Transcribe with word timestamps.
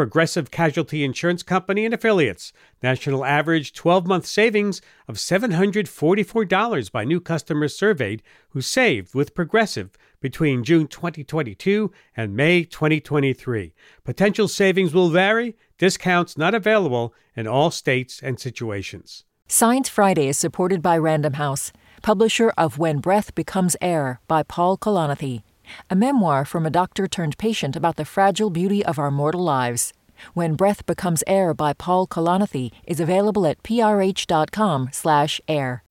Progressive 0.00 0.50
Casualty 0.50 1.04
Insurance 1.04 1.42
Company 1.42 1.84
and 1.84 1.92
affiliates. 1.92 2.54
National 2.82 3.22
average 3.22 3.74
12 3.74 4.06
month 4.06 4.24
savings 4.24 4.80
of 5.06 5.16
$744 5.16 6.90
by 6.90 7.04
new 7.04 7.20
customers 7.20 7.76
surveyed 7.76 8.22
who 8.48 8.62
saved 8.62 9.14
with 9.14 9.34
Progressive 9.34 9.90
between 10.18 10.64
June 10.64 10.86
2022 10.86 11.92
and 12.16 12.34
May 12.34 12.64
2023. 12.64 13.74
Potential 14.02 14.48
savings 14.48 14.94
will 14.94 15.10
vary, 15.10 15.54
discounts 15.76 16.38
not 16.38 16.54
available 16.54 17.12
in 17.36 17.46
all 17.46 17.70
states 17.70 18.22
and 18.22 18.40
situations. 18.40 19.24
Science 19.48 19.90
Friday 19.90 20.28
is 20.28 20.38
supported 20.38 20.80
by 20.80 20.96
Random 20.96 21.34
House, 21.34 21.74
publisher 22.00 22.54
of 22.56 22.78
When 22.78 23.00
Breath 23.00 23.34
Becomes 23.34 23.76
Air 23.82 24.22
by 24.26 24.44
Paul 24.44 24.78
Kalanithi, 24.78 25.42
a 25.88 25.96
memoir 25.96 26.44
from 26.44 26.66
a 26.66 26.70
doctor 26.70 27.06
turned 27.06 27.38
patient 27.38 27.76
about 27.76 27.96
the 27.96 28.04
fragile 28.04 28.50
beauty 28.50 28.84
of 28.84 28.98
our 28.98 29.10
mortal 29.10 29.42
lives. 29.42 29.92
When 30.34 30.54
Breath 30.54 30.86
Becomes 30.86 31.24
Air 31.26 31.54
by 31.54 31.72
Paul 31.72 32.06
Kalanithi 32.06 32.72
is 32.84 33.00
available 33.00 33.46
at 33.46 33.62
prh.com 33.62 34.90
slash 34.92 35.40
air. 35.48 35.82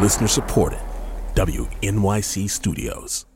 Listener 0.00 0.28
supported. 0.28 0.80
WNYC 1.34 2.48
Studios. 2.48 3.26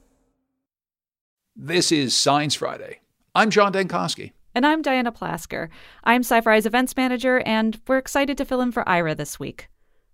This 1.57 1.91
is 1.91 2.15
Science 2.15 2.55
Friday. 2.55 3.01
I'm 3.35 3.51
John 3.51 3.73
Dankosky. 3.73 4.33
And 4.55 4.67
I'm 4.67 4.83
Diana 4.83 5.11
Plasker. 5.11 5.69
I'm 6.05 6.23
SciFri's 6.23 6.67
events 6.67 6.97
manager, 6.97 7.41
and 7.41 7.81
we're 7.87 7.99
excited 7.99 8.39
to 8.39 8.45
fill 8.45 8.61
in 8.61 8.71
for 8.71 8.89
Ira 8.89 9.15
this 9.15 9.41
week. 9.41 9.69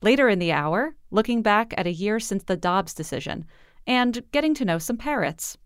Later 0.05 0.29
in 0.29 0.39
the 0.39 0.53
hour, 0.53 0.97
looking 1.11 1.41
back 1.41 1.73
at 1.79 1.87
a 1.87 1.91
year 1.91 2.21
since 2.21 2.45
the 2.45 2.59
Dobbs 2.59 2.93
decision 2.93 3.47
and 3.87 4.23
getting 4.33 4.53
to 4.53 4.65
know 4.67 4.77
some 4.77 4.99
parrots. 4.99 5.57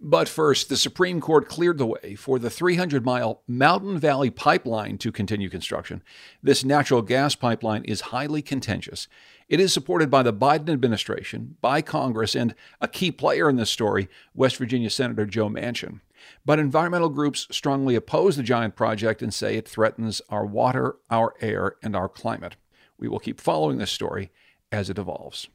But 0.00 0.28
first, 0.28 0.68
the 0.68 0.76
Supreme 0.76 1.20
Court 1.20 1.46
cleared 1.46 1.78
the 1.78 1.86
way 1.86 2.16
for 2.16 2.40
the 2.40 2.50
300 2.50 3.04
mile 3.04 3.44
Mountain 3.46 4.00
Valley 4.00 4.30
Pipeline 4.30 4.98
to 4.98 5.12
continue 5.12 5.48
construction. 5.48 6.02
This 6.42 6.64
natural 6.64 7.02
gas 7.02 7.36
pipeline 7.36 7.84
is 7.84 8.00
highly 8.00 8.42
contentious. 8.42 9.06
It 9.48 9.60
is 9.60 9.72
supported 9.72 10.10
by 10.10 10.24
the 10.24 10.32
Biden 10.32 10.70
administration, 10.70 11.56
by 11.60 11.82
Congress, 11.82 12.34
and 12.34 12.56
a 12.80 12.88
key 12.88 13.12
player 13.12 13.48
in 13.48 13.54
this 13.54 13.70
story, 13.70 14.08
West 14.34 14.56
Virginia 14.56 14.90
Senator 14.90 15.24
Joe 15.24 15.48
Manchin. 15.48 16.00
But 16.44 16.58
environmental 16.58 17.10
groups 17.10 17.46
strongly 17.52 17.94
oppose 17.94 18.34
the 18.34 18.42
giant 18.42 18.74
project 18.74 19.22
and 19.22 19.32
say 19.32 19.56
it 19.56 19.68
threatens 19.68 20.20
our 20.30 20.44
water, 20.44 20.96
our 21.10 21.34
air, 21.40 21.76
and 21.80 21.94
our 21.94 22.08
climate. 22.08 22.56
We 23.02 23.08
will 23.08 23.18
keep 23.18 23.40
following 23.40 23.78
this 23.78 23.90
story 23.90 24.30
as 24.70 24.88
it 24.88 24.96
evolves. 24.96 25.48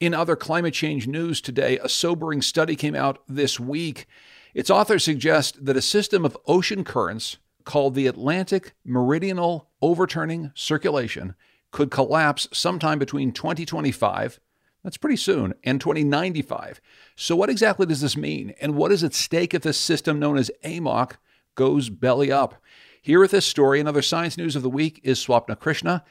In 0.00 0.14
other 0.14 0.34
climate 0.34 0.74
change 0.74 1.06
news 1.06 1.40
today, 1.40 1.78
a 1.78 1.88
sobering 1.88 2.42
study 2.42 2.74
came 2.74 2.96
out 2.96 3.22
this 3.28 3.60
week. 3.60 4.06
Its 4.52 4.68
authors 4.68 5.04
suggest 5.04 5.64
that 5.64 5.76
a 5.76 5.80
system 5.80 6.24
of 6.24 6.36
ocean 6.44 6.82
currents 6.82 7.36
called 7.62 7.94
the 7.94 8.08
Atlantic 8.08 8.74
Meridional 8.84 9.70
Overturning 9.80 10.50
Circulation 10.56 11.36
could 11.70 11.92
collapse 11.92 12.48
sometime 12.52 12.98
between 12.98 13.30
2025, 13.30 14.40
that's 14.82 14.96
pretty 14.96 15.16
soon, 15.16 15.54
and 15.62 15.80
2095. 15.80 16.80
So, 17.14 17.36
what 17.36 17.48
exactly 17.48 17.86
does 17.86 18.00
this 18.00 18.16
mean? 18.16 18.54
And 18.60 18.74
what 18.74 18.90
is 18.90 19.04
at 19.04 19.14
stake 19.14 19.54
if 19.54 19.62
this 19.62 19.78
system 19.78 20.18
known 20.18 20.36
as 20.36 20.50
AMOC 20.64 21.12
goes 21.54 21.90
belly 21.90 22.32
up? 22.32 22.56
Here 23.00 23.20
with 23.20 23.30
this 23.30 23.46
story 23.46 23.78
and 23.78 23.88
other 23.88 24.02
science 24.02 24.36
news 24.36 24.56
of 24.56 24.62
the 24.62 24.68
week 24.68 25.00
is 25.04 25.24
Swapna 25.24 25.56
Krishna. 25.56 26.04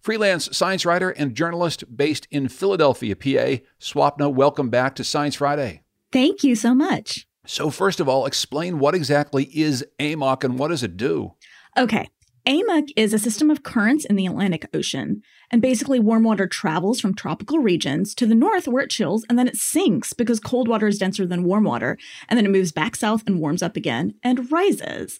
Freelance 0.00 0.56
science 0.56 0.86
writer 0.86 1.10
and 1.10 1.34
journalist 1.34 1.84
based 1.96 2.28
in 2.30 2.48
Philadelphia, 2.48 3.16
PA. 3.16 3.62
Swapna, 3.80 4.32
welcome 4.32 4.70
back 4.70 4.94
to 4.94 5.04
Science 5.04 5.34
Friday. 5.34 5.82
Thank 6.12 6.44
you 6.44 6.54
so 6.54 6.74
much. 6.74 7.26
So, 7.46 7.70
first 7.70 7.98
of 7.98 8.08
all, 8.08 8.26
explain 8.26 8.78
what 8.78 8.94
exactly 8.94 9.44
is 9.44 9.84
AMOC 9.98 10.44
and 10.44 10.58
what 10.58 10.68
does 10.68 10.82
it 10.82 10.96
do? 10.96 11.34
Okay. 11.76 12.08
AMOC 12.46 12.90
is 12.96 13.12
a 13.12 13.18
system 13.18 13.50
of 13.50 13.62
currents 13.62 14.04
in 14.06 14.16
the 14.16 14.26
Atlantic 14.26 14.68
Ocean. 14.72 15.22
And 15.50 15.60
basically, 15.60 15.98
warm 15.98 16.24
water 16.24 16.46
travels 16.46 17.00
from 17.00 17.14
tropical 17.14 17.58
regions 17.58 18.14
to 18.14 18.26
the 18.26 18.34
north 18.34 18.68
where 18.68 18.82
it 18.82 18.90
chills 18.90 19.24
and 19.28 19.38
then 19.38 19.48
it 19.48 19.56
sinks 19.56 20.12
because 20.12 20.40
cold 20.40 20.68
water 20.68 20.86
is 20.86 20.98
denser 20.98 21.26
than 21.26 21.44
warm 21.44 21.64
water. 21.64 21.98
And 22.28 22.38
then 22.38 22.46
it 22.46 22.50
moves 22.50 22.72
back 22.72 22.96
south 22.96 23.22
and 23.26 23.40
warms 23.40 23.62
up 23.62 23.76
again 23.76 24.14
and 24.22 24.50
rises. 24.50 25.18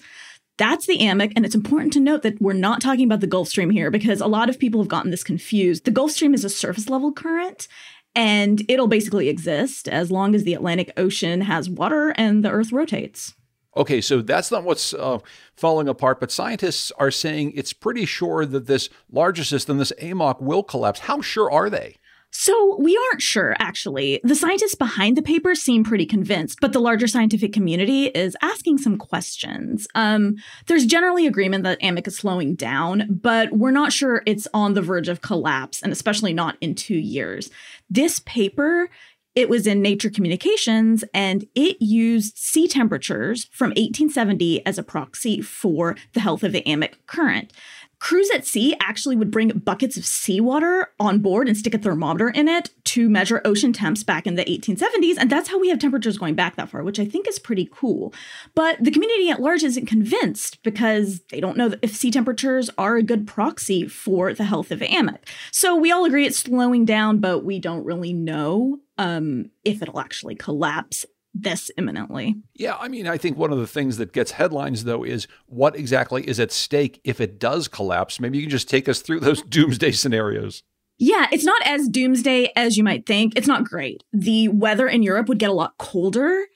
That's 0.59 0.87
the 0.87 0.99
AMOC, 0.99 1.33
and 1.37 1.47
it's 1.47 1.55
important 1.55 1.93
to 1.93 2.01
note 2.01 2.23
that 2.23 2.43
we're 2.43 2.53
not 2.53 2.81
talking 2.81 3.05
about 3.05 3.21
the 3.21 3.29
Gulf 3.29 3.49
Stream 3.49 3.71
here 3.71 3.93
because 3.93 4.21
a 4.21 4.27
lot 4.27 4.51
of 4.51 4.59
people 4.59 4.81
have 4.81 4.89
gotten 4.89 5.13
this 5.13 5.23
confused. 5.23 5.85
The 5.85 5.93
Gulf 5.93 6.11
Stream 6.11 6.35
is 6.35 6.45
a 6.45 6.51
surface 6.51 6.89
level 6.89 7.13
current, 7.13 7.69
and 8.17 8.63
it'll 8.69 8.89
basically 8.89 9.29
exist 9.29 9.89
as 9.89 10.11
long 10.11 10.35
as 10.35 10.43
the 10.43 10.55
Atlantic 10.55 10.93
Ocean 10.97 11.43
has 11.43 11.71
water 11.71 12.13
and 12.17 12.45
the 12.45 12.51
Earth 12.51 12.73
rotates. 12.73 13.35
Okay, 13.77 14.01
so 14.01 14.21
that's 14.21 14.51
not 14.51 14.65
what's 14.65 14.93
uh, 14.93 15.19
falling 15.55 15.87
apart, 15.87 16.19
but 16.19 16.33
scientists 16.33 16.91
are 16.99 17.13
saying 17.13 17.53
it's 17.55 17.73
pretty 17.73 18.05
sure 18.05 18.45
that 18.45 18.67
this 18.67 18.89
larger 19.09 19.45
system, 19.45 19.79
this 19.79 19.93
AMOC, 20.03 20.41
will 20.43 20.65
collapse. 20.65 21.01
How 21.01 21.21
sure 21.21 21.49
are 21.49 21.71
they? 21.71 21.95
So, 22.31 22.77
we 22.79 22.97
aren't 23.11 23.23
sure, 23.23 23.57
actually. 23.59 24.21
The 24.23 24.35
scientists 24.35 24.75
behind 24.75 25.17
the 25.17 25.23
paper 25.23 25.55
seem 25.55 25.83
pretty 25.83 26.07
convinced, 26.07 26.59
but 26.61 26.73
the 26.73 26.81
larger 26.81 27.07
scientific 27.07 27.53
community 27.53 28.07
is 28.07 28.37
asking 28.43 28.79
some 28.79 28.99
questions. 28.99 29.89
Um, 29.95 30.37
there's 30.67 30.87
generally 30.87 31.27
agreement 31.27 31.65
that 31.65 31.81
AMOC 31.81 32.07
is 32.07 32.17
slowing 32.19 32.55
down, 32.55 33.07
but 33.11 33.53
we're 33.53 33.71
not 33.71 33.93
sure 33.93 34.23
it's 34.27 34.47
on 34.53 34.75
the 34.75 34.83
verge 34.83 35.09
of 35.09 35.23
collapse, 35.23 35.83
and 35.83 35.91
especially 35.91 36.35
not 36.35 36.57
in 36.61 36.75
two 36.75 36.99
years. 36.99 37.51
This 37.91 38.21
paper 38.21 38.91
it 39.39 39.49
was 39.49 39.69
in 39.69 39.81
Nature 39.81 40.11
Communications 40.11 41.05
and 41.15 41.47
it 41.55 41.81
used 41.81 42.37
sea 42.37 42.67
temperatures 42.67 43.45
from 43.53 43.69
1870 43.69 44.67
as 44.67 44.79
a 44.79 44.83
proxy 44.83 45.41
for 45.41 45.95
the 46.13 46.19
health 46.19 46.43
of 46.43 46.51
the 46.51 46.63
AMOC 46.63 46.95
current. 47.07 47.53
Crews 48.01 48.31
at 48.33 48.47
sea 48.47 48.77
actually 48.81 49.17
would 49.17 49.31
bring 49.31 49.49
buckets 49.49 49.97
of 49.97 50.07
seawater 50.07 50.93
on 51.01 51.19
board 51.19 51.49
and 51.49 51.57
stick 51.57 51.75
a 51.75 51.79
thermometer 51.79 52.29
in 52.29 52.47
it 52.47 52.71
to 52.85 53.09
measure 53.09 53.43
ocean 53.45 53.73
temps 53.73 54.05
back 54.05 54.27
in 54.27 54.37
the 54.37 54.45
1870s. 54.45 55.17
And 55.19 55.29
that's 55.29 55.49
how 55.49 55.59
we 55.59 55.69
have 55.69 55.79
temperatures 55.79 56.17
going 56.17 56.35
back 56.35 56.57
that 56.57 56.69
far, 56.69 56.83
which 56.85 57.01
I 57.01 57.05
think 57.05 57.27
is 57.27 57.39
pretty 57.39 57.69
cool. 57.73 58.15
But 58.55 58.83
the 58.83 58.93
community 58.93 59.31
at 59.31 59.41
large 59.41 59.65
isn't 59.65 59.87
convinced 59.87 60.63
because 60.63 61.21
they 61.31 61.41
don't 61.41 61.57
know 61.57 61.75
if 61.83 61.97
sea 61.97 62.11
temperatures 62.11 62.71
are 62.79 62.97
a 62.97 63.03
good 63.03 63.27
proxy 63.27 63.89
for 63.89 64.33
the 64.33 64.45
health 64.45 64.71
of 64.71 64.81
AMOC. 64.81 65.19
So 65.51 65.75
we 65.75 65.91
all 65.91 66.05
agree 66.05 66.27
it's 66.27 66.39
slowing 66.39 66.85
down, 66.85 67.19
but 67.19 67.45
we 67.45 67.59
don't 67.59 67.85
really 67.85 68.13
know 68.13 68.79
um, 68.97 69.51
if 69.65 69.83
it'll 69.83 70.01
actually 70.01 70.35
collapse 70.37 71.05
this 71.35 71.71
imminently. 71.77 72.37
Yeah, 72.55 72.77
I 72.77 72.89
mean, 72.89 73.07
I 73.07 73.17
think 73.17 73.37
one 73.37 73.53
of 73.53 73.59
the 73.59 73.67
things 73.67 73.97
that 73.99 74.13
gets 74.13 74.33
headlines, 74.33 74.85
though, 74.85 75.05
is 75.05 75.27
what 75.47 75.77
exactly 75.77 76.29
is 76.29 76.41
at 76.41 76.53
stake 76.53 77.01
if 77.05 77.21
it 77.21 77.39
does 77.39 77.69
collapse. 77.69 78.21
Maybe 78.21 78.39
you 78.39 78.45
can 78.45 78.51
just 78.51 78.69
take 78.69 78.89
us 78.89 79.01
through 79.01 79.21
those 79.21 79.43
doomsday 79.49 79.93
scenarios. 79.93 80.63
Yeah, 80.99 81.29
it's 81.31 81.45
not 81.45 81.63
as 81.65 81.89
doomsday 81.89 82.53
as 82.57 82.77
you 82.77 82.83
might 82.83 83.07
think. 83.07 83.35
It's 83.37 83.47
not 83.47 83.65
great. 83.65 84.03
The 84.13 84.49
weather 84.49 84.89
in 84.89 85.05
Europe 85.05 85.29
would 85.29 85.39
get 85.39 85.51
a 85.51 85.55
lot 85.55 85.79
colder 85.79 86.47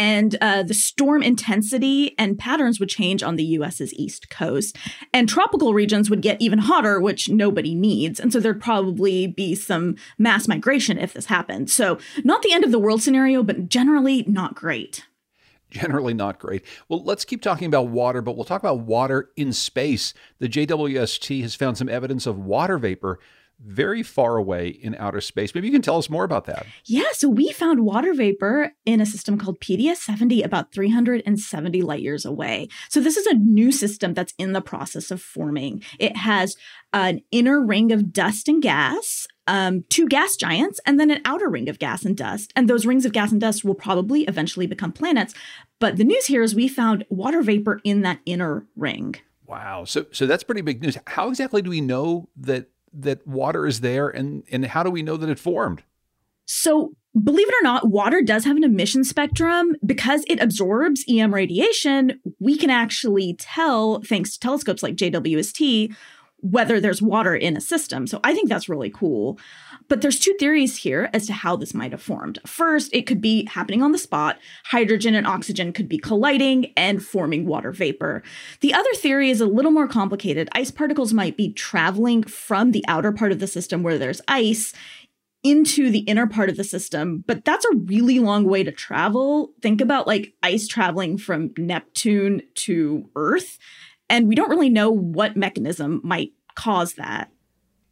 and 0.00 0.34
uh, 0.40 0.62
the 0.62 0.72
storm 0.72 1.22
intensity 1.22 2.14
and 2.18 2.38
patterns 2.38 2.80
would 2.80 2.88
change 2.88 3.22
on 3.22 3.36
the 3.36 3.44
US's 3.44 3.92
east 3.92 4.30
coast. 4.30 4.78
And 5.12 5.28
tropical 5.28 5.74
regions 5.74 6.08
would 6.08 6.22
get 6.22 6.40
even 6.40 6.58
hotter, 6.58 6.98
which 6.98 7.28
nobody 7.28 7.74
needs. 7.74 8.18
And 8.18 8.32
so 8.32 8.40
there'd 8.40 8.62
probably 8.62 9.26
be 9.26 9.54
some 9.54 9.96
mass 10.16 10.48
migration 10.48 10.96
if 10.96 11.12
this 11.12 11.26
happened. 11.26 11.68
So, 11.68 11.98
not 12.24 12.40
the 12.40 12.54
end 12.54 12.64
of 12.64 12.72
the 12.72 12.78
world 12.78 13.02
scenario, 13.02 13.42
but 13.42 13.68
generally 13.68 14.24
not 14.26 14.54
great. 14.54 15.04
Generally 15.70 16.14
not 16.14 16.38
great. 16.38 16.64
Well, 16.88 17.04
let's 17.04 17.26
keep 17.26 17.42
talking 17.42 17.66
about 17.66 17.88
water, 17.88 18.22
but 18.22 18.36
we'll 18.36 18.46
talk 18.46 18.62
about 18.62 18.80
water 18.80 19.28
in 19.36 19.52
space. 19.52 20.14
The 20.38 20.48
JWST 20.48 21.42
has 21.42 21.54
found 21.54 21.76
some 21.76 21.90
evidence 21.90 22.26
of 22.26 22.38
water 22.38 22.78
vapor 22.78 23.18
very 23.64 24.02
far 24.02 24.36
away 24.36 24.68
in 24.68 24.94
outer 24.96 25.20
space. 25.20 25.54
Maybe 25.54 25.66
you 25.66 25.72
can 25.72 25.82
tell 25.82 25.98
us 25.98 26.08
more 26.08 26.24
about 26.24 26.46
that. 26.46 26.66
Yeah, 26.86 27.10
so 27.12 27.28
we 27.28 27.52
found 27.52 27.80
water 27.80 28.14
vapor 28.14 28.72
in 28.86 29.00
a 29.00 29.06
system 29.06 29.38
called 29.38 29.60
PDS 29.60 29.96
70 29.96 30.42
about 30.42 30.72
370 30.72 31.82
light 31.82 32.00
years 32.00 32.24
away. 32.24 32.68
So 32.88 33.00
this 33.00 33.16
is 33.16 33.26
a 33.26 33.34
new 33.34 33.70
system 33.70 34.14
that's 34.14 34.34
in 34.38 34.52
the 34.52 34.60
process 34.60 35.10
of 35.10 35.20
forming. 35.20 35.82
It 35.98 36.16
has 36.16 36.56
an 36.92 37.20
inner 37.30 37.64
ring 37.64 37.92
of 37.92 38.12
dust 38.12 38.48
and 38.48 38.62
gas, 38.62 39.26
um, 39.46 39.84
two 39.88 40.08
gas 40.08 40.36
giants, 40.36 40.80
and 40.86 40.98
then 40.98 41.10
an 41.10 41.20
outer 41.24 41.48
ring 41.48 41.68
of 41.68 41.78
gas 41.78 42.04
and 42.04 42.16
dust. 42.16 42.52
And 42.56 42.68
those 42.68 42.86
rings 42.86 43.04
of 43.04 43.12
gas 43.12 43.30
and 43.30 43.40
dust 43.40 43.64
will 43.64 43.74
probably 43.74 44.22
eventually 44.22 44.66
become 44.66 44.92
planets. 44.92 45.34
But 45.78 45.96
the 45.96 46.04
news 46.04 46.26
here 46.26 46.42
is 46.42 46.54
we 46.54 46.68
found 46.68 47.04
water 47.10 47.42
vapor 47.42 47.80
in 47.84 48.02
that 48.02 48.20
inner 48.26 48.66
ring. 48.76 49.16
Wow. 49.46 49.84
So 49.84 50.06
so 50.12 50.26
that's 50.26 50.44
pretty 50.44 50.60
big 50.60 50.80
news. 50.80 50.96
How 51.08 51.28
exactly 51.28 51.60
do 51.60 51.70
we 51.70 51.80
know 51.80 52.28
that 52.36 52.68
that 52.92 53.26
water 53.26 53.66
is 53.66 53.80
there 53.80 54.08
and 54.08 54.42
and 54.50 54.66
how 54.66 54.82
do 54.82 54.90
we 54.90 55.02
know 55.02 55.16
that 55.16 55.28
it 55.28 55.38
formed? 55.38 55.82
So, 56.52 56.94
believe 57.22 57.48
it 57.48 57.54
or 57.60 57.62
not, 57.62 57.88
water 57.88 58.22
does 58.22 58.44
have 58.44 58.56
an 58.56 58.64
emission 58.64 59.04
spectrum. 59.04 59.76
Because 59.86 60.24
it 60.26 60.42
absorbs 60.42 61.04
EM 61.08 61.32
radiation, 61.32 62.20
we 62.40 62.56
can 62.56 62.70
actually 62.70 63.36
tell, 63.38 64.00
thanks 64.02 64.32
to 64.32 64.40
telescopes 64.40 64.82
like 64.82 64.96
JWST, 64.96 65.94
whether 66.38 66.80
there's 66.80 67.00
water 67.00 67.36
in 67.36 67.56
a 67.56 67.60
system. 67.60 68.08
So 68.08 68.18
I 68.24 68.34
think 68.34 68.48
that's 68.48 68.68
really 68.68 68.90
cool. 68.90 69.38
But 69.90 70.02
there's 70.02 70.20
two 70.20 70.34
theories 70.38 70.78
here 70.78 71.10
as 71.12 71.26
to 71.26 71.32
how 71.32 71.56
this 71.56 71.74
might 71.74 71.90
have 71.90 72.00
formed. 72.00 72.38
First, 72.46 72.94
it 72.94 73.08
could 73.08 73.20
be 73.20 73.44
happening 73.46 73.82
on 73.82 73.90
the 73.90 73.98
spot. 73.98 74.38
Hydrogen 74.66 75.16
and 75.16 75.26
oxygen 75.26 75.72
could 75.72 75.88
be 75.88 75.98
colliding 75.98 76.72
and 76.76 77.04
forming 77.04 77.44
water 77.44 77.72
vapor. 77.72 78.22
The 78.60 78.72
other 78.72 78.92
theory 78.94 79.30
is 79.30 79.40
a 79.40 79.46
little 79.46 79.72
more 79.72 79.88
complicated. 79.88 80.48
Ice 80.52 80.70
particles 80.70 81.12
might 81.12 81.36
be 81.36 81.52
traveling 81.52 82.22
from 82.22 82.70
the 82.70 82.84
outer 82.86 83.10
part 83.10 83.32
of 83.32 83.40
the 83.40 83.48
system 83.48 83.82
where 83.82 83.98
there's 83.98 84.20
ice 84.28 84.72
into 85.42 85.90
the 85.90 86.00
inner 86.00 86.28
part 86.28 86.50
of 86.50 86.56
the 86.56 86.62
system, 86.62 87.24
but 87.26 87.44
that's 87.44 87.64
a 87.64 87.76
really 87.76 88.20
long 88.20 88.44
way 88.44 88.62
to 88.62 88.70
travel. 88.70 89.50
Think 89.60 89.80
about 89.80 90.06
like 90.06 90.34
ice 90.40 90.68
traveling 90.68 91.18
from 91.18 91.50
Neptune 91.58 92.42
to 92.54 93.10
Earth 93.16 93.58
and 94.08 94.28
we 94.28 94.36
don't 94.36 94.50
really 94.50 94.70
know 94.70 94.90
what 94.90 95.36
mechanism 95.36 96.00
might 96.04 96.32
cause 96.54 96.94
that. 96.94 97.32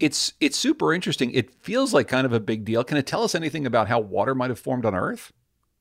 It's 0.00 0.32
it's 0.40 0.56
super 0.56 0.92
interesting. 0.92 1.30
It 1.32 1.54
feels 1.62 1.92
like 1.92 2.08
kind 2.08 2.24
of 2.24 2.32
a 2.32 2.40
big 2.40 2.64
deal. 2.64 2.84
Can 2.84 2.96
it 2.96 3.06
tell 3.06 3.24
us 3.24 3.34
anything 3.34 3.66
about 3.66 3.88
how 3.88 3.98
water 4.00 4.34
might 4.34 4.50
have 4.50 4.58
formed 4.58 4.84
on 4.84 4.94
Earth? 4.94 5.32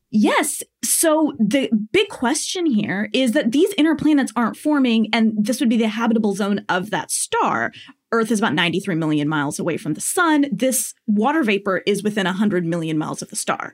Yes. 0.10 0.64
So 0.84 1.34
the 1.38 1.69
big 1.92 2.08
question 2.08 2.66
here 2.66 3.10
is 3.14 3.34
that 3.34 3.52
these 3.52 3.74
inner 3.78 3.96
planets 3.96 4.31
aren't 4.36 4.56
forming, 4.56 5.10
and 5.14 5.34
this 5.38 5.60
would 5.60 5.69
be 5.69 5.78
the 5.78 5.90
habitable 5.90 6.34
zone 6.34 6.66
of 6.69 6.92
that 6.92 7.12
star. 7.12 7.72
Earth 8.12 8.31
is 8.31 8.40
about 8.40 8.54
93 8.54 8.96
million 8.96 9.28
miles 9.28 9.60
away 9.60 9.75
from 9.75 9.94
the 9.94 10.02
sun. 10.02 10.46
This 10.52 10.94
water 11.08 11.44
vapor 11.44 11.84
is 11.86 12.04
within 12.04 12.25
100 12.25 12.66
million 12.66 12.98
miles 12.98 13.22
of 13.22 13.30
the 13.30 13.36
star. 13.36 13.74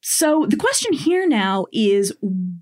So 0.00 0.46
the 0.46 0.56
question 0.56 0.92
here 0.92 1.26
now 1.26 1.66
is 1.72 2.12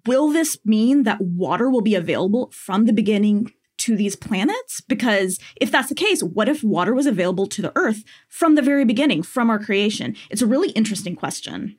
will 0.06 0.30
this 0.30 0.56
mean 0.64 1.02
that 1.02 1.20
water 1.20 1.68
will 1.68 1.80
be 1.82 1.94
available 1.94 2.50
from 2.52 2.86
the 2.86 2.92
beginning 2.92 3.52
to 3.78 3.96
these 3.96 4.16
planets? 4.16 4.80
Because 4.80 5.38
if 5.60 5.70
that's 5.70 5.88
the 5.88 5.94
case, 5.94 6.22
what 6.22 6.48
if 6.48 6.62
water 6.62 6.94
was 6.94 7.06
available 7.06 7.46
to 7.48 7.62
the 7.62 7.72
Earth 7.74 8.04
from 8.28 8.54
the 8.54 8.62
very 8.62 8.84
beginning, 8.84 9.22
from 9.22 9.50
our 9.50 9.58
creation? 9.58 10.16
It's 10.30 10.42
a 10.42 10.46
really 10.46 10.70
interesting 10.70 11.16
question. 11.16 11.76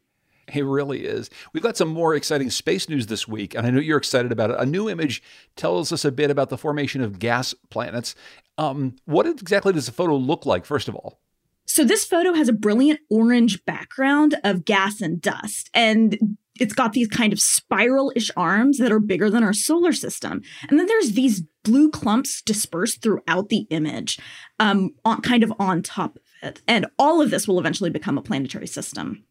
It 0.53 0.65
really 0.65 1.05
is. 1.05 1.29
We've 1.53 1.63
got 1.63 1.77
some 1.77 1.87
more 1.87 2.15
exciting 2.15 2.49
space 2.49 2.89
news 2.89 3.07
this 3.07 3.27
week, 3.27 3.55
and 3.55 3.65
I 3.65 3.69
know 3.69 3.79
you're 3.79 3.97
excited 3.97 4.31
about 4.31 4.51
it. 4.51 4.59
A 4.59 4.65
new 4.65 4.89
image 4.89 5.23
tells 5.55 5.93
us 5.93 6.03
a 6.03 6.11
bit 6.11 6.29
about 6.29 6.49
the 6.49 6.57
formation 6.57 7.01
of 7.01 7.17
gas 7.17 7.55
planets. 7.69 8.13
Um, 8.57 8.97
what 9.05 9.25
exactly 9.25 9.71
does 9.71 9.85
the 9.85 9.93
photo 9.93 10.15
look 10.15 10.45
like, 10.45 10.65
first 10.65 10.89
of 10.89 10.95
all? 10.95 11.21
So 11.65 11.85
this 11.85 12.03
photo 12.03 12.33
has 12.33 12.49
a 12.49 12.53
brilliant 12.53 12.99
orange 13.09 13.63
background 13.63 14.35
of 14.43 14.65
gas 14.65 14.99
and 14.99 15.21
dust, 15.21 15.69
and 15.73 16.37
it's 16.59 16.73
got 16.73 16.91
these 16.91 17.07
kind 17.07 17.31
of 17.31 17.39
spiral-ish 17.39 18.29
arms 18.35 18.77
that 18.77 18.91
are 18.91 18.99
bigger 18.99 19.29
than 19.29 19.43
our 19.43 19.53
solar 19.53 19.93
system. 19.93 20.41
And 20.69 20.77
then 20.77 20.87
there's 20.87 21.13
these 21.13 21.41
blue 21.63 21.89
clumps 21.89 22.41
dispersed 22.41 23.01
throughout 23.01 23.49
the 23.49 23.65
image, 23.69 24.19
um, 24.59 24.93
on, 25.05 25.21
kind 25.21 25.43
of 25.43 25.53
on 25.59 25.81
top 25.81 26.17
of 26.17 26.21
it. 26.41 26.61
And 26.67 26.85
all 26.99 27.21
of 27.21 27.31
this 27.31 27.47
will 27.47 27.59
eventually 27.59 27.89
become 27.89 28.17
a 28.17 28.21
planetary 28.21 28.67
system. 28.67 29.23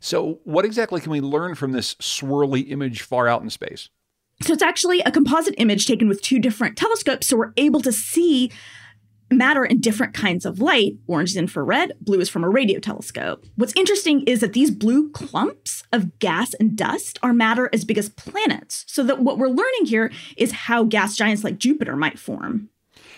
So, 0.00 0.40
what 0.44 0.64
exactly 0.64 1.00
can 1.00 1.12
we 1.12 1.20
learn 1.20 1.54
from 1.54 1.72
this 1.72 1.94
swirly 1.94 2.70
image 2.70 3.02
far 3.02 3.26
out 3.26 3.42
in 3.42 3.48
space? 3.48 3.88
So, 4.42 4.52
it's 4.52 4.62
actually 4.62 5.00
a 5.00 5.10
composite 5.10 5.54
image 5.56 5.86
taken 5.86 6.08
with 6.08 6.20
two 6.20 6.38
different 6.38 6.76
telescopes. 6.76 7.26
So, 7.26 7.36
we're 7.36 7.52
able 7.56 7.80
to 7.80 7.92
see 7.92 8.50
matter 9.36 9.64
in 9.64 9.80
different 9.80 10.14
kinds 10.14 10.44
of 10.44 10.60
light. 10.60 10.94
Orange 11.06 11.30
is 11.30 11.36
infrared, 11.36 11.92
blue 12.00 12.20
is 12.20 12.28
from 12.28 12.44
a 12.44 12.48
radio 12.48 12.78
telescope. 12.78 13.44
What's 13.56 13.74
interesting 13.76 14.22
is 14.22 14.40
that 14.40 14.52
these 14.52 14.70
blue 14.70 15.10
clumps 15.10 15.82
of 15.92 16.18
gas 16.18 16.54
and 16.54 16.76
dust 16.76 17.18
are 17.22 17.32
matter 17.32 17.70
as 17.72 17.84
big 17.84 17.98
as 17.98 18.08
planets. 18.10 18.84
So 18.88 19.02
that 19.04 19.20
what 19.20 19.38
we're 19.38 19.48
learning 19.48 19.86
here 19.86 20.10
is 20.36 20.52
how 20.52 20.84
gas 20.84 21.16
giants 21.16 21.44
like 21.44 21.58
Jupiter 21.58 21.96
might 21.96 22.18
form. 22.18 22.68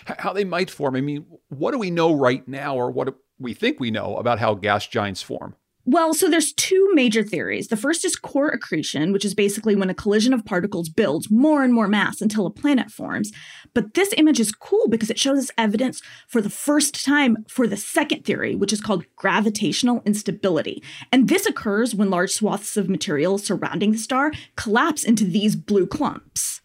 How 0.05 0.33
they 0.33 0.45
might 0.45 0.69
form. 0.69 0.95
I 0.95 1.01
mean, 1.01 1.25
what 1.49 1.71
do 1.71 1.79
we 1.79 1.91
know 1.91 2.13
right 2.13 2.47
now 2.47 2.75
or 2.75 2.91
what 2.91 3.13
we 3.39 3.53
think 3.53 3.79
we 3.79 3.91
know 3.91 4.15
about 4.17 4.39
how 4.39 4.53
gas 4.53 4.87
giants 4.87 5.21
form? 5.21 5.55
Well, 5.89 6.13
so 6.13 6.29
there's 6.29 6.51
two 6.51 6.89
major 6.95 7.23
theories. 7.23 7.69
The 7.69 7.77
first 7.77 8.03
is 8.03 8.17
core 8.17 8.49
accretion, 8.49 9.13
which 9.13 9.23
is 9.23 9.33
basically 9.33 9.73
when 9.73 9.89
a 9.89 9.93
collision 9.93 10.33
of 10.33 10.43
particles 10.43 10.89
builds 10.89 11.31
more 11.31 11.63
and 11.63 11.73
more 11.73 11.87
mass 11.87 12.19
until 12.19 12.45
a 12.45 12.51
planet 12.51 12.91
forms. 12.91 13.31
But 13.73 13.93
this 13.93 14.13
image 14.17 14.37
is 14.41 14.51
cool 14.51 14.89
because 14.89 15.09
it 15.09 15.17
shows 15.17 15.39
us 15.39 15.51
evidence 15.57 16.01
for 16.27 16.41
the 16.41 16.49
first 16.49 17.05
time 17.05 17.45
for 17.47 17.67
the 17.67 17.77
second 17.77 18.25
theory, 18.25 18.53
which 18.53 18.73
is 18.73 18.81
called 18.81 19.05
gravitational 19.15 20.01
instability. 20.05 20.83
And 21.13 21.29
this 21.29 21.45
occurs 21.45 21.95
when 21.95 22.09
large 22.09 22.33
swaths 22.33 22.75
of 22.75 22.89
material 22.89 23.37
surrounding 23.37 23.93
the 23.93 23.97
star 23.97 24.33
collapse 24.57 25.05
into 25.05 25.23
these 25.23 25.55
blue 25.55 25.87
clumps. 25.87 26.59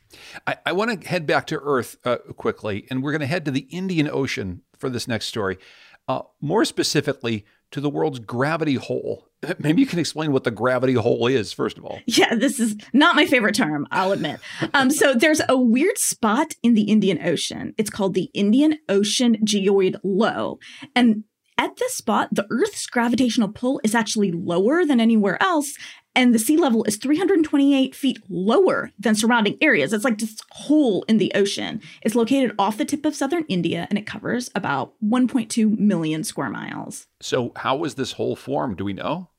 I, 0.49 0.57
I 0.67 0.73
want 0.73 1.01
to 1.01 1.09
head 1.09 1.29
back 1.29 1.47
to 1.47 1.61
Earth 1.61 1.97
uh, 2.05 2.17
quickly, 2.37 2.89
and 2.91 3.05
we're 3.05 3.13
going 3.13 3.21
to 3.21 3.27
head 3.27 3.45
to 3.45 3.53
the 3.53 3.69
Indian 3.71 4.11
Ocean 4.11 4.63
for 4.77 4.91
this 4.91 5.07
next 5.07 5.27
story. 5.27 5.59
Uh, 6.09 6.23
more 6.41 6.65
specifically, 6.65 7.45
to 7.73 7.81
the 7.81 7.91
world's 7.91 8.19
gravity 8.19 8.75
hole. 8.75 9.29
Maybe 9.59 9.81
you 9.81 9.87
can 9.87 9.99
explain 9.99 10.33
what 10.33 10.45
the 10.45 10.51
gravity 10.51 10.95
hole 10.95 11.27
is, 11.27 11.53
first 11.53 11.79
of 11.79 11.85
all. 11.85 12.01
Yeah, 12.07 12.35
this 12.35 12.61
is 12.61 12.77
not 12.93 13.17
my 13.17 13.27
favorite 13.27 13.55
term, 13.55 13.87
I'll 13.91 14.13
admit. 14.13 14.41
Um, 14.75 14.91
so 14.91 15.13
there's 15.15 15.41
a 15.49 15.59
weird 15.59 15.99
spot 15.99 16.55
in 16.63 16.75
the 16.75 16.85
Indian 16.85 17.19
Ocean. 17.27 17.75
It's 17.77 17.91
called 17.91 18.15
the 18.15 18.31
Indian 18.33 18.79
Ocean 18.89 19.37
Geoid 19.45 19.97
Low. 20.03 20.59
And 20.95 21.25
at 21.59 21.77
this 21.77 21.95
spot, 21.95 22.29
the 22.33 22.47
Earth's 22.51 22.87
gravitational 22.87 23.49
pull 23.49 23.81
is 23.85 23.95
actually 23.95 24.33
lower 24.33 24.85
than 24.85 25.01
anywhere 25.01 25.41
else, 25.43 25.75
and 26.15 26.35
the 26.35 26.39
sea 26.39 26.57
level 26.57 26.85
is 26.85 26.97
328 26.97 27.95
feet 27.95 28.19
lower 28.29 28.91
than 28.99 29.15
surrounding 29.15 29.57
areas. 29.61 29.93
It's 29.93 30.05
like 30.05 30.19
this 30.19 30.39
hole 30.51 31.05
in 31.09 31.19
the 31.19 31.33
ocean. 31.35 31.81
It's 32.03 32.15
located 32.15 32.53
off 32.59 32.79
the 32.79 32.85
tip 32.85 33.07
of 33.07 33.15
southern 33.15 33.45
India 33.49 33.87
and 33.89 33.99
it 33.99 34.07
covers 34.07 34.51
about 34.55 34.95
1.2 35.03 35.79
million 35.79 36.25
square 36.25 36.51
miles. 36.51 37.07
So, 37.21 37.53
how 37.57 37.77
was 37.77 37.95
this 37.95 38.13
hole 38.13 38.37
formed? 38.37 38.77
Do 38.77 38.85
we 38.85 38.93
know? 38.93 39.31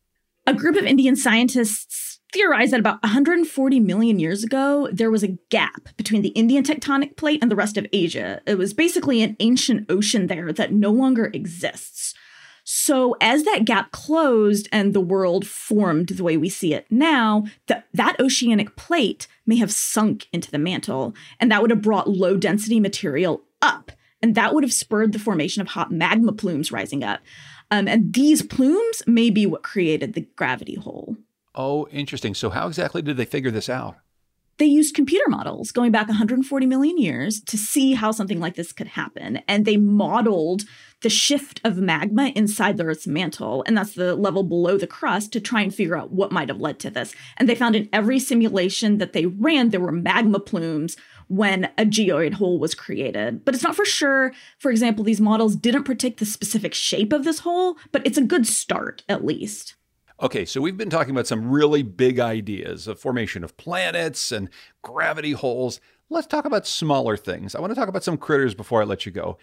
A 0.45 0.53
group 0.53 0.75
of 0.75 0.83
Indian 0.83 1.15
scientists 1.15 2.19
theorized 2.33 2.73
that 2.73 2.79
about 2.79 3.01
140 3.03 3.79
million 3.79 4.19
years 4.19 4.43
ago, 4.43 4.89
there 4.91 5.11
was 5.11 5.23
a 5.23 5.37
gap 5.49 5.87
between 5.95 6.21
the 6.21 6.29
Indian 6.29 6.63
tectonic 6.63 7.15
plate 7.15 7.39
and 7.41 7.49
the 7.49 7.55
rest 7.55 7.77
of 7.77 7.85
Asia. 7.93 8.41
It 8.45 8.57
was 8.57 8.73
basically 8.73 9.21
an 9.21 9.37
ancient 9.39 9.89
ocean 9.89 10.27
there 10.27 10.51
that 10.51 10.73
no 10.73 10.91
longer 10.91 11.29
exists. 11.33 12.13
So 12.75 13.15
as 13.21 13.43
that 13.43 13.65
gap 13.65 13.91
closed 13.91 14.67
and 14.71 14.95
the 14.95 14.99
world 14.99 15.45
formed 15.45 16.07
the 16.07 16.23
way 16.23 16.37
we 16.37 16.49
see 16.49 16.73
it 16.73 16.87
now, 16.89 17.45
the, 17.67 17.83
that 17.93 18.19
oceanic 18.19 18.75
plate 18.75 19.27
may 19.45 19.57
have 19.57 19.71
sunk 19.71 20.27
into 20.33 20.49
the 20.49 20.57
mantle, 20.57 21.13
and 21.39 21.51
that 21.51 21.61
would 21.61 21.69
have 21.69 21.83
brought 21.83 22.09
low 22.09 22.35
density 22.35 22.79
material 22.79 23.43
up. 23.61 23.91
And 24.23 24.33
that 24.33 24.55
would 24.55 24.63
have 24.63 24.73
spurred 24.73 25.13
the 25.13 25.19
formation 25.19 25.61
of 25.61 25.67
hot 25.67 25.91
magma 25.91 26.33
plumes 26.33 26.71
rising 26.71 27.03
up. 27.03 27.19
Um, 27.69 27.87
and 27.87 28.11
these 28.11 28.41
plumes 28.41 29.03
may 29.05 29.29
be 29.29 29.45
what 29.45 29.61
created 29.61 30.13
the 30.13 30.27
gravity 30.35 30.73
hole. 30.73 31.15
Oh, 31.53 31.87
interesting. 31.91 32.33
So, 32.33 32.49
how 32.49 32.67
exactly 32.67 33.03
did 33.03 33.17
they 33.17 33.25
figure 33.25 33.51
this 33.51 33.69
out? 33.69 33.97
they 34.57 34.65
used 34.65 34.95
computer 34.95 35.29
models 35.29 35.71
going 35.71 35.91
back 35.91 36.07
140 36.07 36.65
million 36.65 36.97
years 36.97 37.41
to 37.41 37.57
see 37.57 37.93
how 37.93 38.11
something 38.11 38.39
like 38.39 38.55
this 38.55 38.71
could 38.71 38.87
happen. 38.87 39.41
And 39.47 39.65
they 39.65 39.77
modeled 39.77 40.63
the 41.03 41.09
shift 41.09 41.61
of 41.63 41.77
magma 41.77 42.31
inside 42.35 42.77
the 42.77 42.85
Earth's 42.85 43.07
mantle, 43.07 43.63
and 43.67 43.77
that's 43.77 43.93
the 43.93 44.15
level 44.15 44.43
below 44.43 44.77
the 44.77 44.87
crust, 44.87 45.31
to 45.33 45.39
try 45.39 45.61
and 45.61 45.73
figure 45.73 45.95
out 45.95 46.11
what 46.11 46.31
might 46.31 46.49
have 46.49 46.59
led 46.59 46.79
to 46.79 46.89
this. 46.89 47.13
And 47.37 47.47
they 47.47 47.55
found 47.55 47.75
in 47.75 47.87
every 47.93 48.19
simulation 48.19 48.97
that 48.97 49.13
they 49.13 49.27
ran, 49.27 49.69
there 49.69 49.79
were 49.79 49.91
magma 49.91 50.39
plumes 50.39 50.97
when 51.27 51.65
a 51.77 51.85
geoid 51.85 52.33
hole 52.33 52.59
was 52.59 52.75
created. 52.75 53.45
But 53.45 53.53
it's 53.53 53.63
not 53.63 53.75
for 53.75 53.85
sure. 53.85 54.33
For 54.59 54.71
example, 54.71 55.03
these 55.03 55.21
models 55.21 55.55
didn't 55.55 55.83
predict 55.83 56.19
the 56.19 56.25
specific 56.25 56.73
shape 56.73 57.13
of 57.13 57.23
this 57.23 57.39
hole, 57.39 57.77
but 57.91 58.05
it's 58.05 58.17
a 58.17 58.23
good 58.23 58.47
start, 58.47 59.03
at 59.07 59.25
least. 59.25 59.75
Okay, 60.21 60.45
so 60.45 60.61
we've 60.61 60.77
been 60.77 60.89
talking 60.89 61.11
about 61.11 61.27
some 61.27 61.49
really 61.49 61.83
big 61.83 62.19
ideas 62.19 62.87
of 62.87 62.99
formation 62.99 63.43
of 63.43 63.57
planets 63.57 64.31
and 64.31 64.49
gravity 64.81 65.31
holes. 65.31 65.79
Let's 66.09 66.27
talk 66.27 66.45
about 66.45 66.67
smaller 66.67 67.17
things. 67.17 67.55
I 67.55 67.61
want 67.61 67.71
to 67.71 67.75
talk 67.75 67.89
about 67.89 68.03
some 68.03 68.17
critters 68.17 68.53
before 68.53 68.81
I 68.81 68.85
let 68.85 69.05
you 69.05 69.11
go, 69.11 69.37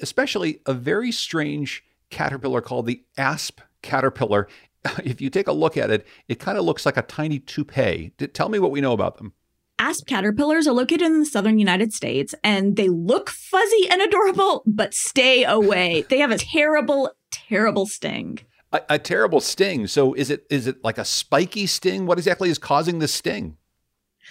especially 0.00 0.60
a 0.66 0.74
very 0.74 1.12
strange 1.12 1.84
caterpillar 2.10 2.60
called 2.60 2.86
the 2.86 3.02
asp 3.16 3.60
caterpillar. 3.82 4.48
If 5.04 5.20
you 5.20 5.30
take 5.30 5.46
a 5.46 5.52
look 5.52 5.76
at 5.76 5.92
it, 5.92 6.04
it 6.26 6.40
kind 6.40 6.58
of 6.58 6.64
looks 6.64 6.84
like 6.84 6.96
a 6.96 7.02
tiny 7.02 7.38
toupee. 7.38 8.12
Tell 8.32 8.48
me 8.48 8.58
what 8.58 8.72
we 8.72 8.80
know 8.80 8.92
about 8.92 9.16
them. 9.16 9.32
Asp 9.78 10.06
caterpillars 10.08 10.66
are 10.66 10.72
located 10.72 11.02
in 11.02 11.20
the 11.20 11.26
southern 11.26 11.58
United 11.58 11.92
States 11.92 12.34
and 12.42 12.76
they 12.76 12.88
look 12.88 13.30
fuzzy 13.30 13.88
and 13.88 14.02
adorable, 14.02 14.62
but 14.66 14.94
stay 14.94 15.44
away. 15.44 16.04
They 16.10 16.18
have 16.18 16.32
a 16.32 16.38
terrible, 16.38 17.12
terrible 17.30 17.86
sting. 17.86 18.40
A, 18.72 18.80
a, 18.90 18.98
terrible 18.98 19.40
sting. 19.40 19.86
So 19.86 20.14
is 20.14 20.30
it 20.30 20.46
is 20.50 20.66
it 20.66 20.82
like 20.82 20.98
a 20.98 21.04
spiky 21.04 21.66
sting? 21.66 22.06
What 22.06 22.18
exactly 22.18 22.50
is 22.50 22.58
causing 22.58 22.98
the 22.98 23.08
sting? 23.08 23.56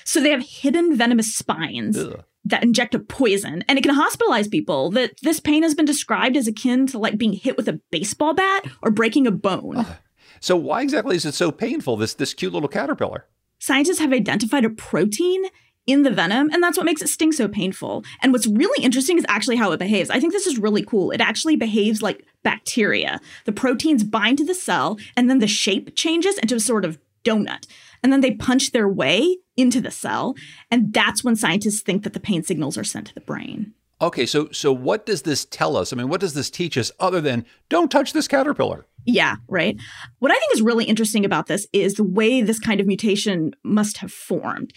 So 0.04 0.22
they 0.22 0.32
have 0.32 0.44
hidden 0.44 0.96
venomous 0.96 1.34
spines. 1.34 1.98
Ugh. 1.98 2.24
That 2.44 2.64
inject 2.64 2.96
a 2.96 3.00
poison 3.00 3.64
and 3.68 3.78
it 3.78 3.84
can 3.84 3.96
hospitalize 3.96 4.50
people. 4.50 4.90
That 4.92 5.14
this 5.22 5.40
pain 5.40 5.64
has 5.64 5.76
been 5.76 5.86
described 5.86 6.36
as 6.36 6.48
akin 6.48 6.88
to 6.88 6.98
like 6.98 7.18
being 7.18 7.34
hit 7.34 7.56
with 7.56 7.68
a 7.68 7.80
baseball 7.92 8.34
bat 8.34 8.66
or 8.82 8.92
breaking 8.92 9.28
a 9.28 9.32
bone. 9.32 9.86
So 10.40 10.56
why 10.56 10.82
exactly 10.82 11.16
is 11.16 11.26
it 11.26 11.36
so 11.36 11.52
painful? 11.52 11.98
This 11.98 12.16
this 12.16 12.34
cute 12.34 12.52
little 12.52 12.68
caterpillar. 12.68 13.28
Scientists 13.60 14.00
have 14.00 14.12
identified 14.12 14.66
a 14.66 14.72
protein 14.72 15.44
in 15.88 16.04
the 16.04 16.12
venom, 16.12 16.50
and 16.52 16.62
that's 16.62 16.78
what 16.78 16.86
makes 16.86 17.02
it 17.02 17.10
sting 17.10 17.32
so 17.32 17.48
painful. 17.48 18.04
And 18.22 18.32
what's 18.32 18.48
really 18.48 18.84
interesting 18.84 19.18
is 19.18 19.26
actually 19.28 19.58
how 19.58 19.72
it 19.72 19.80
behaves. 19.80 20.10
I 20.10 20.20
think 20.20 20.34
this 20.34 20.48
is 20.48 20.58
really 20.58 20.84
cool. 20.84 21.12
It 21.12 21.22
actually 21.22 21.56
behaves 21.56 22.02
like 22.02 22.26
bacteria. 22.44 23.20
The 23.46 23.52
proteins 23.52 24.04
bind 24.04 24.40
to 24.40 24.46
the 24.46 24.56
cell, 24.56 24.98
and 25.16 25.30
then 25.30 25.40
the 25.40 25.48
shape 25.48 25.96
changes 25.96 26.38
into 26.40 26.56
a 26.56 26.60
sort 26.60 26.86
of 26.86 26.98
donut. 27.24 27.68
And 28.04 28.12
then 28.12 28.22
they 28.22 28.32
punch 28.32 28.72
their 28.72 28.90
way 28.90 29.38
into 29.56 29.82
the 29.82 29.92
cell. 29.92 30.36
And 30.70 30.94
that's 30.94 31.24
when 31.24 31.36
scientists 31.36 31.82
think 31.82 32.04
that 32.04 32.14
the 32.14 32.20
pain 32.20 32.44
signals 32.44 32.78
are 32.78 32.84
sent 32.84 33.08
to 33.08 33.14
the 33.14 33.22
brain. 33.22 33.74
Okay, 34.02 34.26
so 34.26 34.50
so 34.52 34.74
what 34.74 35.06
does 35.06 35.22
this 35.22 35.46
tell 35.46 35.78
us? 35.78 35.94
I 35.94 35.96
mean, 35.96 36.10
what 36.10 36.22
does 36.22 36.34
this 36.34 36.50
teach 36.50 36.76
us 36.76 36.92
other 37.00 37.22
than 37.22 37.46
don't 37.70 37.92
touch 37.92 38.14
this 38.14 38.28
caterpillar? 38.28 38.88
Yeah, 39.06 39.36
right. 39.48 39.78
What 40.18 40.32
I 40.32 40.36
think 40.36 40.54
is 40.54 40.62
really 40.62 40.86
interesting 40.86 41.24
about 41.24 41.46
this 41.46 41.68
is 41.72 41.96
the 41.96 42.04
way 42.04 42.42
this 42.42 42.60
kind 42.60 42.82
of 42.82 42.88
mutation 42.88 43.52
must 43.64 43.98
have 43.98 44.12
formed. 44.12 44.74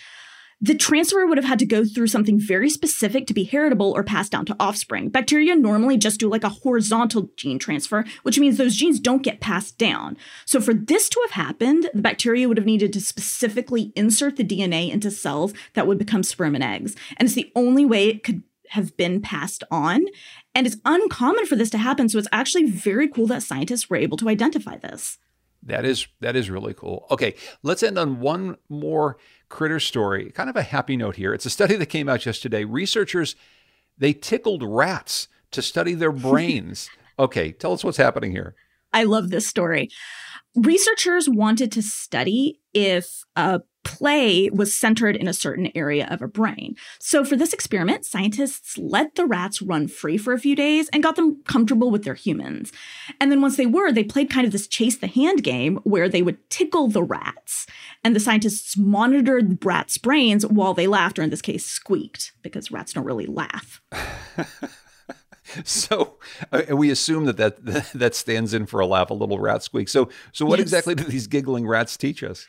The 0.60 0.74
transfer 0.74 1.26
would 1.26 1.38
have 1.38 1.44
had 1.44 1.58
to 1.58 1.66
go 1.66 1.84
through 1.84 2.06
something 2.06 2.38
very 2.40 2.70
specific 2.70 3.26
to 3.26 3.34
be 3.34 3.44
heritable 3.44 3.92
or 3.92 4.02
passed 4.02 4.32
down 4.32 4.46
to 4.46 4.56
offspring. 4.60 5.08
Bacteria 5.08 5.54
normally 5.54 5.96
just 5.96 6.20
do 6.20 6.28
like 6.28 6.44
a 6.44 6.48
horizontal 6.48 7.30
gene 7.36 7.58
transfer, 7.58 8.04
which 8.22 8.38
means 8.38 8.56
those 8.56 8.76
genes 8.76 9.00
don't 9.00 9.22
get 9.22 9.40
passed 9.40 9.78
down. 9.78 10.16
So, 10.46 10.60
for 10.60 10.72
this 10.72 11.08
to 11.10 11.20
have 11.24 11.32
happened, 11.32 11.90
the 11.92 12.02
bacteria 12.02 12.48
would 12.48 12.56
have 12.56 12.66
needed 12.66 12.92
to 12.94 13.00
specifically 13.00 13.92
insert 13.96 14.36
the 14.36 14.44
DNA 14.44 14.90
into 14.90 15.10
cells 15.10 15.52
that 15.74 15.86
would 15.86 15.98
become 15.98 16.22
sperm 16.22 16.54
and 16.54 16.64
eggs. 16.64 16.94
And 17.16 17.26
it's 17.26 17.34
the 17.34 17.52
only 17.54 17.84
way 17.84 18.08
it 18.08 18.22
could 18.22 18.42
have 18.70 18.96
been 18.96 19.20
passed 19.20 19.62
on. 19.70 20.06
And 20.54 20.66
it's 20.66 20.76
uncommon 20.84 21.46
for 21.46 21.56
this 21.56 21.70
to 21.70 21.78
happen. 21.78 22.08
So, 22.08 22.18
it's 22.18 22.28
actually 22.32 22.66
very 22.66 23.08
cool 23.08 23.26
that 23.26 23.42
scientists 23.42 23.90
were 23.90 23.96
able 23.96 24.16
to 24.18 24.28
identify 24.28 24.76
this. 24.76 25.18
That 25.66 25.84
is 25.84 26.06
that 26.20 26.36
is 26.36 26.50
really 26.50 26.74
cool. 26.74 27.06
Okay, 27.10 27.34
let's 27.62 27.82
end 27.82 27.98
on 27.98 28.20
one 28.20 28.56
more 28.68 29.16
critter 29.48 29.80
story. 29.80 30.30
Kind 30.30 30.50
of 30.50 30.56
a 30.56 30.62
happy 30.62 30.96
note 30.96 31.16
here. 31.16 31.32
It's 31.32 31.46
a 31.46 31.50
study 31.50 31.76
that 31.76 31.86
came 31.86 32.08
out 32.08 32.20
just 32.20 32.42
today. 32.42 32.64
Researchers 32.64 33.36
they 33.96 34.12
tickled 34.12 34.62
rats 34.62 35.28
to 35.52 35.62
study 35.62 35.94
their 35.94 36.12
brains. 36.28 36.90
okay, 37.18 37.52
tell 37.52 37.72
us 37.72 37.84
what's 37.84 37.96
happening 37.96 38.32
here. 38.32 38.54
I 38.92 39.04
love 39.04 39.30
this 39.30 39.46
story. 39.46 39.88
Researchers 40.54 41.28
wanted 41.28 41.72
to 41.72 41.82
study 41.82 42.60
if 42.72 43.24
a 43.34 43.60
play 43.84 44.50
was 44.50 44.74
centered 44.74 45.16
in 45.16 45.28
a 45.28 45.34
certain 45.34 45.70
area 45.74 46.08
of 46.10 46.22
a 46.22 46.28
brain. 46.28 46.74
So, 46.98 47.24
for 47.24 47.36
this 47.36 47.52
experiment, 47.52 48.04
scientists 48.04 48.76
let 48.78 49.14
the 49.14 49.26
rats 49.26 49.62
run 49.62 49.88
free 49.88 50.16
for 50.16 50.32
a 50.32 50.38
few 50.38 50.56
days 50.56 50.88
and 50.92 51.02
got 51.02 51.16
them 51.16 51.42
comfortable 51.44 51.90
with 51.90 52.04
their 52.04 52.14
humans. 52.14 52.72
And 53.20 53.30
then, 53.30 53.40
once 53.40 53.56
they 53.56 53.66
were, 53.66 53.92
they 53.92 54.04
played 54.04 54.30
kind 54.30 54.46
of 54.46 54.52
this 54.52 54.66
chase 54.66 54.96
the 54.96 55.06
hand 55.06 55.44
game 55.44 55.76
where 55.84 56.08
they 56.08 56.22
would 56.22 56.50
tickle 56.50 56.88
the 56.88 57.02
rats. 57.02 57.66
And 58.02 58.16
the 58.16 58.20
scientists 58.20 58.76
monitored 58.76 59.50
the 59.50 59.66
rats' 59.66 59.98
brains 59.98 60.44
while 60.46 60.74
they 60.74 60.86
laughed, 60.86 61.18
or 61.18 61.22
in 61.22 61.30
this 61.30 61.42
case, 61.42 61.64
squeaked, 61.64 62.32
because 62.42 62.70
rats 62.70 62.92
don't 62.92 63.04
really 63.04 63.26
laugh. 63.26 63.80
so 65.64 66.16
uh, 66.52 66.62
we 66.76 66.90
assume 66.90 67.26
that, 67.26 67.36
that 67.36 67.90
that 67.94 68.14
stands 68.14 68.54
in 68.54 68.66
for 68.66 68.80
a 68.80 68.86
laugh, 68.86 69.10
a 69.10 69.14
little 69.14 69.38
rat 69.38 69.62
squeak. 69.62 69.88
So, 69.88 70.08
so 70.32 70.46
what 70.46 70.58
yes. 70.58 70.64
exactly 70.64 70.94
do 70.94 71.04
these 71.04 71.26
giggling 71.26 71.66
rats 71.66 71.96
teach 71.96 72.22
us? 72.22 72.46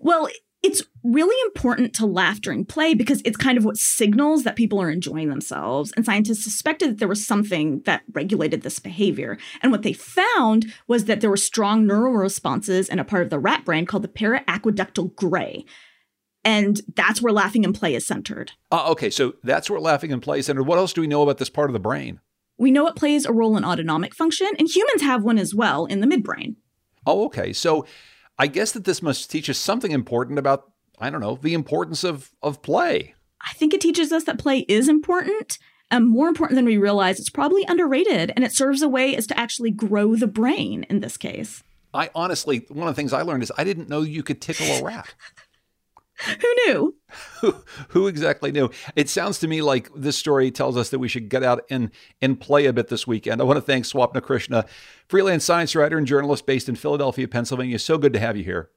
Well, 0.00 0.28
it's 0.62 0.82
really 1.02 1.36
important 1.46 1.92
to 1.94 2.06
laugh 2.06 2.40
during 2.40 2.64
play 2.64 2.94
because 2.94 3.20
it's 3.24 3.36
kind 3.36 3.58
of 3.58 3.64
what 3.64 3.76
signals 3.76 4.44
that 4.44 4.54
people 4.54 4.80
are 4.80 4.90
enjoying 4.90 5.28
themselves. 5.28 5.92
And 5.96 6.06
scientists 6.06 6.44
suspected 6.44 6.90
that 6.90 6.98
there 6.98 7.08
was 7.08 7.26
something 7.26 7.80
that 7.80 8.02
regulated 8.12 8.62
this 8.62 8.78
behavior. 8.78 9.38
And 9.60 9.72
what 9.72 9.82
they 9.82 9.92
found 9.92 10.72
was 10.86 11.06
that 11.06 11.20
there 11.20 11.30
were 11.30 11.36
strong 11.36 11.86
neural 11.86 12.14
responses 12.14 12.88
in 12.88 13.00
a 13.00 13.04
part 13.04 13.24
of 13.24 13.30
the 13.30 13.40
rat 13.40 13.64
brain 13.64 13.86
called 13.86 14.04
the 14.04 14.08
periaqueductal 14.08 15.16
gray. 15.16 15.64
And 16.44 16.80
that's 16.94 17.20
where 17.20 17.32
laughing 17.32 17.64
and 17.64 17.74
play 17.74 17.94
is 17.94 18.06
centered. 18.06 18.52
Uh, 18.70 18.90
okay, 18.90 19.10
so 19.10 19.34
that's 19.42 19.68
where 19.68 19.80
laughing 19.80 20.12
and 20.12 20.22
play 20.22 20.38
is 20.38 20.46
centered. 20.46 20.64
What 20.64 20.78
else 20.78 20.92
do 20.92 21.00
we 21.00 21.06
know 21.06 21.22
about 21.22 21.38
this 21.38 21.50
part 21.50 21.70
of 21.70 21.74
the 21.74 21.80
brain? 21.80 22.20
We 22.58 22.70
know 22.70 22.86
it 22.86 22.96
plays 22.96 23.24
a 23.24 23.32
role 23.32 23.56
in 23.56 23.64
autonomic 23.64 24.14
function, 24.14 24.48
and 24.58 24.68
humans 24.68 25.02
have 25.02 25.24
one 25.24 25.38
as 25.38 25.54
well 25.54 25.86
in 25.86 26.00
the 26.00 26.06
midbrain. 26.06 26.56
Oh, 27.06 27.24
okay. 27.26 27.52
So 27.52 27.86
I 28.38 28.46
guess 28.46 28.72
that 28.72 28.84
this 28.84 29.02
must 29.02 29.30
teach 29.30 29.48
us 29.50 29.58
something 29.58 29.92
important 29.92 30.38
about, 30.38 30.72
I 30.98 31.10
don't 31.10 31.20
know, 31.20 31.38
the 31.40 31.54
importance 31.54 32.04
of, 32.04 32.30
of 32.42 32.62
play. 32.62 33.14
I 33.40 33.52
think 33.54 33.74
it 33.74 33.80
teaches 33.80 34.12
us 34.12 34.24
that 34.24 34.38
play 34.38 34.60
is 34.60 34.88
important 34.88 35.58
and 35.90 36.08
more 36.08 36.28
important 36.28 36.56
than 36.56 36.64
we 36.64 36.78
realize. 36.78 37.20
It's 37.20 37.30
probably 37.30 37.64
underrated 37.68 38.32
and 38.34 38.44
it 38.44 38.52
serves 38.52 38.82
a 38.82 38.88
way 38.88 39.14
as 39.16 39.26
to 39.28 39.38
actually 39.38 39.70
grow 39.70 40.16
the 40.16 40.26
brain 40.26 40.84
in 40.88 41.00
this 41.00 41.16
case. 41.16 41.62
I 41.94 42.10
honestly, 42.14 42.64
one 42.68 42.88
of 42.88 42.94
the 42.94 42.98
things 42.98 43.12
I 43.12 43.22
learned 43.22 43.42
is 43.42 43.52
I 43.58 43.64
didn't 43.64 43.88
know 43.88 44.00
you 44.00 44.22
could 44.22 44.40
tickle 44.40 44.66
a 44.66 44.82
rat. 44.82 45.14
Who 46.40 46.54
knew? 46.66 46.94
who, 47.40 47.56
who 47.88 48.06
exactly 48.06 48.52
knew? 48.52 48.70
It 48.96 49.08
sounds 49.08 49.38
to 49.40 49.48
me 49.48 49.62
like 49.62 49.90
this 49.94 50.16
story 50.16 50.50
tells 50.50 50.76
us 50.76 50.90
that 50.90 50.98
we 50.98 51.08
should 51.08 51.28
get 51.28 51.42
out 51.42 51.64
and, 51.70 51.90
and 52.20 52.40
play 52.40 52.66
a 52.66 52.72
bit 52.72 52.88
this 52.88 53.06
weekend. 53.06 53.40
I 53.40 53.44
want 53.44 53.56
to 53.56 53.62
thank 53.62 53.84
Swapna 53.84 54.22
Krishna, 54.22 54.66
freelance 55.08 55.44
science 55.44 55.74
writer 55.74 55.98
and 55.98 56.06
journalist 56.06 56.46
based 56.46 56.68
in 56.68 56.76
Philadelphia, 56.76 57.28
Pennsylvania. 57.28 57.78
So 57.78 57.98
good 57.98 58.12
to 58.12 58.18
have 58.18 58.36
you 58.36 58.44
here. 58.44 58.70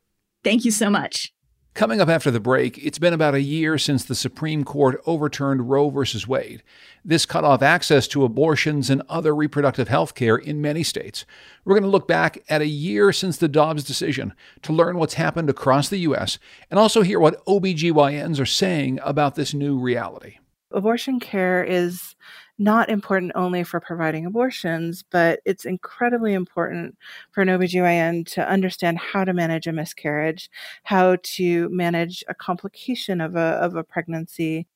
Thank 0.43 0.65
you 0.65 0.71
so 0.71 0.89
much. 0.89 1.34
Coming 1.75 1.99
up 1.99 2.07
after 2.07 2.31
the 2.31 2.39
break, 2.39 2.77
it's 2.77 2.99
been 2.99 3.11
about 3.11 3.35
a 3.35 3.41
year 3.41 3.77
since 3.77 4.05
the 4.05 4.15
Supreme 4.15 4.63
Court 4.63 5.01
overturned 5.05 5.69
Roe 5.69 5.89
v. 5.89 6.05
Wade. 6.25 6.63
This 7.03 7.25
cut 7.25 7.43
off 7.43 7.61
access 7.61 8.07
to 8.07 8.23
abortions 8.23 8.89
and 8.89 9.03
other 9.09 9.35
reproductive 9.35 9.89
health 9.89 10.15
care 10.15 10.37
in 10.37 10.61
many 10.61 10.83
states. 10.83 11.25
We're 11.65 11.73
going 11.73 11.83
to 11.83 11.89
look 11.89 12.07
back 12.07 12.41
at 12.47 12.61
a 12.61 12.65
year 12.65 13.11
since 13.11 13.35
the 13.35 13.49
Dobbs 13.49 13.83
decision 13.83 14.33
to 14.61 14.71
learn 14.71 14.97
what's 14.97 15.15
happened 15.15 15.49
across 15.49 15.89
the 15.89 15.99
U.S. 15.99 16.39
and 16.71 16.79
also 16.79 17.01
hear 17.01 17.19
what 17.19 17.45
OBGYNs 17.45 18.39
are 18.39 18.45
saying 18.45 19.01
about 19.03 19.35
this 19.35 19.53
new 19.53 19.77
reality. 19.77 20.37
Abortion 20.71 21.19
care 21.19 21.61
is 21.61 22.15
not 22.57 22.89
important 22.89 23.33
only 23.35 23.63
for 23.63 23.79
providing 23.79 24.25
abortions, 24.25 25.03
but 25.11 25.39
it's 25.45 25.65
incredibly 25.65 26.33
important 26.33 26.97
for 27.31 27.41
an 27.41 27.49
OBGYN 27.49 28.25
to 28.33 28.47
understand 28.47 28.97
how 28.97 29.25
to 29.25 29.33
manage 29.33 29.67
a 29.67 29.73
miscarriage, 29.73 30.49
how 30.83 31.17
to 31.23 31.69
manage 31.69 32.23
a 32.27 32.33
complication 32.33 33.19
of 33.19 33.35
a, 33.35 33.39
of 33.39 33.75
a 33.75 33.83
pregnancy. 33.83 34.67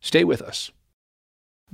Stay 0.00 0.24
with 0.24 0.42
us. 0.42 0.70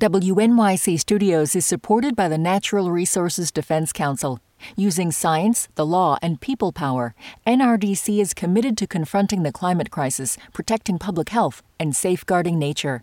WNYC 0.00 0.98
Studios 0.98 1.54
is 1.54 1.66
supported 1.66 2.16
by 2.16 2.28
the 2.28 2.38
Natural 2.38 2.90
Resources 2.90 3.50
Defense 3.50 3.92
Council. 3.92 4.40
Using 4.76 5.10
science, 5.10 5.68
the 5.74 5.84
law, 5.84 6.16
and 6.22 6.40
people 6.40 6.72
power, 6.72 7.14
NRDC 7.46 8.20
is 8.20 8.32
committed 8.32 8.78
to 8.78 8.86
confronting 8.86 9.42
the 9.42 9.52
climate 9.52 9.90
crisis, 9.90 10.38
protecting 10.52 10.98
public 10.98 11.30
health, 11.30 11.62
and 11.78 11.94
safeguarding 11.94 12.58
nature. 12.58 13.02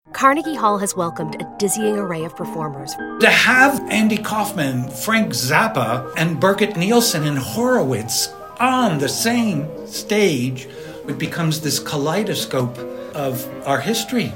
Carnegie 0.13 0.55
Hall 0.55 0.77
has 0.77 0.95
welcomed 0.95 1.41
a 1.41 1.55
dizzying 1.57 1.97
array 1.97 2.25
of 2.25 2.35
performers. 2.35 2.93
To 3.21 3.29
have 3.29 3.79
Andy 3.89 4.17
Kaufman, 4.17 4.89
Frank 4.89 5.31
Zappa, 5.31 6.13
and 6.17 6.39
Birgit 6.39 6.75
Nilsson 6.77 7.25
and 7.25 7.37
Horowitz 7.37 8.27
on 8.59 8.99
the 8.99 9.09
same 9.09 9.67
stage, 9.87 10.67
it 11.07 11.17
becomes 11.17 11.61
this 11.61 11.79
kaleidoscope 11.79 12.77
of 13.15 13.47
our 13.65 13.79
history. 13.79 14.33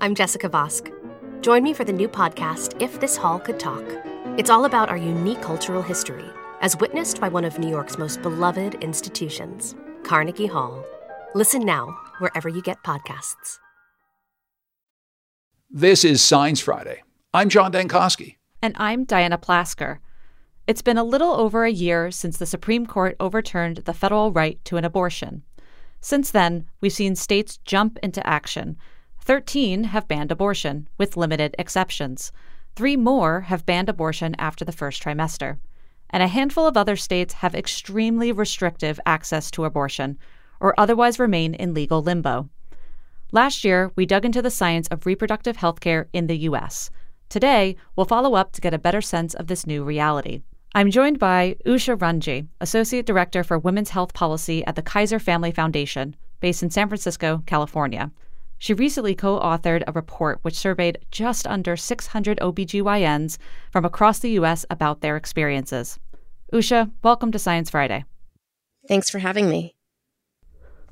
I'm 0.00 0.14
Jessica 0.14 0.48
Vosk. 0.48 0.92
Join 1.42 1.62
me 1.62 1.72
for 1.72 1.84
the 1.84 1.92
new 1.92 2.08
podcast, 2.08 2.80
If 2.80 3.00
This 3.00 3.16
Hall 3.16 3.38
Could 3.38 3.58
Talk. 3.58 3.84
It's 4.36 4.50
all 4.50 4.66
about 4.66 4.88
our 4.88 4.96
unique 4.96 5.40
cultural 5.40 5.82
history, 5.82 6.28
as 6.60 6.76
witnessed 6.76 7.20
by 7.20 7.28
one 7.28 7.44
of 7.44 7.58
New 7.58 7.68
York's 7.68 7.98
most 7.98 8.22
beloved 8.22 8.74
institutions, 8.76 9.74
Carnegie 10.04 10.46
Hall. 10.46 10.84
Listen 11.34 11.64
now, 11.64 11.96
wherever 12.18 12.48
you 12.48 12.62
get 12.62 12.82
podcasts. 12.84 13.58
This 15.70 16.02
is 16.02 16.22
Science 16.22 16.60
Friday. 16.60 17.02
I'm 17.34 17.50
John 17.50 17.70
Dankosky. 17.70 18.36
And 18.62 18.74
I'm 18.78 19.04
Diana 19.04 19.36
Plasker. 19.36 19.98
It's 20.66 20.80
been 20.80 20.96
a 20.96 21.04
little 21.04 21.32
over 21.32 21.64
a 21.64 21.70
year 21.70 22.10
since 22.10 22.38
the 22.38 22.46
Supreme 22.46 22.86
Court 22.86 23.16
overturned 23.20 23.76
the 23.84 23.92
federal 23.92 24.32
right 24.32 24.58
to 24.64 24.78
an 24.78 24.86
abortion. 24.86 25.42
Since 26.00 26.30
then, 26.30 26.64
we've 26.80 26.90
seen 26.90 27.14
states 27.14 27.58
jump 27.66 27.98
into 28.02 28.26
action. 28.26 28.78
13 29.20 29.84
have 29.84 30.08
banned 30.08 30.32
abortion, 30.32 30.88
with 30.96 31.18
limited 31.18 31.54
exceptions. 31.58 32.32
Three 32.74 32.96
more 32.96 33.42
have 33.42 33.66
banned 33.66 33.90
abortion 33.90 34.34
after 34.38 34.64
the 34.64 34.72
first 34.72 35.02
trimester. 35.02 35.58
And 36.08 36.22
a 36.22 36.28
handful 36.28 36.66
of 36.66 36.78
other 36.78 36.96
states 36.96 37.34
have 37.34 37.54
extremely 37.54 38.32
restrictive 38.32 38.98
access 39.04 39.50
to 39.50 39.66
abortion, 39.66 40.16
or 40.60 40.72
otherwise 40.80 41.18
remain 41.18 41.52
in 41.52 41.74
legal 41.74 42.02
limbo. 42.02 42.48
Last 43.30 43.62
year, 43.62 43.92
we 43.94 44.06
dug 44.06 44.24
into 44.24 44.40
the 44.40 44.50
science 44.50 44.88
of 44.88 45.04
reproductive 45.04 45.58
health 45.58 45.80
care 45.80 46.08
in 46.14 46.28
the 46.28 46.38
U.S. 46.48 46.88
Today, 47.28 47.76
we'll 47.94 48.06
follow 48.06 48.34
up 48.34 48.52
to 48.52 48.60
get 48.62 48.72
a 48.72 48.78
better 48.78 49.02
sense 49.02 49.34
of 49.34 49.48
this 49.48 49.66
new 49.66 49.84
reality. 49.84 50.40
I'm 50.74 50.90
joined 50.90 51.18
by 51.18 51.56
Usha 51.66 52.00
Ranji, 52.00 52.46
Associate 52.62 53.04
Director 53.04 53.44
for 53.44 53.58
Women's 53.58 53.90
Health 53.90 54.14
Policy 54.14 54.64
at 54.64 54.76
the 54.76 54.82
Kaiser 54.82 55.18
Family 55.18 55.52
Foundation, 55.52 56.16
based 56.40 56.62
in 56.62 56.70
San 56.70 56.88
Francisco, 56.88 57.42
California. 57.44 58.10
She 58.56 58.72
recently 58.72 59.14
co 59.14 59.38
authored 59.38 59.84
a 59.86 59.92
report 59.92 60.38
which 60.40 60.58
surveyed 60.58 60.98
just 61.10 61.46
under 61.46 61.76
600 61.76 62.38
OBGYNs 62.38 63.36
from 63.70 63.84
across 63.84 64.20
the 64.20 64.30
U.S. 64.32 64.64
about 64.70 65.02
their 65.02 65.18
experiences. 65.18 65.98
Usha, 66.50 66.90
welcome 67.04 67.30
to 67.32 67.38
Science 67.38 67.68
Friday. 67.68 68.06
Thanks 68.88 69.10
for 69.10 69.18
having 69.18 69.50
me. 69.50 69.74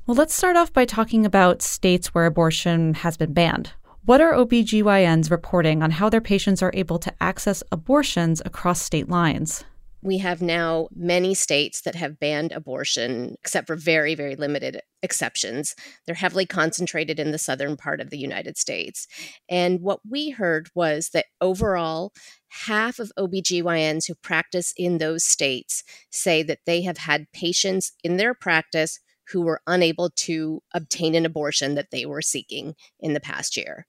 Well, 0.06 0.14
let's 0.14 0.36
start 0.36 0.54
off 0.54 0.72
by 0.72 0.84
talking 0.84 1.26
about 1.26 1.62
states 1.62 2.14
where 2.14 2.26
abortion 2.26 2.94
has 2.94 3.16
been 3.16 3.32
banned. 3.32 3.72
What 4.04 4.20
are 4.20 4.34
OBGYNs 4.34 5.32
reporting 5.32 5.82
on 5.82 5.90
how 5.90 6.08
their 6.08 6.20
patients 6.20 6.62
are 6.62 6.70
able 6.75 7.00
to 7.00 7.12
access 7.20 7.64
abortions 7.72 8.40
across 8.44 8.80
state 8.80 9.08
lines? 9.08 9.64
We 10.02 10.18
have 10.18 10.40
now 10.40 10.86
many 10.94 11.34
states 11.34 11.80
that 11.80 11.96
have 11.96 12.20
banned 12.20 12.52
abortion, 12.52 13.34
except 13.40 13.66
for 13.66 13.75
very, 13.75 14.14
very 14.14 14.36
limited 14.36 14.80
exceptions. 15.02 15.75
They're 16.06 16.14
heavily 16.14 16.46
concentrated 16.46 17.18
in 17.18 17.32
the 17.32 17.38
southern 17.38 17.76
part 17.76 18.00
of 18.00 18.10
the 18.10 18.18
United 18.18 18.56
States. 18.56 19.08
And 19.50 19.80
what 19.80 19.98
we 20.08 20.30
heard 20.30 20.68
was 20.72 21.10
that 21.14 21.26
overall, 21.40 22.12
half 22.50 23.00
of 23.00 23.10
OBGYNs 23.18 24.06
who 24.06 24.14
practice 24.14 24.72
in 24.76 24.98
those 24.98 25.25
states 25.25 25.82
say 26.10 26.44
that 26.44 26.60
they 26.64 26.82
have 26.82 26.98
had 26.98 27.26
patients 27.32 27.90
in 28.04 28.18
their 28.18 28.34
practice 28.34 29.00
who 29.33 29.42
were 29.42 29.61
unable 29.66 30.11
to 30.11 30.62
obtain 30.73 31.14
an 31.14 31.26
abortion 31.26 31.75
that 31.75 31.90
they 31.90 32.06
were 32.06 32.23
seeking 32.23 32.75
in 33.00 33.12
the 33.12 33.21
past 33.21 33.56
year. 33.56 33.87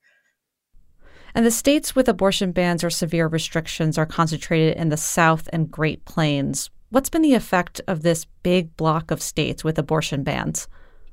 And 1.34 1.44
the 1.44 1.50
states 1.50 1.94
with 1.94 2.08
abortion 2.08 2.52
bans 2.52 2.82
or 2.82 2.90
severe 2.90 3.28
restrictions 3.28 3.98
are 3.98 4.06
concentrated 4.06 4.76
in 4.76 4.88
the 4.88 4.96
South 4.96 5.48
and 5.52 5.70
Great 5.70 6.04
Plains. 6.04 6.70
What's 6.90 7.10
been 7.10 7.22
the 7.22 7.34
effect 7.34 7.80
of 7.86 8.02
this 8.02 8.26
big 8.42 8.76
block 8.76 9.10
of 9.10 9.22
states 9.22 9.62
with 9.62 9.78
abortion 9.78 10.22
bans? 10.22 10.68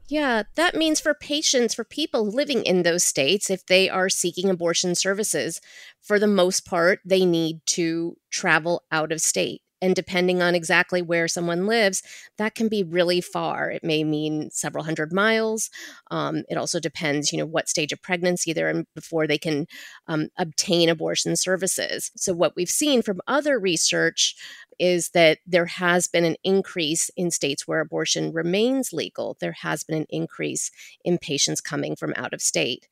Yeah, 0.08 0.44
that 0.55 0.75
means 0.75 1.00
for 1.00 1.15
patients, 1.15 1.74
for 1.74 1.84
people 1.84 2.29
living 2.29 2.63
in 2.63 2.84
those 2.84 3.03
states, 3.03 3.50
if 3.50 3.65
they 3.65 3.89
are 3.89 4.08
seeking 4.08 4.50
abortion 4.50 4.94
services, 4.96 5.60
for 6.01 6.20
the 6.20 6.27
most 6.27 6.65
part, 6.65 7.00
they 7.03 7.25
need 7.25 7.65
to 7.67 8.15
travel 8.29 8.84
out 8.91 9.12
of 9.12 9.20
state. 9.20 9.63
And 9.82 9.96
depending 9.96 10.41
on 10.41 10.55
exactly 10.55 11.01
where 11.01 11.27
someone 11.27 11.67
lives, 11.67 12.01
that 12.38 12.55
can 12.55 12.67
be 12.67 12.84
really 12.84 13.22
far. 13.22 13.70
It 13.70 13.84
may 13.84 14.03
mean 14.03 14.50
several 14.51 14.84
hundred 14.84 15.12
miles. 15.12 15.70
Um, 16.12 16.44
it 16.50 16.58
also 16.58 16.79
depends, 16.79 17.32
you 17.32 17.38
know, 17.38 17.46
what 17.46 17.70
stage 17.70 17.91
of 17.91 18.01
pregnancy 18.01 18.53
they're 18.53 18.70
in 18.70 18.88
before 18.96 19.27
they 19.27 19.38
can 19.38 19.67
um, 20.08 20.29
obtain 20.38 20.89
abortion 20.89 21.36
services. 21.36 22.12
So, 22.15 22.34
what 22.34 22.55
we've 22.55 22.70
seen 22.70 23.01
from 23.01 23.22
other 23.27 23.60
research 23.60 24.36
is 24.79 25.10
that 25.10 25.39
there 25.46 25.65
has 25.65 26.08
been 26.08 26.25
an 26.25 26.36
increase 26.44 27.10
in 27.15 27.32
states 27.32 27.67
where 27.67 27.79
abortion 27.79 28.34
remains 28.34 28.91
legal. 28.91 29.38
There 29.39 29.55
has 29.62 29.84
been 29.84 29.98
an 29.98 30.08
increase 30.10 30.72
in 31.03 31.17
patients 31.17 31.62
coming 31.62 31.96
from 31.96 32.13
out 32.15 32.34
of 32.34 32.41
state 32.41 32.88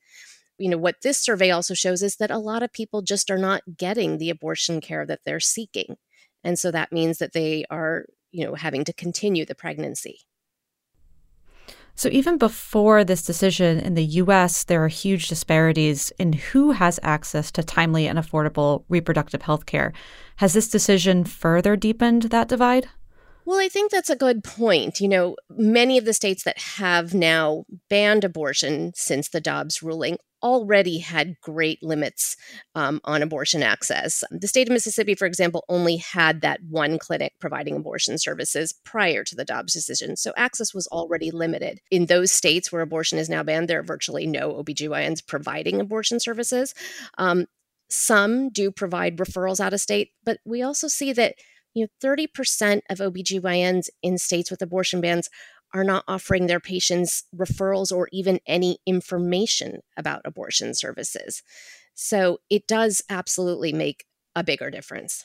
you 0.57 0.69
know 0.69 0.77
what 0.77 1.01
this 1.01 1.19
survey 1.19 1.51
also 1.51 1.73
shows 1.73 2.03
is 2.03 2.17
that 2.17 2.31
a 2.31 2.37
lot 2.37 2.63
of 2.63 2.71
people 2.71 3.01
just 3.01 3.31
are 3.31 3.37
not 3.37 3.63
getting 3.77 4.17
the 4.17 4.29
abortion 4.29 4.81
care 4.81 5.05
that 5.05 5.21
they're 5.25 5.39
seeking 5.39 5.97
and 6.43 6.59
so 6.59 6.71
that 6.71 6.91
means 6.91 7.17
that 7.17 7.33
they 7.33 7.65
are, 7.69 8.05
you 8.31 8.45
know, 8.45 8.55
having 8.55 8.83
to 8.85 8.93
continue 8.93 9.45
the 9.45 9.55
pregnancy. 9.55 10.19
So, 11.95 12.09
even 12.09 12.37
before 12.39 13.03
this 13.03 13.21
decision 13.21 13.79
in 13.79 13.93
the 13.93 14.03
US, 14.03 14.63
there 14.63 14.83
are 14.83 14.87
huge 14.87 15.27
disparities 15.27 16.11
in 16.17 16.33
who 16.33 16.71
has 16.71 16.99
access 17.03 17.51
to 17.51 17.61
timely 17.61 18.07
and 18.07 18.17
affordable 18.17 18.83
reproductive 18.89 19.43
health 19.43 19.67
care. 19.67 19.93
Has 20.37 20.53
this 20.53 20.69
decision 20.69 21.23
further 21.23 21.75
deepened 21.75 22.23
that 22.23 22.47
divide? 22.47 22.87
Well, 23.45 23.59
I 23.59 23.67
think 23.67 23.91
that's 23.91 24.09
a 24.09 24.15
good 24.15 24.43
point. 24.43 25.01
You 25.01 25.09
know, 25.09 25.35
many 25.49 25.97
of 25.97 26.05
the 26.05 26.13
states 26.13 26.43
that 26.43 26.57
have 26.57 27.13
now 27.13 27.65
banned 27.89 28.23
abortion 28.23 28.93
since 28.95 29.29
the 29.29 29.41
Dobbs 29.41 29.83
ruling 29.83 30.17
already 30.41 30.99
had 30.99 31.39
great 31.41 31.81
limits 31.81 32.35
um, 32.75 32.99
on 33.05 33.21
abortion 33.21 33.63
access. 33.63 34.23
The 34.29 34.47
state 34.47 34.67
of 34.67 34.73
Mississippi, 34.73 35.15
for 35.15 35.25
example, 35.25 35.63
only 35.69 35.97
had 35.97 36.41
that 36.41 36.59
one 36.69 36.99
clinic 36.99 37.33
providing 37.39 37.77
abortion 37.77 38.17
services 38.17 38.73
prior 38.83 39.23
to 39.23 39.35
the 39.35 39.45
Dobbs 39.45 39.73
decision. 39.73 40.17
So 40.17 40.33
access 40.35 40.73
was 40.73 40.87
already 40.87 41.31
limited. 41.31 41.79
In 41.89 42.07
those 42.07 42.31
states 42.31 42.71
where 42.71 42.81
abortion 42.81 43.17
is 43.17 43.29
now 43.29 43.41
banned, 43.41 43.69
there 43.69 43.79
are 43.79 43.83
virtually 43.83 44.27
no 44.27 44.53
OBGYNs 44.53 45.25
providing 45.25 45.79
abortion 45.79 46.19
services. 46.19 46.73
Um, 47.17 47.45
some 47.89 48.49
do 48.49 48.71
provide 48.71 49.17
referrals 49.17 49.59
out 49.59 49.73
of 49.73 49.79
state, 49.79 50.11
but 50.25 50.39
we 50.45 50.61
also 50.61 50.87
see 50.87 51.13
that 51.13 51.35
you 51.73 51.83
know 51.83 52.09
30% 52.09 52.81
of 52.89 52.99
OBGYNs 52.99 53.89
in 54.01 54.17
states 54.17 54.51
with 54.51 54.61
abortion 54.61 55.01
bans 55.01 55.29
are 55.73 55.83
not 55.83 56.03
offering 56.07 56.47
their 56.47 56.59
patients 56.59 57.23
referrals 57.35 57.91
or 57.91 58.07
even 58.11 58.39
any 58.45 58.77
information 58.85 59.79
about 59.97 60.21
abortion 60.23 60.73
services. 60.73 61.41
So 61.95 62.39
it 62.49 62.67
does 62.67 63.01
absolutely 63.09 63.73
make 63.73 64.05
a 64.35 64.43
bigger 64.43 64.69
difference. 64.69 65.23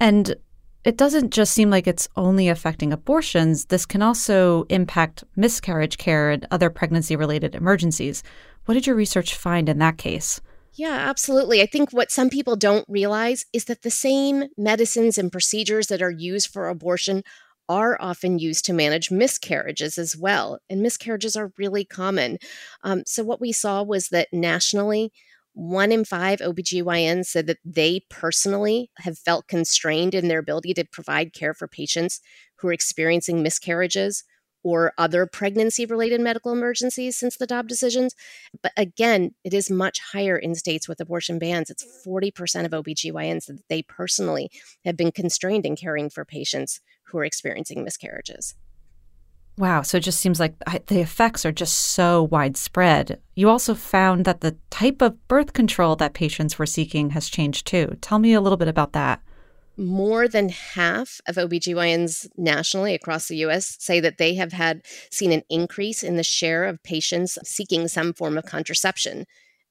And 0.00 0.34
it 0.82 0.96
doesn't 0.96 1.30
just 1.30 1.52
seem 1.52 1.70
like 1.70 1.86
it's 1.86 2.08
only 2.16 2.48
affecting 2.48 2.92
abortions. 2.92 3.66
This 3.66 3.84
can 3.84 4.02
also 4.02 4.64
impact 4.70 5.24
miscarriage 5.36 5.98
care 5.98 6.30
and 6.30 6.46
other 6.50 6.70
pregnancy 6.70 7.16
related 7.16 7.54
emergencies. 7.54 8.22
What 8.64 8.74
did 8.74 8.86
your 8.86 8.96
research 8.96 9.34
find 9.34 9.68
in 9.68 9.78
that 9.78 9.98
case? 9.98 10.40
Yeah, 10.74 10.92
absolutely. 11.08 11.60
I 11.62 11.66
think 11.66 11.90
what 11.92 12.10
some 12.10 12.30
people 12.30 12.56
don't 12.56 12.84
realize 12.88 13.44
is 13.52 13.64
that 13.64 13.82
the 13.82 13.90
same 13.90 14.44
medicines 14.56 15.18
and 15.18 15.32
procedures 15.32 15.88
that 15.88 16.02
are 16.02 16.10
used 16.10 16.48
for 16.52 16.68
abortion 16.68 17.22
are 17.68 17.96
often 18.00 18.38
used 18.38 18.64
to 18.66 18.72
manage 18.72 19.10
miscarriages 19.10 19.98
as 19.98 20.16
well. 20.16 20.58
And 20.68 20.80
miscarriages 20.80 21.36
are 21.36 21.52
really 21.58 21.84
common. 21.84 22.38
Um, 22.82 23.02
so, 23.06 23.24
what 23.24 23.40
we 23.40 23.52
saw 23.52 23.82
was 23.82 24.08
that 24.08 24.28
nationally, 24.32 25.12
one 25.54 25.92
in 25.92 26.04
five 26.04 26.40
OBGYNs 26.40 27.26
said 27.26 27.46
that 27.48 27.58
they 27.64 28.02
personally 28.08 28.90
have 28.98 29.18
felt 29.18 29.48
constrained 29.48 30.14
in 30.14 30.28
their 30.28 30.38
ability 30.38 30.74
to 30.74 30.84
provide 30.90 31.32
care 31.32 31.54
for 31.54 31.66
patients 31.68 32.20
who 32.56 32.68
are 32.68 32.72
experiencing 32.72 33.42
miscarriages 33.42 34.24
or 34.62 34.92
other 34.98 35.26
pregnancy 35.26 35.86
related 35.86 36.20
medical 36.20 36.52
emergencies 36.52 37.16
since 37.16 37.36
the 37.36 37.46
Dobbs 37.46 37.68
decisions. 37.68 38.14
But 38.62 38.72
again, 38.76 39.34
it 39.44 39.54
is 39.54 39.70
much 39.70 40.00
higher 40.12 40.36
in 40.36 40.54
states 40.54 40.88
with 40.88 41.00
abortion 41.00 41.38
bans. 41.38 41.70
It's 41.70 41.84
40% 42.06 42.64
of 42.64 42.72
OBGYNs 42.72 43.46
that 43.46 43.68
they 43.68 43.82
personally 43.82 44.50
have 44.84 44.96
been 44.96 45.12
constrained 45.12 45.66
in 45.66 45.76
caring 45.76 46.10
for 46.10 46.24
patients 46.24 46.80
who 47.04 47.18
are 47.18 47.24
experiencing 47.24 47.84
miscarriages. 47.84 48.54
Wow. 49.58 49.82
So 49.82 49.98
it 49.98 50.04
just 50.04 50.20
seems 50.20 50.40
like 50.40 50.54
the 50.86 51.00
effects 51.00 51.44
are 51.44 51.52
just 51.52 51.76
so 51.76 52.22
widespread. 52.24 53.20
You 53.34 53.50
also 53.50 53.74
found 53.74 54.24
that 54.24 54.40
the 54.40 54.56
type 54.70 55.02
of 55.02 55.28
birth 55.28 55.52
control 55.52 55.96
that 55.96 56.14
patients 56.14 56.58
were 56.58 56.66
seeking 56.66 57.10
has 57.10 57.28
changed 57.28 57.66
too. 57.66 57.96
Tell 58.00 58.18
me 58.18 58.32
a 58.32 58.40
little 58.40 58.56
bit 58.56 58.68
about 58.68 58.92
that. 58.92 59.20
More 59.80 60.28
than 60.28 60.50
half 60.50 61.22
of 61.26 61.36
OBGYNs 61.36 62.28
nationally 62.36 62.94
across 62.94 63.28
the 63.28 63.38
US 63.46 63.76
say 63.80 63.98
that 64.00 64.18
they 64.18 64.34
have 64.34 64.52
had 64.52 64.82
seen 65.10 65.32
an 65.32 65.42
increase 65.48 66.02
in 66.02 66.16
the 66.16 66.22
share 66.22 66.66
of 66.66 66.82
patients 66.82 67.38
seeking 67.44 67.88
some 67.88 68.12
form 68.12 68.36
of 68.36 68.44
contraception. 68.44 69.24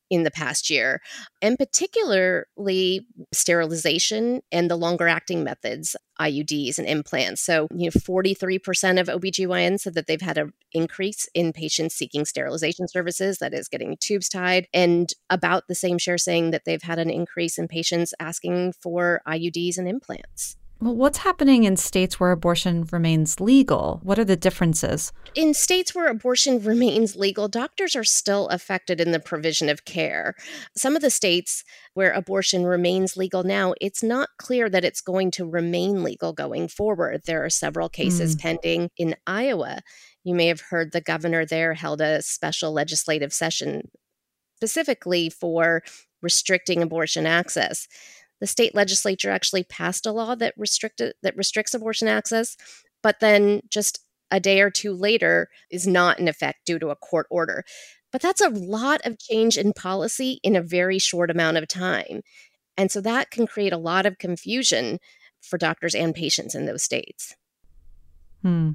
In 0.10 0.24
the 0.24 0.32
past 0.32 0.70
year, 0.70 1.02
and 1.42 1.58
particularly 1.58 3.06
sterilization 3.32 4.42
and 4.52 4.70
the 4.70 4.76
longer 4.76 5.08
acting 5.08 5.44
methods, 5.44 5.96
IUDs 6.20 6.78
and 6.78 6.88
implants. 6.88 7.42
So, 7.42 7.68
you 7.72 7.86
know, 7.86 7.92
43% 7.92 9.00
of 9.00 9.08
OBGYNs 9.08 9.82
said 9.82 9.94
that 9.94 10.08
they've 10.08 10.20
had 10.20 10.38
an 10.38 10.52
increase 10.74 11.30
in 11.34 11.54
patients 11.54 11.96
seeking 11.96 12.26
sterilization 12.26 12.88
services, 12.88 13.38
that 13.38 13.54
is, 13.54 13.68
getting 13.68 13.98
tubes 13.98 14.30
tied, 14.30 14.68
and 14.74 15.14
about 15.30 15.68
the 15.68 15.76
same 15.76 15.98
share 15.98 16.18
saying 16.18 16.52
that 16.52 16.66
they've 16.66 16.82
had 16.82 17.00
an 17.00 17.10
increase 17.10 17.58
in 17.58 17.68
patients 17.68 18.14
asking 18.20 18.74
for 18.82 19.22
IUDs 19.28 19.78
and 19.78 19.88
implants. 19.88 20.58
Well, 20.82 20.96
what's 20.96 21.18
happening 21.18 21.66
in 21.66 21.76
states 21.76 22.22
where 22.22 22.32
abortion 22.32 22.88
remains 22.90 23.42
legal? 23.42 24.00
What 24.02 24.18
are 24.18 24.24
the 24.24 24.38
differences? 24.38 25.12
In 25.36 25.54
states 25.54 25.94
where 25.94 26.08
abortion 26.08 26.64
remains 26.64 27.18
legal, 27.18 27.50
doctors 27.50 27.98
are 27.98 28.06
still 28.06 28.48
affected 28.48 29.02
in 29.02 29.12
the 29.12 29.20
provision 29.20 29.68
of 29.68 29.84
care. 29.84 30.36
Some 30.78 30.96
of 30.96 31.02
the 31.02 31.10
states 31.10 31.66
where 31.96 32.14
abortion 32.14 32.64
remains 32.64 33.18
legal 33.18 33.44
now, 33.44 33.74
it's 33.82 34.02
not 34.02 34.30
clear 34.38 34.70
that 34.70 34.86
it's 34.86 35.02
going 35.02 35.32
to 35.32 35.46
remain 35.46 36.02
legal 36.02 36.32
going 36.32 36.70
forward. 36.70 37.24
There 37.26 37.44
are 37.44 37.50
several 37.50 37.90
cases 37.90 38.38
mm. 38.38 38.40
pending 38.40 38.90
in 38.96 39.16
Iowa. 39.28 39.82
You 40.24 40.34
may 40.34 40.48
have 40.48 40.62
heard 40.62 40.94
the 40.94 41.02
governor 41.02 41.46
there 41.46 41.74
held 41.74 42.00
a 42.00 42.22
special 42.22 42.72
legislative 42.72 43.34
session 43.34 43.90
specifically 44.56 45.30
for 45.30 45.84
restricting 46.22 46.82
abortion 46.82 47.26
access 47.26 47.88
the 48.40 48.48
state 48.48 48.76
legislature 48.76 49.30
actually 49.30 49.64
passed 49.64 50.06
a 50.06 50.12
law 50.12 50.36
that 50.36 50.54
restricted 50.58 51.14
that 51.24 51.36
restricts 51.38 51.74
abortion 51.74 52.08
access, 52.08 52.56
but 53.04 53.20
then 53.20 53.62
just 53.70 54.00
a 54.32 54.40
day 54.40 54.62
or 54.62 54.70
two 54.70 54.94
later 54.94 55.50
is 55.72 55.88
not 55.88 56.20
in 56.20 56.28
effect 56.28 56.66
due 56.66 56.80
to 56.80 56.90
a 56.90 56.96
court 56.96 57.28
order. 57.30 57.64
But 58.12 58.22
that's 58.22 58.42
a 58.42 58.50
lot 58.50 59.02
of 59.06 59.20
change 59.20 59.58
in 59.58 59.74
policy 59.74 60.40
in 60.44 60.56
a 60.56 60.62
very 60.62 61.00
short 61.00 61.30
amount 61.30 61.58
of 61.58 61.68
time. 61.68 62.22
And 62.78 62.92
so 62.92 63.02
that 63.02 63.30
can 63.30 63.46
create 63.46 63.74
a 63.74 63.78
lot 63.78 64.06
of 64.06 64.18
confusion 64.18 65.00
for 65.42 65.58
doctors 65.58 65.96
and 65.96 66.16
patients 66.16 66.56
in 66.56 66.66
those 66.66 66.84
states. 66.84 67.36
Hmm. 68.42 68.72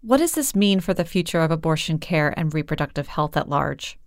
What 0.00 0.18
does 0.18 0.34
this 0.34 0.54
mean 0.54 0.80
for 0.80 0.94
the 0.94 1.04
future 1.04 1.40
of 1.40 1.50
abortion 1.50 1.98
care 1.98 2.32
and 2.36 2.54
reproductive 2.54 3.08
health 3.08 3.36
at 3.36 3.48
large? 3.48 3.97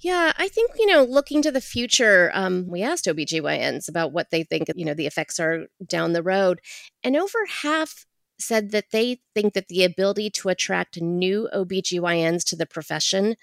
Yeah, 0.00 0.32
I 0.36 0.48
think, 0.48 0.72
you 0.78 0.86
know, 0.86 1.02
looking 1.02 1.42
to 1.42 1.50
the 1.50 1.60
future, 1.60 2.30
um, 2.32 2.66
we 2.68 2.82
asked 2.82 3.06
OBGYNs 3.06 3.88
about 3.88 4.12
what 4.12 4.30
they 4.30 4.44
think, 4.44 4.68
you 4.76 4.84
know, 4.84 4.94
the 4.94 5.06
effects 5.06 5.40
are 5.40 5.66
down 5.84 6.12
the 6.12 6.22
road. 6.22 6.60
And 7.02 7.16
over 7.16 7.38
half 7.62 8.06
said 8.38 8.70
that 8.70 8.92
they 8.92 9.20
think 9.34 9.54
that 9.54 9.66
the 9.68 9.82
ability 9.82 10.30
to 10.30 10.48
attract 10.48 11.00
new 11.00 11.48
OBGYNs 11.52 12.44
to 12.44 12.56
the 12.56 12.66
profession 12.66 13.34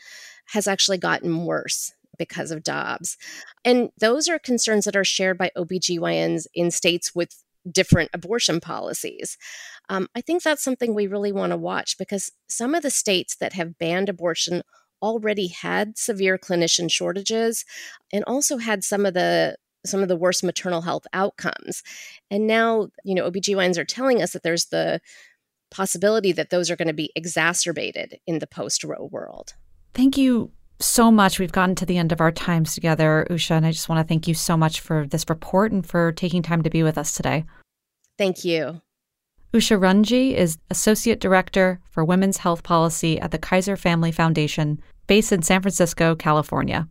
has 0.53 0.67
actually 0.67 0.97
gotten 0.97 1.45
worse 1.45 1.91
because 2.17 2.51
of 2.51 2.63
Dobbs. 2.63 3.17
And 3.65 3.89
those 3.99 4.29
are 4.29 4.39
concerns 4.39 4.85
that 4.85 4.95
are 4.95 5.03
shared 5.03 5.37
by 5.37 5.51
OBGYNs 5.57 6.47
in 6.53 6.71
states 6.71 7.13
with 7.13 7.43
different 7.69 8.11
abortion 8.13 8.61
policies. 8.61 9.37
Um, 9.89 10.07
I 10.15 10.21
think 10.21 10.43
that's 10.43 10.63
something 10.63 10.93
we 10.93 11.07
really 11.07 11.31
want 11.31 11.51
to 11.51 11.57
watch 11.57 11.97
because 11.97 12.31
some 12.47 12.75
of 12.75 12.83
the 12.83 12.91
states 12.91 13.35
that 13.37 13.53
have 13.53 13.77
banned 13.77 14.07
abortion 14.07 14.61
already 15.01 15.47
had 15.47 15.97
severe 15.97 16.37
clinician 16.37 16.91
shortages 16.91 17.65
and 18.11 18.23
also 18.25 18.57
had 18.57 18.83
some 18.83 19.05
of 19.05 19.13
the 19.13 19.57
some 19.85 20.01
of 20.01 20.09
the 20.09 20.15
worst 20.15 20.43
maternal 20.43 20.81
health 20.81 21.05
outcomes. 21.13 21.83
And 22.31 22.47
now, 22.47 22.87
you 23.03 23.13
know, 23.13 23.29
OBGYNs 23.29 23.77
are 23.77 23.85
telling 23.85 24.21
us 24.21 24.33
that 24.33 24.41
there's 24.41 24.65
the 24.65 24.99
possibility 25.69 26.31
that 26.31 26.49
those 26.49 26.71
are 26.71 26.75
going 26.75 26.87
to 26.87 26.93
be 26.93 27.11
exacerbated 27.15 28.19
in 28.25 28.39
the 28.39 28.47
post 28.47 28.83
Roe 28.83 29.09
world. 29.11 29.53
Thank 29.93 30.17
you 30.17 30.51
so 30.79 31.11
much. 31.11 31.39
We've 31.39 31.51
gotten 31.51 31.75
to 31.75 31.85
the 31.85 31.97
end 31.97 32.11
of 32.11 32.21
our 32.21 32.31
times 32.31 32.73
together, 32.73 33.27
Usha, 33.29 33.51
and 33.51 33.65
I 33.65 33.71
just 33.71 33.89
want 33.89 34.05
to 34.05 34.07
thank 34.07 34.27
you 34.27 34.33
so 34.33 34.57
much 34.57 34.79
for 34.79 35.05
this 35.07 35.25
report 35.29 35.71
and 35.71 35.85
for 35.85 36.11
taking 36.11 36.41
time 36.41 36.63
to 36.63 36.69
be 36.69 36.83
with 36.83 36.97
us 36.97 37.13
today. 37.13 37.45
Thank 38.17 38.43
you. 38.43 38.81
Usha 39.55 39.79
Ranji 39.79 40.35
is 40.35 40.57
Associate 40.69 41.17
Director 41.17 41.79
for 41.89 42.03
Women's 42.03 42.39
Health 42.39 42.61
Policy 42.61 43.17
at 43.21 43.31
the 43.31 43.37
Kaiser 43.37 43.77
Family 43.77 44.11
Foundation, 44.11 44.81
based 45.07 45.31
in 45.31 45.43
San 45.43 45.61
Francisco, 45.61 46.13
California. 46.13 46.89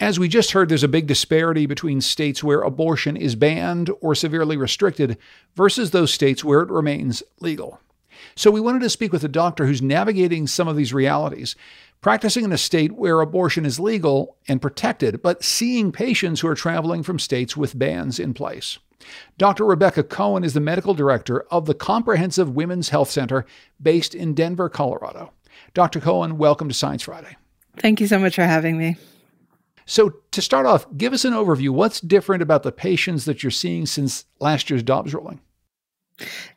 As 0.00 0.18
we 0.18 0.26
just 0.26 0.50
heard, 0.50 0.68
there's 0.68 0.82
a 0.82 0.88
big 0.88 1.06
disparity 1.06 1.64
between 1.64 2.00
states 2.00 2.42
where 2.42 2.62
abortion 2.62 3.16
is 3.16 3.36
banned 3.36 3.88
or 4.00 4.16
severely 4.16 4.56
restricted 4.56 5.16
versus 5.54 5.92
those 5.92 6.12
states 6.12 6.42
where 6.42 6.62
it 6.62 6.70
remains 6.70 7.22
legal. 7.38 7.78
So 8.34 8.50
we 8.50 8.60
wanted 8.60 8.82
to 8.82 8.90
speak 8.90 9.12
with 9.12 9.22
a 9.22 9.28
doctor 9.28 9.66
who's 9.66 9.80
navigating 9.80 10.48
some 10.48 10.66
of 10.66 10.74
these 10.74 10.92
realities, 10.92 11.54
practicing 12.02 12.44
in 12.44 12.52
a 12.52 12.58
state 12.58 12.92
where 12.92 13.20
abortion 13.20 13.64
is 13.64 13.80
legal 13.80 14.36
and 14.48 14.60
protected, 14.60 15.22
but 15.22 15.42
seeing 15.42 15.92
patients 15.92 16.40
who 16.40 16.48
are 16.48 16.54
traveling 16.54 17.02
from 17.02 17.18
states 17.18 17.56
with 17.56 17.78
bans 17.78 18.18
in 18.18 18.34
place. 18.34 18.78
Dr. 19.38 19.64
Rebecca 19.64 20.02
Cohen 20.02 20.44
is 20.44 20.52
the 20.52 20.60
medical 20.60 20.94
director 20.94 21.42
of 21.50 21.66
the 21.66 21.74
Comprehensive 21.74 22.50
Women's 22.50 22.90
Health 22.90 23.10
Center 23.10 23.46
based 23.80 24.14
in 24.14 24.34
Denver, 24.34 24.68
Colorado. 24.68 25.32
Dr. 25.74 26.00
Cohen, 26.00 26.38
welcome 26.38 26.68
to 26.68 26.74
Science 26.74 27.02
Friday. 27.02 27.36
Thank 27.78 28.00
you 28.00 28.06
so 28.06 28.18
much 28.18 28.34
for 28.34 28.44
having 28.44 28.76
me. 28.76 28.96
So, 29.86 30.14
to 30.30 30.40
start 30.40 30.66
off, 30.66 30.86
give 30.96 31.12
us 31.12 31.24
an 31.24 31.32
overview. 31.32 31.70
What's 31.70 32.00
different 32.00 32.42
about 32.42 32.62
the 32.62 32.70
patients 32.70 33.24
that 33.24 33.42
you're 33.42 33.50
seeing 33.50 33.86
since 33.86 34.24
last 34.38 34.70
year's 34.70 34.82
Dobbs 34.82 35.12
ruling? 35.12 35.40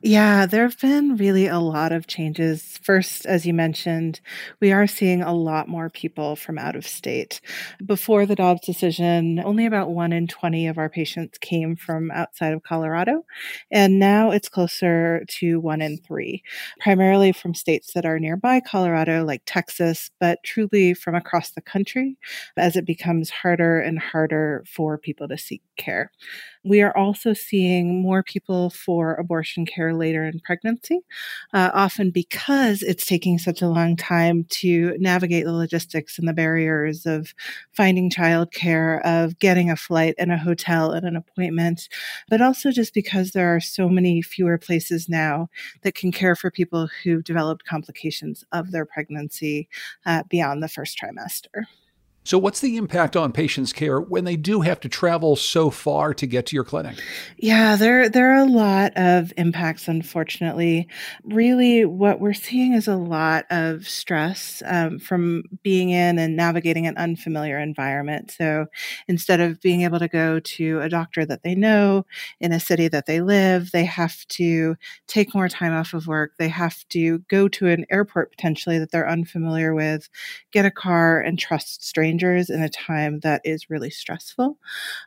Yeah, 0.01 0.45
there 0.45 0.63
have 0.63 0.79
been 0.79 1.15
really 1.17 1.47
a 1.47 1.59
lot 1.59 1.91
of 1.91 2.07
changes. 2.07 2.79
First, 2.83 3.25
as 3.25 3.45
you 3.45 3.53
mentioned, 3.53 4.21
we 4.61 4.71
are 4.71 4.87
seeing 4.87 5.21
a 5.21 5.33
lot 5.33 5.67
more 5.67 5.89
people 5.89 6.35
from 6.35 6.57
out 6.57 6.75
of 6.75 6.85
state. 6.85 7.41
Before 7.85 8.25
the 8.25 8.35
Dobbs 8.35 8.61
decision, 8.65 9.39
only 9.43 9.65
about 9.65 9.89
one 9.91 10.13
in 10.13 10.27
20 10.27 10.67
of 10.67 10.77
our 10.77 10.89
patients 10.89 11.37
came 11.39 11.75
from 11.75 12.11
outside 12.11 12.53
of 12.53 12.63
Colorado. 12.63 13.25
And 13.71 13.99
now 13.99 14.31
it's 14.31 14.49
closer 14.49 15.25
to 15.39 15.59
one 15.59 15.81
in 15.81 15.97
three, 15.97 16.43
primarily 16.79 17.31
from 17.31 17.53
states 17.53 17.93
that 17.93 18.05
are 18.05 18.19
nearby 18.19 18.59
Colorado, 18.61 19.23
like 19.25 19.41
Texas, 19.45 20.11
but 20.19 20.39
truly 20.43 20.93
from 20.93 21.15
across 21.15 21.51
the 21.51 21.61
country 21.61 22.17
as 22.57 22.75
it 22.75 22.85
becomes 22.85 23.29
harder 23.29 23.79
and 23.79 23.99
harder 23.99 24.63
for 24.67 24.97
people 24.97 25.27
to 25.27 25.37
seek 25.37 25.61
care. 25.77 26.11
We 26.65 26.82
are 26.82 26.95
also 26.97 27.34
seeing 27.34 28.01
more 28.01 28.23
people 28.23 28.71
for 28.71 29.13
abortion 29.13 29.67
care 29.67 29.93
later 29.93 30.25
in 30.25 30.39
pregnancy, 30.39 31.01
uh, 31.54 31.69
often 31.75 32.10
because 32.10 32.82
it's 32.82 33.06
taking 33.06 33.38
such 33.38 33.62
a 33.62 33.67
long 33.67 33.95
time 33.95 34.45
to 34.62 34.95
navigate 34.99 35.45
the 35.45 35.54
logistics 35.54 36.17
and 36.17 36.28
the 36.28 36.34
barriers 36.34 37.06
of 37.06 37.36
finding 37.71 38.10
childcare, 38.10 38.99
of 39.06 39.38
getting 39.38 39.69
a 39.69 39.75
flight 39.75 40.15
and 40.17 40.32
a 40.32 40.38
hotel 40.38 40.89
and 40.91 41.06
an 41.06 41.15
appointment, 41.15 41.88
but 42.30 42.41
also 42.41 42.71
just 42.71 42.95
because 42.95 43.32
there 43.32 43.56
are 43.56 43.62
so 43.62 43.88
many 43.88 44.23
fewer 44.23 44.58
places 44.58 45.08
now 45.08 45.47
that 45.84 45.93
can 45.93 46.12
care 46.12 46.36
for 46.36 46.49
people 46.49 46.89
who've 47.04 47.23
developed 47.23 47.65
complications 47.65 48.43
of 48.51 48.71
their 48.71 48.86
pregnancy 48.86 49.69
uh, 50.08 50.23
beyond 50.30 50.63
the 50.63 50.67
first 50.67 50.97
trimester. 50.99 51.65
So, 52.25 52.39
what's 52.39 52.59
the 52.59 52.75
impact 52.77 53.15
on 53.15 53.31
patients' 53.31 53.71
care 53.71 54.01
when 54.01 54.23
they 54.23 54.35
do 54.35 54.61
have 54.61 54.79
to 54.79 54.89
travel 54.89 55.35
so 55.35 55.69
far 55.69 56.11
to 56.15 56.25
get 56.25 56.47
to 56.47 56.55
your 56.55 56.63
clinic? 56.63 56.97
Yeah, 57.38 57.75
there 57.75 58.09
there 58.09 58.33
are 58.33 58.41
a 58.43 58.49
lot 58.49 58.93
of 58.95 59.31
impacts. 59.38 59.88
Unfortunately, 59.88 60.88
really, 61.23 61.85
what 61.85 62.19
we're 62.19 62.33
seeing 62.33 62.73
is 62.73 62.88
a 62.88 62.95
lot 62.95 63.45
of 63.51 63.88
stress 63.88 64.63
um, 64.65 64.97
from 64.97 65.43
being 65.61 65.91
in 65.91 66.17
and 66.17 66.35
navigating 66.35 66.88
an 66.88 66.97
unfamiliar 66.97 67.59
environment. 67.59 68.31
So, 68.31 68.65
instead 69.07 69.39
of 69.39 69.61
being 69.61 69.83
able 69.83 69.99
to 69.99 70.07
go 70.07 70.39
to 70.39 70.81
a 70.81 70.89
doctor 70.89 71.27
that 71.27 71.43
they 71.43 71.53
know 71.53 72.07
in 72.39 72.51
a 72.51 72.59
city 72.59 72.88
that 72.88 73.05
they 73.05 73.21
live, 73.21 73.69
they 73.69 73.85
have 73.85 74.27
to 74.29 74.77
take 75.05 75.35
more 75.35 75.47
time 75.47 75.73
off 75.73 75.93
of 75.93 76.07
work. 76.07 76.31
They 76.39 76.49
have 76.49 76.88
to 76.89 77.19
go 77.29 77.47
to 77.49 77.67
an 77.67 77.85
airport 77.91 78.31
potentially 78.31 78.79
that 78.79 78.89
they're 78.89 79.07
unfamiliar 79.07 79.75
with, 79.75 80.09
get 80.51 80.65
a 80.65 80.71
car, 80.71 81.21
and 81.21 81.38
trust 81.38 81.85
strangers 81.85 82.14
strangers 82.17 82.49
in 82.49 82.62
a 82.62 82.69
time 82.69 83.19
that 83.21 83.41
is 83.43 83.69
really 83.69 83.89
stressful. 83.89 84.58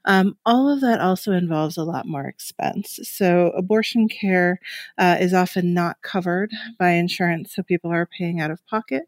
Um, 0.07 0.37
all 0.47 0.71
of 0.71 0.81
that 0.83 1.01
also 1.01 1.33
involves 1.33 1.77
a 1.77 1.85
lot 1.85 2.07
more 2.07 2.27
expense. 2.27 3.01
So, 3.05 3.51
abortion 3.51 4.09
care 4.09 4.61
uh, 4.99 5.16
is 5.21 5.35
often 5.35 5.75
not 5.75 6.03
covered 6.03 6.51
by 6.79 6.90
insurance, 6.92 7.55
so 7.55 7.62
people 7.62 7.92
are 7.92 8.07
paying 8.07 8.40
out 8.40 8.51
of 8.51 8.64
pocket. 8.66 9.05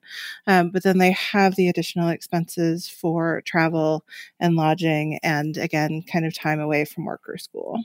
Um, 0.47 0.71
but 0.71 0.83
then 0.83 0.99
they 0.99 1.13
have 1.13 1.57
the 1.57 1.69
additional 1.69 2.09
expenses 2.11 2.89
for 2.89 3.43
travel 3.47 4.05
and 4.41 4.57
lodging, 4.57 5.19
and 5.23 5.57
again, 5.57 6.03
kind 6.11 6.27
of 6.27 6.35
time 6.35 6.61
away 6.61 6.85
from 6.85 7.05
work 7.07 7.23
or 7.29 7.39
school. 7.39 7.81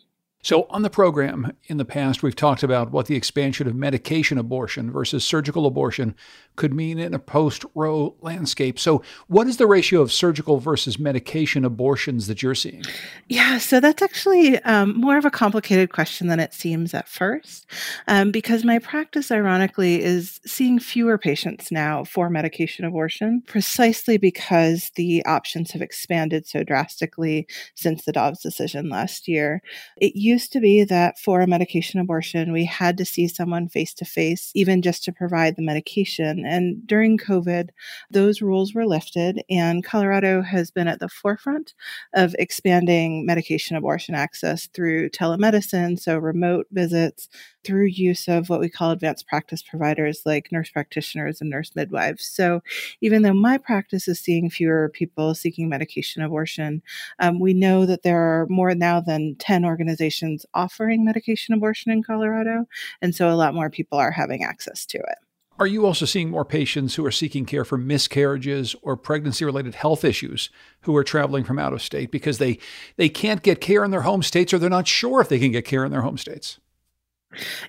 So, 0.45 0.67
on 0.69 0.84
the 0.84 0.91
program 0.91 1.58
in 1.65 1.77
the 1.77 1.86
past, 1.86 2.21
we've 2.21 2.36
talked 2.36 2.62
about 2.62 2.91
what 2.91 3.08
the 3.08 3.15
expansion 3.15 3.65
of 3.65 3.73
medication 3.73 4.38
abortion 4.38 4.91
versus 4.91 5.25
surgical 5.25 5.65
abortion 5.65 6.13
could 6.55 6.71
mean 6.71 6.99
in 6.99 7.15
a 7.15 7.19
post 7.19 7.65
Roe 7.73 8.15
landscape. 8.21 8.77
So, 8.77 9.01
what 9.25 9.47
is 9.47 9.58
the 9.58 9.65
ratio 9.65 10.01
of 10.01 10.12
surgical 10.12 10.60
versus 10.60 10.99
medication 10.99 11.65
abortions 11.65 12.27
that 12.27 12.43
you're 12.43 12.53
seeing? 12.53 12.84
Yeah, 13.27 13.58
so 13.58 13.79
that's 13.79 14.03
actually 14.03 14.60
um, 14.60 14.95
more 14.95 15.17
of 15.17 15.25
a 15.25 15.31
complicated 15.31 15.91
question 15.91 16.27
than 16.27 16.39
it 16.39 16.53
seems 16.53 16.93
at 16.93 17.10
first, 17.10 17.65
um, 18.08 18.29
because 18.29 18.63
my 18.63 18.77
practice, 18.77 19.31
ironically, 19.31 20.03
is 20.03 20.39
seeing 20.45 20.77
fewer 20.77 21.17
patients 21.17 21.71
now 21.71 22.03
for 22.03 22.29
medication 22.29 22.86
abortion, 22.86 23.41
precisely 23.47 24.17
because 24.17 24.91
the 24.93 25.25
options 25.25 25.71
have 25.71 25.81
expanded 25.81 26.45
so 26.45 26.63
drastically 26.63 27.47
since 27.73 28.05
the 28.05 28.12
Dobbs 28.12 28.43
decision 28.43 28.89
last 28.89 29.27
year. 29.27 29.63
It 29.97 30.15
used 30.35 30.51
to 30.51 30.59
be 30.59 30.83
that 30.83 31.17
for 31.17 31.39
a 31.39 31.47
medication 31.47 31.97
abortion, 31.97 32.51
we 32.51 32.65
had 32.65 32.97
to 32.97 33.05
see 33.05 33.25
someone 33.25 33.69
face 33.69 33.93
to 33.93 34.03
face, 34.03 34.51
even 34.53 34.81
just 34.81 35.01
to 35.01 35.13
provide 35.13 35.55
the 35.55 35.61
medication. 35.61 36.45
And 36.45 36.85
during 36.85 37.17
COVID, 37.17 37.69
those 38.11 38.41
rules 38.41 38.73
were 38.73 38.85
lifted, 38.85 39.41
and 39.49 39.81
Colorado 39.81 40.41
has 40.41 40.71
been 40.71 40.89
at 40.89 40.99
the 40.99 41.07
forefront 41.07 41.73
of 42.13 42.35
expanding 42.37 43.25
medication 43.25 43.77
abortion 43.77 44.13
access 44.13 44.67
through 44.67 45.09
telemedicine, 45.11 45.97
so 45.97 46.17
remote 46.17 46.67
visits, 46.69 47.29
through 47.65 47.88
use 47.88 48.28
of 48.28 48.49
what 48.49 48.60
we 48.60 48.69
call 48.69 48.91
advanced 48.91 49.28
practice 49.28 49.62
providers 49.62 50.21
like 50.25 50.51
nurse 50.51 50.69
practitioners 50.69 51.41
and 51.41 51.49
nurse 51.49 51.71
midwives. 51.75 52.25
So, 52.25 52.62
even 53.01 53.21
though 53.23 53.34
my 53.34 53.58
practice 53.58 54.08
is 54.08 54.19
seeing 54.19 54.49
fewer 54.49 54.89
people 54.89 55.34
seeking 55.36 55.67
medication 55.69 56.21
abortion, 56.21 56.82
um, 57.19 57.39
we 57.39 57.54
know 57.54 57.86
that 57.86 58.04
there 58.04 58.19
are 58.19 58.47
more 58.47 58.73
now 58.75 58.99
than 59.01 59.36
10 59.39 59.65
organizations 59.65 60.45
offering 60.54 61.04
medication 61.04 61.54
abortion 61.54 61.91
in 61.91 62.04
Colorado. 62.04 62.65
And 63.01 63.15
so, 63.15 63.30
a 63.30 63.36
lot 63.36 63.56
more 63.56 63.69
people 63.69 63.97
are 63.97 64.12
having 64.12 64.43
access 64.43 64.86
to 64.88 64.97
it. 64.97 65.17
Are 65.58 65.67
you 65.67 65.86
also 65.86 66.06
seeing 66.06 66.30
more 66.30 66.43
patients 66.43 66.95
who 66.95 67.06
are 67.06 67.12
seeking 67.12 67.45
care 67.45 67.63
for 67.63 67.78
miscarriages 67.78 68.75
or 68.82 68.97
pregnancy 68.97 69.45
related 69.45 69.75
health 69.75 70.04
issues 70.04 70.49
who 70.82 70.93
are 70.97 71.04
traveling 71.04 71.45
from 71.45 71.60
out 71.60 71.71
of 71.71 71.82
state 71.82 72.12
because 72.12 72.39
they, 72.39 72.60
they 72.97 73.08
can't 73.08 73.41
get 73.41 73.62
care 73.62 73.86
in 73.86 73.91
their 73.91 74.01
home 74.01 74.21
states 74.21 74.54
or 74.54 74.60
they're 74.60 74.69
not 74.69 74.88
sure 74.88 75.21
if 75.21 75.30
they 75.30 75.39
can 75.39 75.54
get 75.54 75.63
care 75.63 75.86
in 75.86 75.91
their 75.93 76.01
home 76.01 76.17
states? 76.17 76.60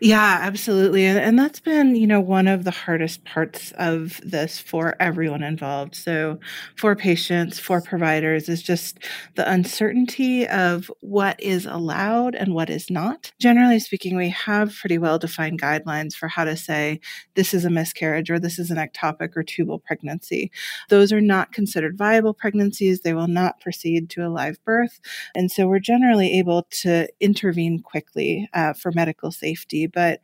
Yeah, 0.00 0.38
absolutely. 0.42 1.04
And, 1.04 1.18
and 1.18 1.38
that's 1.38 1.60
been, 1.60 1.96
you 1.96 2.06
know, 2.06 2.20
one 2.20 2.46
of 2.48 2.64
the 2.64 2.70
hardest 2.70 3.24
parts 3.24 3.72
of 3.78 4.20
this 4.24 4.58
for 4.58 4.94
everyone 5.00 5.42
involved. 5.42 5.94
So, 5.94 6.38
for 6.76 6.94
patients, 6.94 7.58
for 7.58 7.80
providers, 7.80 8.48
is 8.48 8.62
just 8.62 8.98
the 9.34 9.50
uncertainty 9.50 10.46
of 10.48 10.90
what 11.00 11.40
is 11.42 11.66
allowed 11.66 12.34
and 12.34 12.54
what 12.54 12.70
is 12.70 12.90
not. 12.90 13.32
Generally 13.40 13.80
speaking, 13.80 14.16
we 14.16 14.28
have 14.30 14.74
pretty 14.74 14.98
well 14.98 15.18
defined 15.18 15.60
guidelines 15.60 16.14
for 16.14 16.28
how 16.28 16.44
to 16.44 16.56
say 16.56 17.00
this 17.34 17.54
is 17.54 17.64
a 17.64 17.70
miscarriage 17.70 18.30
or 18.30 18.38
this 18.38 18.58
is 18.58 18.70
an 18.70 18.76
ectopic 18.78 19.36
or 19.36 19.42
tubal 19.42 19.78
pregnancy. 19.78 20.50
Those 20.88 21.12
are 21.12 21.20
not 21.20 21.52
considered 21.52 21.98
viable 21.98 22.34
pregnancies. 22.34 23.00
They 23.00 23.14
will 23.14 23.28
not 23.28 23.60
proceed 23.60 24.10
to 24.10 24.26
a 24.26 24.28
live 24.28 24.62
birth. 24.64 25.00
And 25.34 25.50
so, 25.50 25.66
we're 25.66 25.78
generally 25.80 26.38
able 26.38 26.66
to 26.82 27.08
intervene 27.20 27.80
quickly 27.80 28.48
uh, 28.54 28.72
for 28.74 28.92
medical 28.92 29.30
safety 29.32 29.55
safety. 29.56 29.86
But 29.86 30.20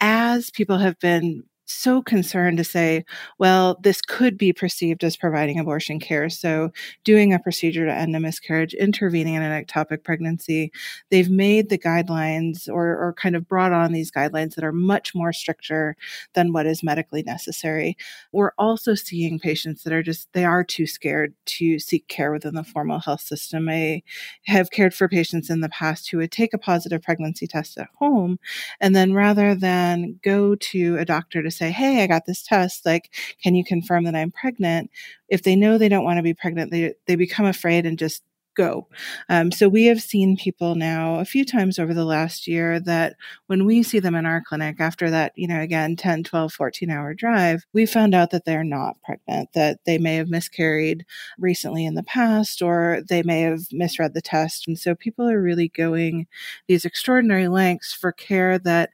as 0.00 0.50
people 0.50 0.78
have 0.78 0.98
been 0.98 1.44
so 1.74 2.02
concerned 2.02 2.58
to 2.58 2.64
say, 2.64 3.04
well, 3.38 3.78
this 3.82 4.00
could 4.00 4.38
be 4.38 4.52
perceived 4.52 5.04
as 5.04 5.16
providing 5.16 5.58
abortion 5.58 6.00
care. 6.00 6.28
So, 6.28 6.70
doing 7.04 7.32
a 7.32 7.38
procedure 7.38 7.86
to 7.86 7.92
end 7.92 8.14
a 8.14 8.20
miscarriage, 8.20 8.74
intervening 8.74 9.34
in 9.34 9.42
an 9.42 9.64
ectopic 9.64 10.04
pregnancy, 10.04 10.72
they've 11.10 11.30
made 11.30 11.68
the 11.68 11.78
guidelines 11.78 12.68
or, 12.68 12.86
or 12.96 13.14
kind 13.14 13.36
of 13.36 13.48
brought 13.48 13.72
on 13.72 13.92
these 13.92 14.10
guidelines 14.10 14.54
that 14.54 14.64
are 14.64 14.72
much 14.72 15.14
more 15.14 15.32
stricter 15.32 15.96
than 16.34 16.52
what 16.52 16.66
is 16.66 16.82
medically 16.82 17.22
necessary. 17.22 17.96
We're 18.32 18.52
also 18.58 18.94
seeing 18.94 19.38
patients 19.38 19.82
that 19.82 19.92
are 19.92 20.02
just, 20.02 20.32
they 20.32 20.44
are 20.44 20.64
too 20.64 20.86
scared 20.86 21.34
to 21.46 21.78
seek 21.78 22.08
care 22.08 22.32
within 22.32 22.54
the 22.54 22.64
formal 22.64 23.00
health 23.00 23.20
system. 23.20 23.68
I 23.68 24.02
have 24.46 24.70
cared 24.70 24.94
for 24.94 25.08
patients 25.08 25.50
in 25.50 25.60
the 25.60 25.68
past 25.68 26.10
who 26.10 26.18
would 26.18 26.32
take 26.32 26.54
a 26.54 26.58
positive 26.58 27.02
pregnancy 27.02 27.46
test 27.46 27.78
at 27.78 27.88
home 27.98 28.38
and 28.80 28.94
then 28.94 29.14
rather 29.14 29.54
than 29.54 30.20
go 30.22 30.54
to 30.54 30.96
a 30.98 31.04
doctor 31.04 31.42
to 31.42 31.50
say, 31.50 31.63
Hey, 31.70 32.02
I 32.02 32.06
got 32.06 32.26
this 32.26 32.42
test. 32.42 32.86
Like, 32.86 33.14
can 33.42 33.54
you 33.54 33.64
confirm 33.64 34.04
that 34.04 34.14
I'm 34.14 34.30
pregnant? 34.30 34.90
If 35.28 35.42
they 35.42 35.56
know 35.56 35.78
they 35.78 35.88
don't 35.88 36.04
want 36.04 36.18
to 36.18 36.22
be 36.22 36.34
pregnant, 36.34 36.70
they, 36.70 36.94
they 37.06 37.16
become 37.16 37.46
afraid 37.46 37.86
and 37.86 37.98
just 37.98 38.22
go. 38.54 38.86
Um, 39.28 39.52
so 39.52 39.68
we 39.68 39.86
have 39.86 40.00
seen 40.00 40.36
people 40.36 40.74
now 40.74 41.18
a 41.18 41.24
few 41.24 41.44
times 41.44 41.78
over 41.78 41.92
the 41.92 42.04
last 42.04 42.46
year 42.46 42.80
that 42.80 43.16
when 43.46 43.66
we 43.66 43.82
see 43.82 43.98
them 43.98 44.14
in 44.14 44.26
our 44.26 44.42
clinic 44.46 44.80
after 44.80 45.10
that, 45.10 45.32
you 45.36 45.46
know, 45.46 45.60
again, 45.60 45.96
10, 45.96 46.24
12, 46.24 46.52
14 46.52 46.90
hour 46.90 47.14
drive, 47.14 47.64
we 47.72 47.86
found 47.86 48.14
out 48.14 48.30
that 48.30 48.44
they're 48.44 48.64
not 48.64 48.96
pregnant, 49.04 49.50
that 49.54 49.80
they 49.86 49.98
may 49.98 50.16
have 50.16 50.28
miscarried 50.28 51.04
recently 51.38 51.84
in 51.84 51.94
the 51.94 52.02
past 52.02 52.62
or 52.62 53.02
they 53.08 53.22
may 53.22 53.42
have 53.42 53.60
misread 53.72 54.14
the 54.14 54.22
test. 54.22 54.66
And 54.66 54.78
so 54.78 54.94
people 54.94 55.28
are 55.28 55.42
really 55.42 55.68
going 55.68 56.26
these 56.68 56.84
extraordinary 56.84 57.48
lengths 57.48 57.92
for 57.92 58.12
care 58.12 58.58
that 58.60 58.90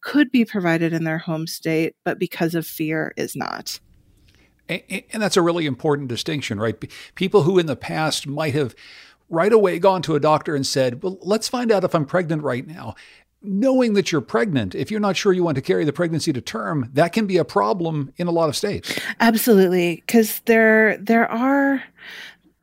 could 0.00 0.30
be 0.30 0.44
provided 0.44 0.92
in 0.92 1.04
their 1.04 1.18
home 1.18 1.46
state, 1.46 1.94
but 2.04 2.18
because 2.18 2.54
of 2.54 2.66
fear 2.66 3.12
is 3.16 3.36
not. 3.36 3.80
And, 4.68 5.22
that's 5.22 5.36
a 5.36 5.42
really 5.42 5.66
important 5.66 6.08
distinction, 6.08 6.60
right? 6.60 6.76
People 7.16 7.42
who 7.42 7.58
in 7.58 7.66
the 7.66 7.76
past 7.76 8.26
might 8.26 8.54
have 8.54 8.74
right 9.28 9.52
away 9.52 9.78
gone 9.78 10.02
to 10.02 10.14
a 10.14 10.20
doctor 10.20 10.54
and 10.54 10.66
said, 10.66 11.02
Well, 11.02 11.18
let's 11.22 11.48
find 11.48 11.72
out 11.72 11.84
if 11.84 11.94
I'm 11.94 12.04
pregnant 12.04 12.42
right 12.42 12.66
now. 12.66 12.94
Knowing 13.42 13.94
that 13.94 14.12
you're 14.12 14.20
pregnant, 14.20 14.74
if 14.74 14.90
you're 14.90 15.00
not 15.00 15.16
sure 15.16 15.32
you 15.32 15.42
want 15.42 15.54
to 15.54 15.62
carry 15.62 15.82
the 15.84 15.94
pregnancy 15.94 16.30
to 16.30 16.42
term, 16.42 16.90
that 16.92 17.12
can 17.14 17.26
be 17.26 17.38
a 17.38 17.44
problem 17.44 18.12
in 18.18 18.26
a 18.26 18.30
lot 18.30 18.50
of 18.50 18.56
states. 18.56 19.00
Absolutely, 19.18 20.02
because 20.06 20.40
there 20.40 20.98
there 20.98 21.28
are 21.30 21.82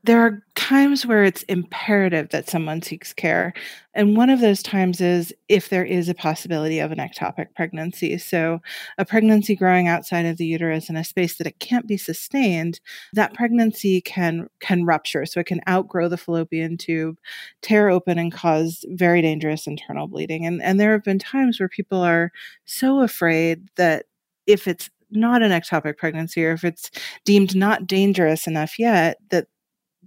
there 0.08 0.22
are 0.22 0.42
times 0.56 1.06
where 1.06 1.26
it's 1.26 1.44
imperative 1.44 2.30
that 2.30 2.50
someone 2.50 2.82
seeks 2.82 3.14
care. 3.14 3.54
And 3.94 4.16
one 4.16 4.30
of 4.30 4.40
those 4.40 4.64
times 4.64 5.02
is 5.02 5.34
if 5.50 5.68
there 5.68 5.84
is 5.84 6.08
a 6.08 6.14
possibility 6.14 6.80
of 6.80 6.94
an 6.94 6.98
ectopic 6.98 7.48
pregnancy. 7.56 8.18
So, 8.18 8.62
a 8.98 9.04
pregnancy 9.04 9.54
growing 9.54 9.90
outside 9.90 10.26
of 10.26 10.38
the 10.38 10.46
uterus 10.46 10.90
in 10.90 10.96
a 10.96 11.04
space 11.04 11.38
that 11.38 11.48
it 11.48 11.60
can't 11.60 11.88
be 11.88 11.98
sustained, 11.98 12.80
that 13.14 13.34
pregnancy 13.34 14.00
can 14.00 14.48
can 14.62 14.86
rupture. 14.86 15.26
So 15.26 15.42
it 15.42 15.46
can 15.48 15.60
outgrow 15.68 16.08
the 16.08 16.18
fallopian 16.18 16.78
tube, 16.78 17.18
tear 17.62 17.90
open 17.90 18.18
and 18.18 18.32
cause 18.32 18.86
very 18.92 19.22
dangerous 19.22 19.68
internal 19.68 20.08
bleeding. 20.08 20.46
And 20.46 20.62
and 20.64 20.80
there 20.80 20.94
have 20.94 21.04
been 21.04 21.20
times 21.20 21.60
where 21.60 21.70
people 21.70 22.00
are 22.02 22.32
so 22.66 23.02
afraid 23.02 23.68
that 23.76 24.06
if 24.48 24.70
it's 24.70 24.90
not 25.12 25.42
an 25.42 25.52
ectopic 25.52 25.98
pregnancy 25.98 26.46
or 26.46 26.52
if 26.54 26.64
it's 26.64 26.92
deemed 27.26 27.56
not 27.56 27.88
dangerous 27.88 28.48
enough 28.48 28.78
yet 28.80 29.18
that 29.32 29.48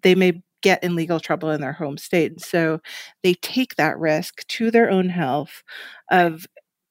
they 0.02 0.14
may 0.14 0.42
get 0.62 0.82
in 0.84 0.94
legal 0.94 1.20
trouble 1.20 1.50
in 1.50 1.60
their 1.60 1.72
home 1.72 1.96
state. 1.96 2.32
And 2.32 2.40
So 2.40 2.80
they 3.22 3.34
take 3.34 3.76
that 3.76 3.98
risk 3.98 4.46
to 4.48 4.70
their 4.70 4.90
own 4.90 5.08
health 5.08 5.62
of 6.10 6.46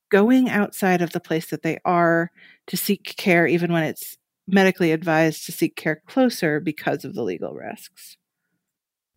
going 0.10 0.50
outside 0.50 1.02
of 1.02 1.12
the 1.12 1.20
place 1.20 1.48
that 1.48 1.62
they 1.62 1.78
are 1.86 2.32
to 2.68 2.78
seek 2.78 3.16
care, 3.18 3.46
even 3.46 3.72
when 3.72 3.84
it's 3.84 4.18
medically 4.48 4.92
advised 4.92 5.46
to 5.46 5.52
seek 5.52 5.76
care 5.76 6.02
closer 6.08 6.60
because 6.60 7.06
of 7.06 7.14
the 7.14 7.24
legal 7.24 7.54
risks. 7.54 8.18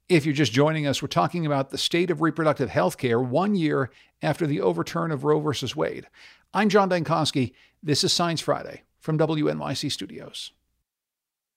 If 0.09 0.27
you're 0.27 0.35
just 0.35 0.53
joining 0.53 0.87
us, 0.87 1.01
we're 1.01 1.09
talking 1.09 1.47
about 1.47 1.71
the 1.71 1.79
state 1.79 2.11
of 2.11 2.21
reproductive 2.21 2.69
health 2.69 2.99
care 2.99 3.21
one 3.21 3.55
year 3.55 3.91
after 4.21 4.47
the 4.47 4.61
overturn 4.61 5.11
of 5.11 5.25
Roe 5.25 5.41
v. 5.41 5.67
Wade. 5.75 6.07
I'm 6.53 6.69
John 6.69 6.91
Dankosky. 6.91 7.55
This 7.83 8.05
is 8.05 8.13
Science 8.13 8.43
Friday 8.43 8.83
from 9.01 9.17
WNYC 9.19 9.91
Studios. 9.91 10.53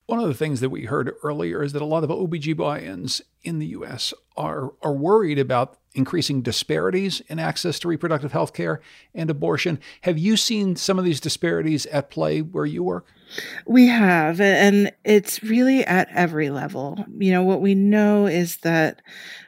One 0.08 0.20
of 0.20 0.28
the 0.28 0.36
things 0.36 0.60
that 0.60 0.70
we 0.70 0.86
heard 0.86 1.15
earlier 1.24 1.63
is 1.63 1.74
that 1.74 1.82
a 1.82 1.86
lot 1.86 2.04
of 2.04 2.12
OBGYNs 2.12 3.22
in 3.44 3.60
the 3.60 3.68
US 3.68 4.13
are, 4.38 4.74
are 4.84 4.94
worried 4.94 5.39
about 5.39 5.80
increasing 5.96 6.41
disparities 6.41 7.22
in 7.28 7.39
access 7.39 7.80
to 7.80 7.88
reproductive 7.88 8.32
health 8.32 8.54
care 8.54 8.82
and 9.15 9.30
abortion. 9.30 9.80
Have 10.02 10.18
you 10.20 10.38
seen 10.38 10.76
some 10.76 11.00
of 11.00 11.06
these 11.06 11.20
disparities 11.20 11.86
at 11.88 12.12
play 12.12 12.41
where 12.41 12.65
you 12.65 12.84
work? 12.84 13.08
We 13.65 13.88
have, 13.88 14.39
and 14.39 14.91
it's 15.04 15.41
really 15.41 15.84
at 15.86 16.08
every 16.12 16.50
level. 16.50 17.04
You 17.18 17.32
know, 17.32 17.44
what 17.44 17.62
we 17.62 17.74
know 17.74 18.28
is 18.28 18.58
that 18.58 19.02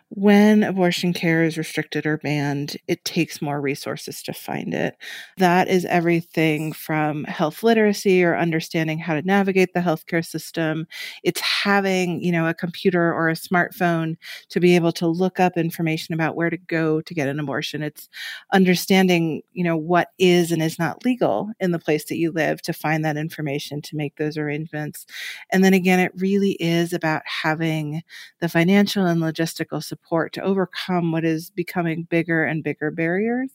when 0.09 0.63
abortion 0.63 1.11
care 1.11 1.43
is 1.43 1.57
restricted 1.57 2.05
or 2.05 2.17
banned, 2.17 2.77
it 2.87 3.03
takes 3.03 3.41
more 3.41 3.59
resources 3.59 4.23
to 4.23 4.33
find 4.33 4.73
it. 4.73 4.95
That 5.37 5.67
is 5.67 5.83
everything 5.83 6.71
from 6.71 7.25
health 7.25 7.61
literacy 7.61 8.23
or 8.23 8.37
understanding 8.37 8.99
how 8.99 9.15
to 9.15 9.21
navigate 9.21 9.73
the 9.73 9.81
healthcare 9.81 10.25
system. 10.25 10.87
It's 11.23 11.41
having, 11.41 12.23
you 12.23 12.31
know, 12.31 12.47
a 12.47 12.53
computer 12.53 13.13
or 13.13 13.27
a 13.27 13.33
smartphone 13.33 14.15
to 14.49 14.61
be 14.61 14.75
able 14.75 14.93
to 14.93 15.07
look 15.07 15.41
up 15.41 15.57
information 15.57 16.13
about 16.13 16.37
where 16.37 16.49
to 16.49 16.57
go 16.57 17.01
to 17.01 17.13
get 17.13 17.27
an 17.27 17.39
abortion. 17.39 17.83
It's 17.83 18.07
understanding, 18.53 19.41
you 19.51 19.63
know, 19.65 19.75
what 19.75 20.11
is 20.17 20.53
and 20.53 20.63
is 20.63 20.79
not 20.79 21.03
legal 21.03 21.51
in 21.59 21.71
the 21.71 21.79
place 21.79 22.05
that 22.05 22.17
you 22.17 22.31
live 22.31 22.61
to 22.61 22.71
find 22.71 23.03
that 23.03 23.17
information 23.17 23.81
to 23.81 23.97
make 23.97 24.15
those 24.15 24.37
arrangements. 24.37 25.05
And 25.51 25.65
then 25.65 25.73
again, 25.73 25.99
it 25.99 26.13
really 26.15 26.53
is 26.61 26.93
about 26.93 27.23
having 27.25 28.03
the 28.39 28.47
financial 28.47 29.05
and 29.05 29.21
logistical 29.21 29.83
support 29.83 29.96
support 29.97 30.33
to 30.33 30.41
overcome 30.41 31.11
what 31.11 31.25
is 31.25 31.49
becoming 31.49 32.03
bigger 32.03 32.43
and 32.43 32.63
bigger 32.63 32.91
barriers 32.91 33.49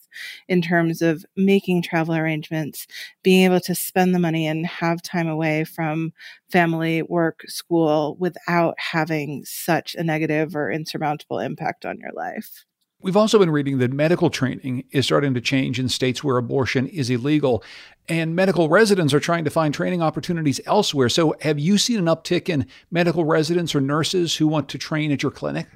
in 0.48 0.60
terms 0.60 1.02
of 1.02 1.24
making 1.36 1.82
travel 1.82 2.14
arrangements, 2.14 2.86
being 3.22 3.44
able 3.44 3.60
to 3.60 3.74
spend 3.74 4.14
the 4.14 4.18
money 4.18 4.46
and 4.46 4.66
have 4.66 5.02
time 5.02 5.28
away 5.28 5.64
from 5.64 6.12
family, 6.50 7.02
work, 7.02 7.42
school 7.46 8.16
without 8.18 8.74
having 8.78 9.44
such 9.44 9.94
a 9.94 10.02
negative 10.02 10.54
or 10.56 10.70
insurmountable 10.70 11.38
impact 11.38 11.86
on 11.86 11.98
your 11.98 12.12
life. 12.12 12.64
We've 13.00 13.16
also 13.16 13.40
been 13.40 13.50
reading 13.50 13.78
that 13.78 13.92
medical 13.92 14.30
training 14.30 14.84
is 14.92 15.04
starting 15.06 15.34
to 15.34 15.40
change 15.40 15.80
in 15.80 15.88
states 15.88 16.22
where 16.22 16.36
abortion 16.36 16.86
is 16.86 17.10
illegal, 17.10 17.64
and 18.08 18.36
medical 18.36 18.68
residents 18.68 19.12
are 19.12 19.18
trying 19.18 19.42
to 19.42 19.50
find 19.50 19.74
training 19.74 20.00
opportunities 20.00 20.60
elsewhere. 20.66 21.08
So, 21.08 21.34
have 21.40 21.58
you 21.58 21.78
seen 21.78 21.98
an 21.98 22.04
uptick 22.04 22.48
in 22.48 22.66
medical 22.92 23.24
residents 23.24 23.74
or 23.74 23.80
nurses 23.80 24.36
who 24.36 24.46
want 24.46 24.68
to 24.68 24.78
train 24.78 25.10
at 25.10 25.20
your 25.20 25.32
clinic? 25.32 25.66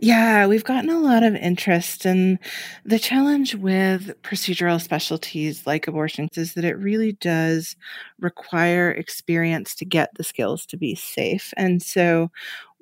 Yeah, 0.00 0.46
we've 0.46 0.64
gotten 0.64 0.90
a 0.90 0.98
lot 0.98 1.22
of 1.22 1.34
interest. 1.34 2.04
And 2.04 2.38
the 2.84 2.98
challenge 2.98 3.54
with 3.54 4.20
procedural 4.22 4.80
specialties 4.80 5.66
like 5.66 5.86
abortions 5.88 6.36
is 6.36 6.54
that 6.54 6.64
it 6.64 6.78
really 6.78 7.12
does 7.12 7.76
require 8.20 8.90
experience 8.90 9.74
to 9.76 9.84
get 9.84 10.10
the 10.16 10.24
skills 10.24 10.66
to 10.66 10.76
be 10.76 10.94
safe. 10.94 11.52
And 11.56 11.82
so 11.82 12.30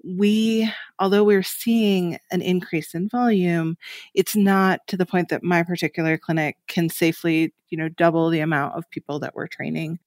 we, 0.05 0.71
although 0.99 1.25
we're 1.25 1.43
seeing 1.43 2.19
an 2.31 2.43
increase 2.43 2.95
in 2.95 3.09
volume, 3.09 3.77
it's 4.15 4.37
not 4.37 4.87
to 4.89 4.97
the 4.97 5.07
point 5.07 5.31
that 5.31 5.43
my 5.43 5.63
particular 5.63 6.19
clinic 6.19 6.57
can 6.69 6.91
safely, 6.91 7.55
you 7.71 7.79
know, 7.79 7.89
double 7.89 8.31
the 8.31 8.41
amount 8.41 8.75
of 8.77 8.89
people 8.91 9.19
that 9.21 9.35
we're 9.35 9.49
training. 9.49 9.99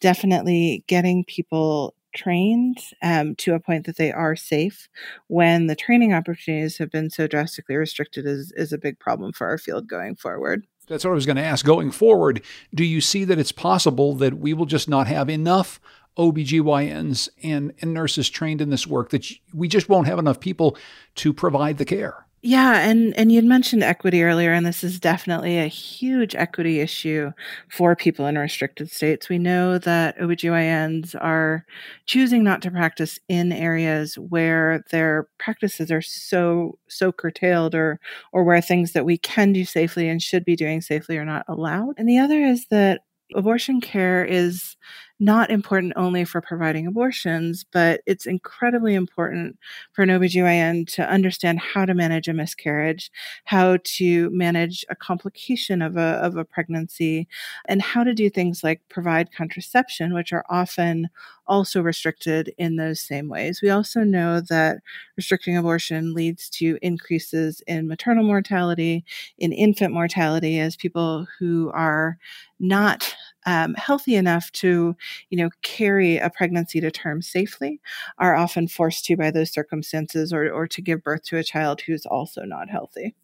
Definitely 0.00 0.84
getting 0.88 1.24
people 1.24 1.94
trained 2.14 2.78
um, 3.02 3.34
to 3.36 3.54
a 3.54 3.60
point 3.60 3.86
that 3.86 3.96
they 3.96 4.12
are 4.12 4.36
safe 4.36 4.88
when 5.28 5.66
the 5.66 5.76
training 5.76 6.14
opportunities 6.14 6.78
have 6.78 6.90
been 6.90 7.10
so 7.10 7.26
drastically 7.26 7.76
restricted 7.76 8.26
is, 8.26 8.52
is 8.56 8.72
a 8.72 8.78
big 8.78 8.98
problem 8.98 9.32
for 9.32 9.46
our 9.46 9.58
field 9.58 9.88
going 9.88 10.16
forward. 10.16 10.66
That's 10.86 11.04
what 11.04 11.12
I 11.12 11.14
was 11.14 11.26
going 11.26 11.36
to 11.36 11.42
ask. 11.42 11.64
Going 11.64 11.90
forward, 11.90 12.42
do 12.74 12.84
you 12.84 13.00
see 13.00 13.24
that 13.24 13.38
it's 13.38 13.52
possible 13.52 14.14
that 14.16 14.38
we 14.38 14.52
will 14.52 14.66
just 14.66 14.88
not 14.88 15.06
have 15.06 15.30
enough 15.30 15.80
OBGYNs 16.18 17.28
and, 17.42 17.72
and 17.80 17.94
nurses 17.94 18.28
trained 18.28 18.60
in 18.60 18.70
this 18.70 18.86
work, 18.86 19.10
that 19.10 19.26
we 19.52 19.66
just 19.66 19.88
won't 19.88 20.06
have 20.06 20.18
enough 20.18 20.40
people 20.40 20.76
to 21.16 21.32
provide 21.32 21.78
the 21.78 21.84
care? 21.84 22.26
Yeah, 22.46 22.80
and 22.86 23.16
and 23.16 23.32
you'd 23.32 23.46
mentioned 23.46 23.82
equity 23.82 24.22
earlier, 24.22 24.52
and 24.52 24.66
this 24.66 24.84
is 24.84 25.00
definitely 25.00 25.58
a 25.58 25.66
huge 25.66 26.34
equity 26.34 26.80
issue 26.80 27.30
for 27.70 27.96
people 27.96 28.26
in 28.26 28.36
restricted 28.36 28.90
states. 28.90 29.30
We 29.30 29.38
know 29.38 29.78
that 29.78 30.18
OBGYNs 30.18 31.14
are 31.18 31.64
choosing 32.04 32.44
not 32.44 32.60
to 32.62 32.70
practice 32.70 33.18
in 33.30 33.50
areas 33.50 34.16
where 34.18 34.84
their 34.90 35.26
practices 35.38 35.90
are 35.90 36.02
so 36.02 36.78
so 36.86 37.12
curtailed 37.12 37.74
or 37.74 37.98
or 38.30 38.44
where 38.44 38.60
things 38.60 38.92
that 38.92 39.06
we 39.06 39.16
can 39.16 39.54
do 39.54 39.64
safely 39.64 40.06
and 40.10 40.20
should 40.22 40.44
be 40.44 40.54
doing 40.54 40.82
safely 40.82 41.16
are 41.16 41.24
not 41.24 41.46
allowed. 41.48 41.94
And 41.96 42.06
the 42.06 42.18
other 42.18 42.42
is 42.44 42.66
that 42.66 43.00
abortion 43.34 43.80
care 43.80 44.22
is 44.22 44.76
not 45.20 45.50
important 45.50 45.92
only 45.96 46.24
for 46.24 46.40
providing 46.40 46.86
abortions, 46.86 47.64
but 47.72 48.00
it's 48.04 48.26
incredibly 48.26 48.94
important 48.94 49.56
for 49.92 50.02
an 50.02 50.08
OBGYN 50.08 50.92
to 50.92 51.08
understand 51.08 51.60
how 51.60 51.84
to 51.84 51.94
manage 51.94 52.26
a 52.26 52.32
miscarriage, 52.32 53.10
how 53.44 53.78
to 53.84 54.28
manage 54.30 54.84
a 54.90 54.96
complication 54.96 55.82
of 55.82 55.96
a, 55.96 56.18
of 56.22 56.36
a 56.36 56.44
pregnancy, 56.44 57.28
and 57.66 57.80
how 57.80 58.02
to 58.02 58.12
do 58.12 58.28
things 58.28 58.64
like 58.64 58.80
provide 58.88 59.32
contraception, 59.32 60.14
which 60.14 60.32
are 60.32 60.44
often 60.50 61.08
also 61.46 61.80
restricted 61.80 62.52
in 62.58 62.76
those 62.76 63.00
same 63.00 63.28
ways. 63.28 63.60
We 63.62 63.70
also 63.70 64.00
know 64.00 64.40
that 64.40 64.78
restricting 65.16 65.56
abortion 65.56 66.14
leads 66.14 66.48
to 66.50 66.78
increases 66.82 67.62
in 67.66 67.86
maternal 67.86 68.24
mortality, 68.24 69.04
in 69.38 69.52
infant 69.52 69.92
mortality, 69.92 70.58
as 70.58 70.74
people 70.74 71.26
who 71.38 71.70
are 71.72 72.18
not 72.58 73.14
um, 73.46 73.74
healthy 73.74 74.14
enough 74.14 74.50
to, 74.52 74.96
you 75.30 75.38
know, 75.38 75.50
carry 75.62 76.18
a 76.18 76.30
pregnancy 76.30 76.80
to 76.80 76.90
term 76.90 77.22
safely 77.22 77.80
are 78.18 78.34
often 78.34 78.68
forced 78.68 79.04
to 79.06 79.16
by 79.16 79.30
those 79.30 79.52
circumstances 79.52 80.32
or, 80.32 80.50
or 80.50 80.66
to 80.68 80.82
give 80.82 81.02
birth 81.02 81.24
to 81.24 81.36
a 81.36 81.44
child 81.44 81.80
who's 81.82 82.06
also 82.06 82.42
not 82.42 82.70
healthy. 82.70 83.14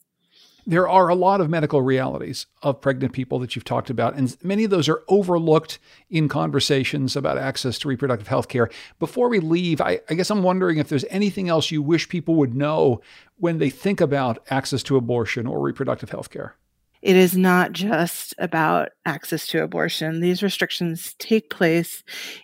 There 0.67 0.89
are 0.89 1.09
a 1.09 1.15
lot 1.15 1.41
of 1.41 1.49
medical 1.49 1.81
realities 1.81 2.47
of 2.63 2.81
pregnant 2.81 3.13
people 3.13 3.39
that 3.39 3.57
you've 3.57 3.65
talked 3.65 3.89
about, 3.89 4.15
and 4.15 4.37
many 4.43 4.65
of 4.65 4.71
those 4.71 4.89
are 4.89 5.03
overlooked 5.09 5.79
in 6.11 6.29
conversations 6.29 7.17
about 7.17 7.39
access 7.39 7.79
to 7.81 7.89
reproductive 7.89 8.29
health 8.29 8.49
care. 8.49 8.69
Before 8.99 9.29
we 9.29 9.41
leave, 9.41 9.81
I, 9.81 10.01
I 10.11 10.15
guess 10.15 10.31
I'm 10.31 10.43
wondering 10.43 10.79
if 10.79 10.89
there's 10.89 11.07
anything 11.09 11.49
else 11.49 11.71
you 11.71 11.83
wish 11.83 12.09
people 12.09 12.35
would 12.37 12.55
know 12.55 13.01
when 13.37 13.59
they 13.59 13.71
think 13.71 14.01
about 14.01 14.45
access 14.51 14.83
to 14.85 14.97
abortion 14.97 15.47
or 15.47 15.61
reproductive 15.61 16.11
health 16.11 16.31
care. 16.31 16.57
It 17.03 17.17
is 17.17 17.35
not 17.35 17.73
just 17.73 18.35
about 18.39 18.91
access 19.07 19.47
to 19.49 19.63
abortion. 19.63 20.21
These 20.21 20.43
restrictions 20.43 21.15
take 21.19 21.49
place 21.49 22.03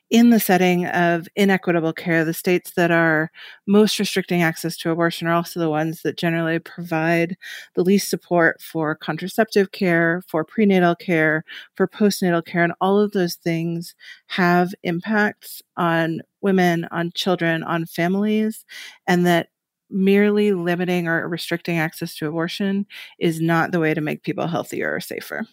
in 0.09 0.31
the 0.31 0.40
setting 0.40 0.87
of 0.87 1.29
inequitable 1.37 1.92
care. 1.92 2.25
The 2.25 2.33
states 2.33 2.71
that 2.73 2.90
are 2.90 3.31
most 3.66 3.99
restricting 3.99 4.42
access 4.42 4.79
to 4.79 4.90
abortion 4.90 5.29
are 5.29 5.35
also 5.35 5.61
the 5.61 5.69
ones 5.69 6.01
that 6.03 6.16
generally 6.16 6.59
provide 6.59 7.37
the 7.75 7.85
least 7.85 8.09
support 8.09 8.62
for 8.62 8.95
contraceptive 8.95 9.73
care, 9.73 10.23
for 10.27 10.42
prenatal 10.42 10.95
care, 10.95 11.45
for 11.75 11.87
postnatal 11.87 12.45
care, 12.45 12.64
and 12.64 12.73
all 12.81 12.99
of 12.99 13.12
those 13.12 13.35
things 13.35 13.95
have 14.29 14.75
impacts 14.83 15.61
on 15.77 16.23
women, 16.40 16.87
on 16.90 17.11
children, 17.14 17.62
on 17.62 17.85
families, 17.85 18.64
and 19.07 19.27
that 19.27 19.49
merely 19.90 20.53
limiting 20.53 21.07
or 21.07 21.29
restricting 21.29 21.79
access 21.79 22.14
to 22.16 22.29
abortion 22.29 22.87
is 23.18 23.40
not 23.40 23.72
the 23.72 23.81
way 23.81 23.94
to 23.94 24.01
make 24.01 24.22
people 24.22 24.46
healthier 24.46 24.94
or 24.94 25.01
safer. 25.01 25.46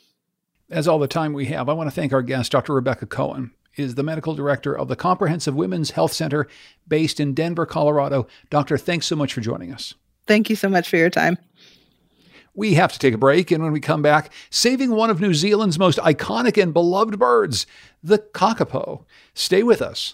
As 0.70 0.88
all 0.88 1.00
the 1.00 1.08
time 1.08 1.34
we 1.34 1.46
have, 1.46 1.70
I 1.70 1.74
want 1.74 1.88
to 1.88 1.96
thank 1.96 2.14
our 2.14 2.22
guest, 2.22 2.52
Dr. 2.52 2.74
Rebecca 2.74 3.06
Cohen, 3.06 3.52
is 3.76 3.96
the 3.96 4.04
medical 4.04 4.34
director 4.34 4.76
of 4.78 4.88
the 4.88 4.96
Comprehensive 4.96 5.56
Women's 5.56 5.92
Health 5.92 6.14
Center 6.14 6.48
based 6.88 7.20
in 7.20 7.34
Denver, 7.34 7.66
Colorado. 7.66 8.28
Doctor, 8.50 8.78
thanks 8.78 9.06
so 9.06 9.16
much 9.16 9.34
for 9.34 9.42
joining 9.42 9.72
us. 9.72 9.94
Thank 10.26 10.50
you 10.50 10.56
so 10.56 10.70
much 10.70 10.90
for 10.90 10.98
your 10.98 11.10
time. 11.10 11.38
We 12.56 12.76
have 12.76 12.94
to 12.94 13.00
take 13.00 13.16
a 13.16 13.18
break, 13.18 13.50
and 13.50 13.64
when 13.64 13.74
we 13.74 13.80
come 13.80 14.04
back, 14.04 14.32
saving 14.52 14.92
one 14.92 15.10
of 15.10 15.20
New 15.20 15.34
Zealand's 15.34 15.80
most 15.80 15.98
iconic 15.98 16.62
and 16.62 16.72
beloved 16.72 17.18
birds, 17.18 17.66
the 18.04 18.20
kakapo. 18.20 19.06
Stay 19.34 19.64
with 19.64 19.82
us. 19.82 20.14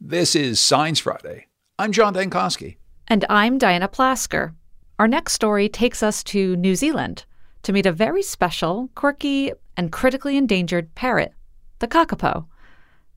This 0.00 0.36
is 0.36 0.60
Science 0.60 1.00
Friday. 1.00 1.46
I'm 1.78 1.92
John 1.92 2.14
Dankosky. 2.14 2.76
And 3.06 3.24
I'm 3.30 3.58
Diana 3.58 3.88
Plasker. 3.88 4.54
Our 4.98 5.06
next 5.06 5.34
story 5.34 5.68
takes 5.68 6.02
us 6.02 6.24
to 6.24 6.56
New 6.56 6.74
Zealand 6.74 7.24
to 7.62 7.72
meet 7.72 7.86
a 7.86 7.92
very 7.92 8.22
special, 8.22 8.90
quirky, 8.94 9.52
and 9.76 9.92
critically 9.92 10.36
endangered 10.36 10.92
parrot, 10.96 11.32
the 11.78 11.86
kakapo. 11.86 12.47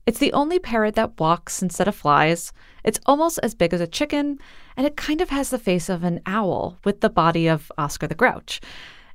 It's 0.04 0.18
the 0.18 0.32
only 0.32 0.58
parrot 0.58 0.96
that 0.96 1.20
walks 1.20 1.62
instead 1.62 1.86
of 1.86 1.94
flies. 1.94 2.52
It's 2.82 2.98
almost 3.06 3.38
as 3.42 3.54
big 3.54 3.72
as 3.72 3.80
a 3.80 3.86
chicken, 3.86 4.38
and 4.76 4.86
it 4.86 4.96
kind 4.96 5.20
of 5.20 5.30
has 5.30 5.50
the 5.50 5.58
face 5.58 5.88
of 5.88 6.02
an 6.02 6.20
owl 6.26 6.78
with 6.84 7.00
the 7.00 7.10
body 7.10 7.46
of 7.46 7.70
Oscar 7.78 8.08
the 8.08 8.14
Grouch. 8.14 8.60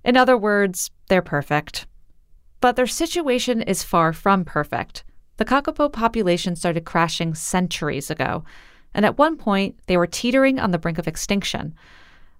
In 0.05 0.15
other 0.15 0.37
words, 0.37 0.89
they're 1.09 1.21
perfect. 1.21 1.87
But 2.61 2.77
their 2.77 2.87
situation 2.87 3.61
is 3.61 3.83
far 3.83 4.13
from 4.13 4.45
perfect. 4.45 5.03
The 5.35 5.45
kakapo 5.45 5.91
population 5.91 6.55
started 6.55 6.85
crashing 6.85 7.35
centuries 7.35 8.09
ago, 8.09 8.45
and 8.93 9.05
at 9.05 9.17
one 9.17 9.35
point 9.35 9.77
they 9.87 9.97
were 9.97 10.07
teetering 10.07 10.57
on 10.57 10.71
the 10.71 10.79
brink 10.79 10.97
of 10.97 11.07
extinction. 11.07 11.75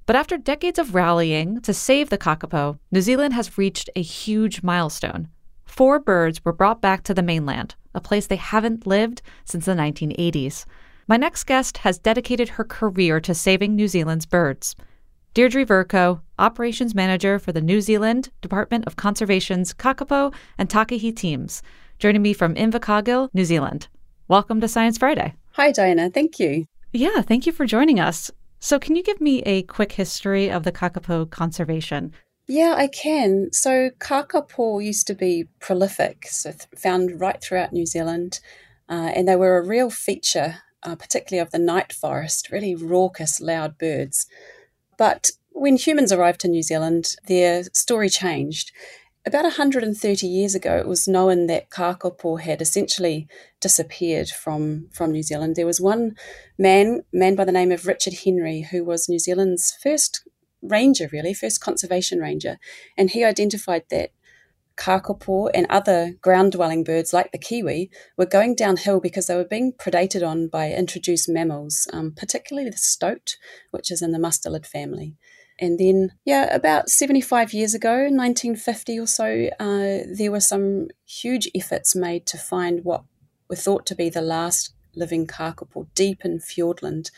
But 0.06 0.16
after 0.16 0.38
decades 0.38 0.80
of 0.80 0.96
rallying 0.96 1.60
to 1.62 1.74
save 1.74 2.10
the 2.10 2.18
kakapo, 2.18 2.80
New 2.92 3.02
Zealand 3.02 3.34
has 3.34 3.58
reached 3.58 3.90
a 3.96 4.02
huge 4.02 4.64
milestone. 4.64 5.28
Four 5.66 6.00
birds 6.00 6.44
were 6.46 6.54
brought 6.54 6.82
back 6.82 7.04
to 7.04 7.14
the 7.14 7.22
mainland, 7.22 7.76
a 7.98 8.02
place 8.02 8.28
they 8.28 8.38
haven't 8.38 8.88
lived 8.88 9.22
since 9.44 9.66
the 9.66 9.74
1980s. 9.74 10.66
My 11.08 11.18
next 11.18 11.46
guest 11.46 11.80
has 11.80 11.98
dedicated 11.98 12.50
her 12.50 12.64
career 12.64 13.20
to 13.22 13.34
saving 13.34 13.76
New 13.76 13.88
Zealand's 13.88 14.26
birds. 14.26 14.76
Deirdre 15.34 15.66
Vercoe, 15.66 16.22
Operations 16.40 16.96
Manager 16.96 17.40
for 17.40 17.52
the 17.52 17.62
New 17.62 17.82
Zealand 17.82 18.30
Department 18.42 18.86
of 18.88 18.96
Conservation's 18.96 19.74
Kakapo 19.74 20.34
and 20.58 20.70
Takahe 20.70 21.16
teams, 21.16 21.62
joining 22.00 22.22
me 22.22 22.34
from 22.34 22.56
Invercargill, 22.56 23.30
New 23.34 23.46
Zealand. 23.46 23.88
Welcome 24.28 24.62
to 24.62 24.68
Science 24.68 24.98
Friday. 24.98 25.34
Hi, 25.54 25.72
Diana. 25.72 26.10
Thank 26.10 26.40
you. 26.40 26.66
Yeah, 26.94 27.22
thank 27.22 27.46
you 27.46 27.52
for 27.52 27.66
joining 27.66 28.00
us. 28.00 28.30
So, 28.60 28.80
can 28.80 28.96
you 28.96 29.04
give 29.04 29.22
me 29.22 29.42
a 29.44 29.64
quick 29.64 29.92
history 29.92 30.50
of 30.50 30.64
the 30.64 30.72
kakapo 30.72 31.30
conservation? 31.30 32.14
Yeah, 32.48 32.76
I 32.78 32.88
can. 32.88 33.52
So, 33.52 33.90
kakapo 34.00 34.84
used 34.84 35.06
to 35.08 35.14
be 35.14 35.48
prolific, 35.60 36.28
so 36.28 36.52
th- 36.52 36.64
found 36.78 37.20
right 37.20 37.42
throughout 37.42 37.74
New 37.74 37.86
Zealand, 37.86 38.40
uh, 38.88 39.12
and 39.14 39.28
they 39.28 39.36
were 39.36 39.58
a 39.58 39.68
real 39.68 39.90
feature, 39.90 40.60
uh, 40.82 40.96
particularly 40.96 41.42
of 41.42 41.52
the 41.52 41.60
night 41.60 41.92
forest, 41.92 42.50
really 42.50 42.74
raucous, 42.74 43.42
loud 43.42 43.78
birds. 43.78 44.28
But 44.98 45.32
when 45.52 45.76
humans 45.76 46.14
arrived 46.14 46.40
to 46.42 46.48
New 46.48 46.64
Zealand, 46.64 47.16
their 47.28 47.64
story 47.74 48.10
changed. 48.10 48.72
About 49.26 49.44
130 49.44 50.26
years 50.26 50.56
ago, 50.56 50.78
it 50.78 50.88
was 50.88 51.06
known 51.06 51.48
that 51.48 51.70
kakapo 51.70 52.40
had 52.40 52.62
essentially 52.62 53.28
disappeared 53.60 54.30
from, 54.30 54.88
from 54.94 55.12
New 55.12 55.24
Zealand. 55.24 55.58
There 55.58 55.66
was 55.66 55.82
one 55.82 56.16
man, 56.58 57.02
man 57.12 57.36
by 57.36 57.44
the 57.44 57.52
name 57.52 57.74
of 57.74 57.86
Richard 57.86 58.14
Henry, 58.24 58.62
who 58.62 58.86
was 58.86 59.10
New 59.10 59.20
Zealand's 59.20 59.78
first 59.84 60.26
ranger, 60.62 61.10
really, 61.12 61.34
first 61.34 61.62
conservation 61.62 62.20
ranger, 62.20 62.58
and 62.98 63.12
he 63.12 63.24
identified 63.24 63.84
that 63.90 64.12
kakapo 64.78 65.50
and 65.54 65.66
other 65.70 66.14
ground 66.22 66.52
dwelling 66.52 66.84
birds 66.84 67.12
like 67.12 67.32
the 67.32 67.38
kiwi 67.38 67.90
were 68.16 68.26
going 68.26 68.56
downhill 68.56 69.00
because 69.00 69.28
they 69.28 69.36
were 69.36 69.44
being 69.44 69.74
predated 69.74 70.26
on 70.26 70.48
by 70.48 70.72
introduced 70.72 71.28
mammals, 71.28 71.88
um, 71.92 72.14
particularly 72.16 72.70
the 72.70 72.78
stoat, 72.78 73.38
which 73.72 73.92
is 73.92 74.02
in 74.02 74.12
the 74.12 74.20
mustelid 74.20 74.66
family. 74.66 75.16
And 75.60 75.80
then, 75.80 76.12
yeah, 76.24 76.54
about 76.54 76.90
75 76.90 77.52
years 77.52 77.74
ago, 77.74 77.90
1950 77.90 79.00
or 79.00 79.08
so, 79.08 79.50
uh, 79.60 80.06
there 80.16 80.32
were 80.32 80.40
some 80.40 80.90
huge 81.08 81.50
efforts 81.56 81.96
made 81.96 82.28
to 82.28 82.38
find 82.38 82.84
what 82.84 83.04
were 83.50 83.56
thought 83.56 83.88
to 83.88 83.96
be 83.96 84.10
the 84.10 84.22
last 84.22 84.74
living 84.98 85.28
kakapo 85.28 85.88
deep 85.96 86.26
in 86.26 86.40
Fiordland, 86.40 87.12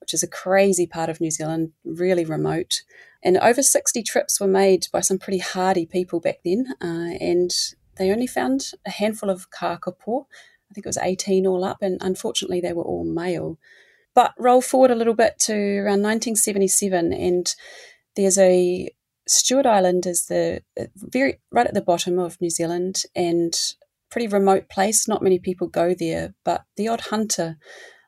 which 0.00 0.14
is 0.14 0.22
a 0.22 0.28
crazy 0.28 0.86
part 0.86 1.10
of 1.10 1.20
New 1.20 1.30
Zealand, 1.30 1.72
really 1.84 2.24
remote. 2.24 2.82
And 3.22 3.36
over 3.38 3.62
60 3.62 4.02
trips 4.02 4.40
were 4.40 4.46
made 4.46 4.86
by 4.92 5.00
some 5.00 5.18
pretty 5.18 5.38
hardy 5.38 5.86
people 5.86 6.20
back 6.20 6.38
then, 6.44 6.74
uh, 6.80 7.16
and 7.20 7.50
they 7.96 8.10
only 8.10 8.26
found 8.26 8.72
a 8.86 8.90
handful 8.90 9.30
of 9.30 9.50
kakapo. 9.50 10.26
I 10.70 10.74
think 10.74 10.86
it 10.86 10.88
was 10.88 10.98
18 10.98 11.46
all 11.46 11.64
up, 11.64 11.78
and 11.82 11.98
unfortunately, 12.00 12.60
they 12.60 12.72
were 12.72 12.84
all 12.84 13.04
male. 13.04 13.58
But 14.14 14.34
roll 14.38 14.60
forward 14.60 14.90
a 14.90 14.96
little 14.96 15.14
bit 15.14 15.38
to 15.40 15.52
around 15.52 16.02
1977, 16.02 17.12
and 17.12 17.54
there's 18.14 18.38
a 18.38 18.90
Stewart 19.28 19.66
Island 19.66 20.06
is 20.06 20.26
the 20.26 20.62
very 20.94 21.40
right 21.50 21.66
at 21.66 21.74
the 21.74 21.82
bottom 21.82 22.18
of 22.18 22.40
New 22.40 22.50
Zealand 22.50 23.02
and 23.14 23.54
pretty 24.10 24.28
remote 24.28 24.68
place. 24.68 25.08
Not 25.08 25.22
many 25.22 25.38
people 25.38 25.68
go 25.68 25.94
there, 25.94 26.34
but 26.44 26.64
the 26.76 26.88
odd 26.88 27.02
hunter 27.02 27.56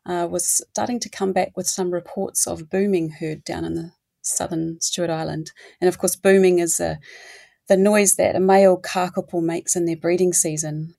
uh, 0.06 0.26
was 0.30 0.64
starting 0.70 1.00
to 1.00 1.10
come 1.10 1.32
back 1.32 1.56
with 1.56 1.66
some 1.66 1.90
reports 1.90 2.46
of 2.46 2.70
booming 2.70 3.10
heard 3.10 3.44
down 3.44 3.64
in 3.64 3.74
the 3.74 3.92
southern 4.22 4.80
Stewart 4.80 5.10
Island. 5.10 5.52
And 5.80 5.88
of 5.88 5.98
course, 5.98 6.16
booming 6.16 6.58
is 6.58 6.80
a, 6.80 6.98
the 7.68 7.76
noise 7.76 8.14
that 8.14 8.36
a 8.36 8.40
male 8.40 8.80
kakapo 8.80 9.42
makes 9.42 9.76
in 9.76 9.84
their 9.84 9.96
breeding 9.96 10.32
season. 10.32 10.94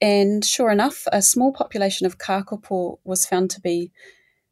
And 0.00 0.44
sure 0.44 0.70
enough, 0.70 1.06
a 1.12 1.22
small 1.22 1.52
population 1.52 2.06
of 2.06 2.18
kakapo 2.18 2.98
was 3.04 3.26
found 3.26 3.50
to 3.50 3.60
be 3.60 3.92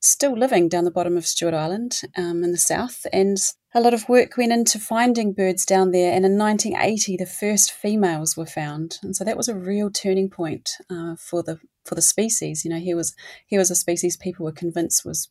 still 0.02 0.36
living 0.36 0.68
down 0.68 0.84
the 0.84 0.90
bottom 0.90 1.16
of 1.16 1.26
Stewart 1.26 1.54
Island 1.54 2.02
um, 2.16 2.42
in 2.42 2.50
the 2.50 2.58
south. 2.58 3.06
And 3.12 3.38
a 3.72 3.80
lot 3.80 3.94
of 3.94 4.08
work 4.08 4.36
went 4.36 4.52
into 4.52 4.78
finding 4.78 5.32
birds 5.32 5.64
down 5.64 5.92
there. 5.92 6.12
And 6.12 6.26
in 6.26 6.36
1980, 6.36 7.16
the 7.16 7.26
first 7.26 7.70
females 7.70 8.36
were 8.36 8.44
found. 8.44 8.98
And 9.02 9.14
so 9.16 9.24
that 9.24 9.36
was 9.36 9.48
a 9.48 9.54
real 9.54 9.90
turning 9.90 10.28
point 10.28 10.72
uh, 10.90 11.14
for 11.16 11.42
the 11.42 11.58
for 11.84 11.94
the 11.94 12.02
species. 12.02 12.64
You 12.64 12.72
know, 12.72 12.80
here 12.80 12.96
was 12.96 13.14
here 13.46 13.60
was 13.60 13.70
a 13.70 13.76
species 13.76 14.16
people 14.16 14.44
were 14.44 14.52
convinced 14.52 15.04
was 15.04 15.30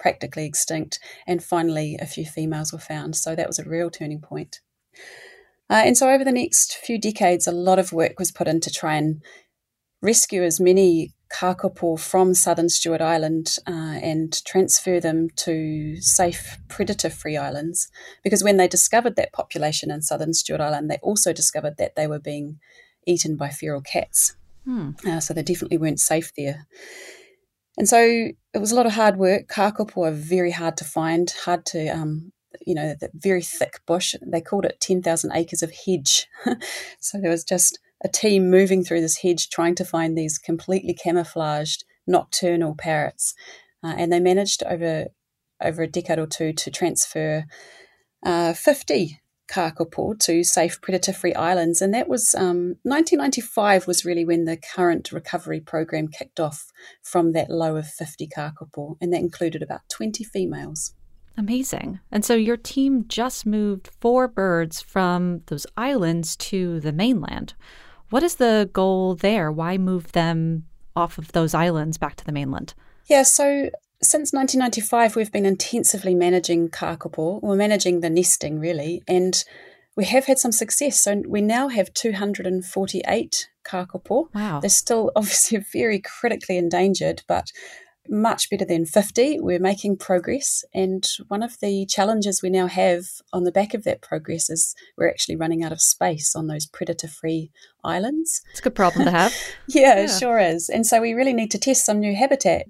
practically 0.00 0.46
extinct, 0.46 0.98
and 1.26 1.42
finally 1.42 1.96
a 2.00 2.06
few 2.06 2.24
females 2.24 2.72
were 2.72 2.78
found. 2.78 3.14
So 3.14 3.36
that 3.36 3.46
was 3.46 3.58
a 3.58 3.68
real 3.68 3.90
turning 3.90 4.20
point. 4.20 4.60
Uh, 5.70 5.82
and 5.84 5.98
so 5.98 6.08
over 6.08 6.24
the 6.24 6.32
next 6.32 6.76
few 6.76 6.98
decades, 6.98 7.46
a 7.46 7.52
lot 7.52 7.78
of 7.78 7.92
work 7.92 8.18
was 8.18 8.32
put 8.32 8.48
in 8.48 8.60
to 8.60 8.70
try 8.70 8.94
and 8.94 9.22
rescue 10.00 10.42
as 10.42 10.58
many 10.58 11.12
kakapo 11.30 11.98
from 11.98 12.34
southern 12.34 12.68
Stewart 12.68 13.00
Island 13.00 13.56
uh, 13.66 13.98
and 14.02 14.44
transfer 14.44 15.00
them 15.00 15.28
to 15.36 16.00
safe 16.00 16.58
predator 16.68 17.10
free 17.10 17.36
islands. 17.36 17.90
Because 18.22 18.42
when 18.42 18.56
they 18.56 18.68
discovered 18.68 19.16
that 19.16 19.32
population 19.32 19.90
in 19.90 20.02
southern 20.02 20.34
Stewart 20.34 20.60
Island, 20.60 20.90
they 20.90 20.98
also 21.02 21.32
discovered 21.32 21.76
that 21.78 21.96
they 21.96 22.06
were 22.06 22.18
being 22.18 22.58
eaten 23.06 23.36
by 23.36 23.48
feral 23.50 23.80
cats. 23.80 24.36
Hmm. 24.64 24.90
Uh, 25.06 25.20
so 25.20 25.34
they 25.34 25.42
definitely 25.42 25.78
weren't 25.78 26.00
safe 26.00 26.32
there. 26.36 26.66
And 27.76 27.88
so 27.88 28.00
it 28.00 28.58
was 28.58 28.72
a 28.72 28.76
lot 28.76 28.86
of 28.86 28.92
hard 28.92 29.16
work. 29.16 29.46
Kakapo 29.48 30.08
are 30.08 30.12
very 30.12 30.50
hard 30.50 30.76
to 30.78 30.84
find, 30.84 31.32
hard 31.44 31.64
to, 31.66 31.88
um, 31.88 32.32
you 32.66 32.74
know, 32.74 32.94
the 32.98 33.10
very 33.14 33.42
thick 33.42 33.80
bush. 33.86 34.14
They 34.20 34.40
called 34.40 34.64
it 34.64 34.80
10,000 34.80 35.32
acres 35.34 35.62
of 35.62 35.72
hedge. 35.86 36.26
so 37.00 37.18
there 37.20 37.30
was 37.30 37.44
just 37.44 37.78
a 38.04 38.08
team 38.08 38.50
moving 38.50 38.84
through 38.84 39.00
this 39.00 39.18
hedge 39.18 39.48
trying 39.50 39.74
to 39.76 39.84
find 39.84 40.16
these 40.16 40.38
completely 40.38 40.94
camouflaged 40.94 41.84
nocturnal 42.06 42.74
parrots. 42.74 43.34
Uh, 43.82 43.94
and 43.96 44.12
they 44.12 44.20
managed 44.20 44.62
over 44.64 45.06
over 45.60 45.82
a 45.82 45.88
decade 45.88 46.20
or 46.20 46.26
two 46.26 46.52
to 46.52 46.70
transfer 46.70 47.44
uh, 48.24 48.52
50 48.52 49.20
kakapo 49.50 50.18
to 50.20 50.44
safe 50.44 50.80
predator-free 50.80 51.34
islands, 51.34 51.80
and 51.80 51.94
that 51.94 52.08
was 52.08 52.34
um, 52.34 52.76
1995 52.82 53.86
was 53.86 54.04
really 54.04 54.24
when 54.24 54.44
the 54.44 54.56
current 54.56 55.10
recovery 55.10 55.60
program 55.60 56.06
kicked 56.08 56.38
off 56.38 56.70
from 57.02 57.32
that 57.32 57.50
low 57.50 57.76
of 57.76 57.88
50 57.88 58.28
kakapo, 58.28 58.96
and 59.00 59.12
that 59.12 59.20
included 59.20 59.62
about 59.62 59.88
20 59.88 60.22
females. 60.22 60.94
Amazing. 61.38 62.00
And 62.10 62.24
so 62.24 62.34
your 62.34 62.56
team 62.56 63.04
just 63.06 63.46
moved 63.46 63.88
four 64.00 64.26
birds 64.26 64.80
from 64.80 65.42
those 65.46 65.66
islands 65.76 66.36
to 66.36 66.80
the 66.80 66.92
mainland. 66.92 67.54
What 68.10 68.24
is 68.24 68.36
the 68.36 68.68
goal 68.72 69.14
there? 69.14 69.52
Why 69.52 69.78
move 69.78 70.10
them 70.12 70.64
off 70.96 71.16
of 71.16 71.30
those 71.32 71.54
islands 71.54 71.96
back 71.96 72.16
to 72.16 72.24
the 72.24 72.32
mainland? 72.32 72.74
Yeah, 73.06 73.22
so 73.22 73.70
since 74.02 74.32
1995, 74.32 75.14
we've 75.14 75.30
been 75.30 75.46
intensively 75.46 76.14
managing 76.14 76.70
kakapo. 76.70 77.40
We're 77.40 77.54
managing 77.54 78.00
the 78.00 78.10
nesting, 78.10 78.58
really, 78.58 79.02
and 79.06 79.42
we 79.96 80.06
have 80.06 80.26
had 80.26 80.38
some 80.38 80.52
success. 80.52 81.00
So 81.02 81.22
we 81.26 81.40
now 81.40 81.68
have 81.68 81.94
248 81.94 83.48
kakapo. 83.64 84.26
Wow. 84.34 84.60
They're 84.60 84.70
still 84.70 85.12
obviously 85.16 85.58
very 85.72 86.00
critically 86.00 86.56
endangered, 86.56 87.22
but 87.28 87.52
much 88.08 88.50
better 88.50 88.64
than 88.64 88.86
50. 88.86 89.40
We're 89.40 89.58
making 89.58 89.98
progress. 89.98 90.64
And 90.74 91.06
one 91.28 91.42
of 91.42 91.58
the 91.60 91.86
challenges 91.86 92.42
we 92.42 92.50
now 92.50 92.66
have 92.66 93.04
on 93.32 93.44
the 93.44 93.52
back 93.52 93.74
of 93.74 93.84
that 93.84 94.00
progress 94.00 94.50
is 94.50 94.74
we're 94.96 95.08
actually 95.08 95.36
running 95.36 95.62
out 95.62 95.72
of 95.72 95.80
space 95.80 96.34
on 96.34 96.46
those 96.46 96.66
predator 96.66 97.08
free 97.08 97.50
islands. 97.84 98.42
It's 98.50 98.60
a 98.60 98.62
good 98.62 98.74
problem 98.74 99.04
to 99.04 99.10
have. 99.10 99.34
yeah, 99.68 99.82
yeah, 99.96 100.04
it 100.04 100.18
sure 100.18 100.38
is. 100.38 100.68
And 100.68 100.86
so 100.86 101.00
we 101.00 101.12
really 101.12 101.32
need 101.32 101.50
to 101.52 101.58
test 101.58 101.84
some 101.84 102.00
new 102.00 102.14
habitat. 102.14 102.66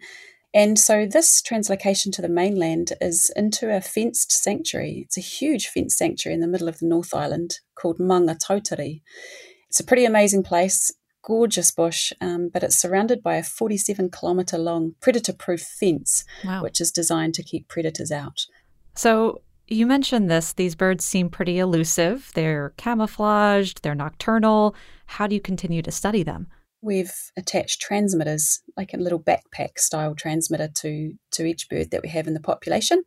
And 0.54 0.78
so 0.78 1.06
this 1.06 1.42
translocation 1.42 2.10
to 2.12 2.22
the 2.22 2.28
mainland 2.28 2.92
is 3.00 3.30
into 3.36 3.74
a 3.74 3.80
fenced 3.80 4.32
sanctuary. 4.32 5.02
It's 5.04 5.18
a 5.18 5.22
huge 5.22 5.68
fenced 5.68 5.98
sanctuary 5.98 6.34
in 6.34 6.40
the 6.40 6.48
middle 6.48 6.68
of 6.68 6.78
the 6.78 6.86
North 6.86 7.14
Island 7.14 7.60
called 7.74 7.98
Maungatautari. 7.98 9.02
It's 9.68 9.80
a 9.80 9.84
pretty 9.84 10.06
amazing 10.06 10.44
place 10.44 10.90
gorgeous 11.28 11.70
bush, 11.70 12.10
um, 12.22 12.48
but 12.48 12.62
it's 12.62 12.78
surrounded 12.78 13.22
by 13.22 13.36
a 13.36 13.42
47 13.42 14.10
kilometre 14.10 14.56
long 14.56 14.94
predator 15.00 15.34
proof 15.34 15.60
fence, 15.60 16.24
wow. 16.42 16.62
which 16.62 16.80
is 16.80 16.90
designed 16.90 17.34
to 17.34 17.42
keep 17.42 17.68
predators 17.68 18.10
out. 18.10 18.46
So, 18.94 19.42
you 19.70 19.86
mentioned 19.86 20.30
this. 20.30 20.54
These 20.54 20.74
birds 20.74 21.04
seem 21.04 21.28
pretty 21.28 21.58
elusive. 21.58 22.30
They're 22.34 22.72
camouflaged, 22.78 23.82
they're 23.82 23.94
nocturnal. 23.94 24.74
How 25.04 25.26
do 25.26 25.34
you 25.34 25.40
continue 25.42 25.82
to 25.82 25.90
study 25.90 26.22
them? 26.22 26.46
We've 26.80 27.12
attached 27.36 27.82
transmitters, 27.82 28.62
like 28.76 28.94
a 28.94 28.98
little 28.98 29.20
backpack 29.20 29.78
style 29.78 30.14
transmitter 30.14 30.68
to 30.76 31.12
to 31.32 31.44
each 31.44 31.68
bird 31.68 31.90
that 31.90 32.02
we 32.02 32.08
have 32.08 32.26
in 32.28 32.34
the 32.34 32.40
population, 32.40 33.02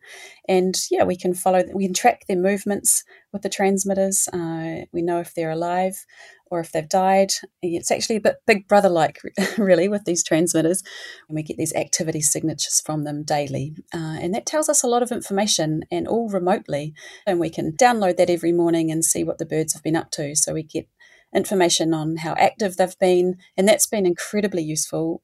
and 0.48 0.76
yeah, 0.92 1.06
we 1.06 1.16
can 1.16 1.34
follow. 1.34 1.64
We 1.74 1.86
can 1.86 1.94
track 1.94 2.26
their 2.28 2.38
movements 2.38 3.04
with 3.32 3.44
the 3.44 3.50
transmitters. 3.50 4.28
Uh, 4.32 4.86
we 4.92 5.02
know 5.02 5.20
if 5.22 5.34
they're 5.34 5.52
alive 5.52 6.06
or 6.52 6.60
if 6.60 6.72
they've 6.72 6.88
died. 6.88 7.32
It's 7.62 7.90
actually 7.90 8.18
a 8.18 8.22
bit 8.22 8.36
big 8.46 8.68
brother 8.68 8.90
like, 8.90 9.20
really, 9.58 9.88
with 9.88 10.06
these 10.06 10.24
transmitters. 10.24 10.84
And 11.28 11.36
we 11.36 11.42
get 11.42 11.58
these 11.58 11.74
activity 11.74 12.22
signatures 12.22 12.82
from 12.86 13.06
them 13.06 13.24
daily. 13.24 13.74
Uh, 13.94 14.20
and 14.22 14.34
that 14.36 14.46
tells 14.46 14.70
us 14.70 14.84
a 14.84 14.88
lot 14.88 15.02
of 15.02 15.12
information 15.12 15.84
and 15.90 16.08
all 16.08 16.30
remotely. 16.30 16.94
And 17.26 17.40
we 17.40 17.50
can 17.50 17.72
download 17.72 18.18
that 18.18 18.30
every 18.30 18.52
morning 18.52 18.92
and 18.92 19.04
see 19.04 19.24
what 19.24 19.38
the 19.38 19.46
birds 19.46 19.74
have 19.74 19.82
been 19.82 19.96
up 19.96 20.12
to. 20.12 20.36
So 20.36 20.54
we 20.54 20.64
get 20.64 20.88
information 21.34 21.94
on 21.94 22.18
how 22.18 22.34
active 22.34 22.76
they've 22.76 23.00
been, 23.00 23.38
and 23.56 23.68
that's 23.68 23.88
been 23.88 24.06
incredibly 24.06 24.62
useful. 24.62 25.24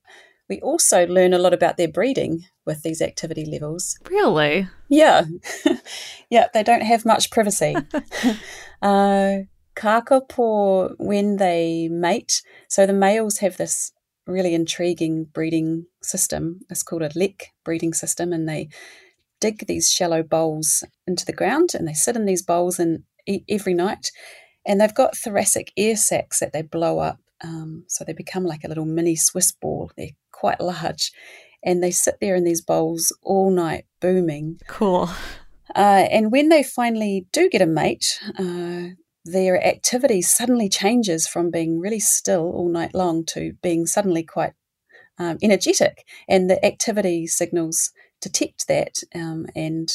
We 0.50 0.62
also 0.62 1.06
learn 1.06 1.34
a 1.34 1.40
lot 1.40 1.54
about 1.54 1.76
their 1.76 1.90
breeding 1.90 2.46
with 2.66 2.82
these 2.84 3.02
activity 3.02 3.46
levels. 3.46 4.00
Really? 4.10 4.70
Yeah. 4.88 5.26
yeah, 6.30 6.48
they 6.54 6.64
don't 6.64 6.82
have 6.82 7.04
much 7.04 7.32
privacy. 7.32 7.76
uh, 8.82 9.40
kakapo, 9.78 10.96
when 10.98 11.38
they 11.38 11.88
mate, 11.90 12.42
so 12.68 12.86
the 12.86 12.94
males 12.94 13.38
have 13.38 13.58
this 13.58 13.92
really 14.26 14.54
intriguing 14.54 15.26
breeding 15.26 15.86
system. 16.02 16.62
It's 16.70 16.84
called 16.84 17.04
a 17.04 17.12
lek 17.16 17.54
breeding 17.64 17.94
system, 17.94 18.34
and 18.34 18.50
they 18.50 18.70
dig 19.40 19.68
these 19.68 19.90
shallow 19.90 20.24
bowls 20.24 20.84
into 21.06 21.26
the 21.26 21.34
ground 21.34 21.72
and 21.74 21.88
they 21.88 21.94
sit 21.94 22.16
in 22.16 22.26
these 22.26 22.42
bowls 22.42 22.80
and 22.80 23.04
eat 23.26 23.44
every 23.48 23.74
night. 23.74 24.12
And 24.66 24.82
they've 24.82 24.94
got 24.94 25.16
thoracic 25.16 25.72
air 25.78 25.96
sacs 25.96 26.40
that 26.40 26.54
they 26.54 26.62
blow 26.62 27.00
up. 27.00 27.20
Um, 27.44 27.86
so 27.88 28.04
they 28.04 28.14
become 28.14 28.46
like 28.46 28.64
a 28.64 28.68
little 28.68 28.86
mini 28.86 29.16
Swiss 29.16 29.52
ball. 29.52 29.92
They're 29.96 30.10
quite 30.32 30.60
large. 30.60 31.12
And 31.64 31.84
they 31.84 31.92
sit 31.92 32.18
there 32.20 32.36
in 32.36 32.44
these 32.44 32.62
bowls 32.62 33.16
all 33.22 33.50
night 33.50 33.86
booming. 34.02 34.60
Cool. 34.68 35.10
Uh, 35.76 36.08
and 36.12 36.32
when 36.32 36.50
they 36.50 36.64
finally 36.64 37.28
do 37.32 37.50
get 37.50 37.62
a 37.62 37.66
mate, 37.66 38.20
uh, 38.38 38.96
their 39.32 39.64
activity 39.66 40.22
suddenly 40.22 40.70
changes 40.70 41.28
from 41.28 41.52
being 41.52 41.80
really 41.80 42.00
still 42.00 42.52
all 42.52 42.70
night 42.70 42.94
long 42.94 43.26
to 43.26 43.54
being 43.62 43.86
suddenly 43.86 44.24
quite 44.24 44.54
um, 45.20 45.38
energetic. 45.42 46.06
And 46.28 46.50
the 46.50 46.64
activity 46.66 47.28
signals 47.28 47.92
detect 48.22 48.68
that 48.68 48.98
um, 49.14 49.46
and 49.56 49.92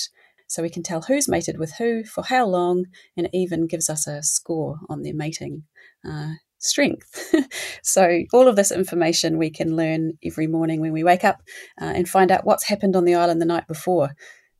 so 0.46 0.62
we 0.62 0.70
can 0.70 0.82
tell 0.82 1.02
who's 1.02 1.28
mated 1.28 1.58
with 1.58 1.72
who 1.74 2.04
for 2.04 2.24
how 2.24 2.46
long 2.46 2.84
and 3.16 3.26
it 3.26 3.30
even 3.32 3.66
gives 3.66 3.88
us 3.88 4.06
a 4.06 4.22
score 4.22 4.78
on 4.88 5.02
their 5.02 5.14
mating 5.14 5.64
uh, 6.08 6.32
strength 6.58 7.34
so 7.82 8.20
all 8.32 8.46
of 8.46 8.56
this 8.56 8.70
information 8.70 9.38
we 9.38 9.50
can 9.50 9.74
learn 9.74 10.12
every 10.24 10.46
morning 10.46 10.80
when 10.80 10.92
we 10.92 11.02
wake 11.02 11.24
up 11.24 11.42
uh, 11.80 11.86
and 11.86 12.08
find 12.08 12.30
out 12.30 12.44
what's 12.44 12.64
happened 12.64 12.94
on 12.94 13.04
the 13.04 13.14
island 13.14 13.40
the 13.40 13.46
night 13.46 13.66
before 13.66 14.10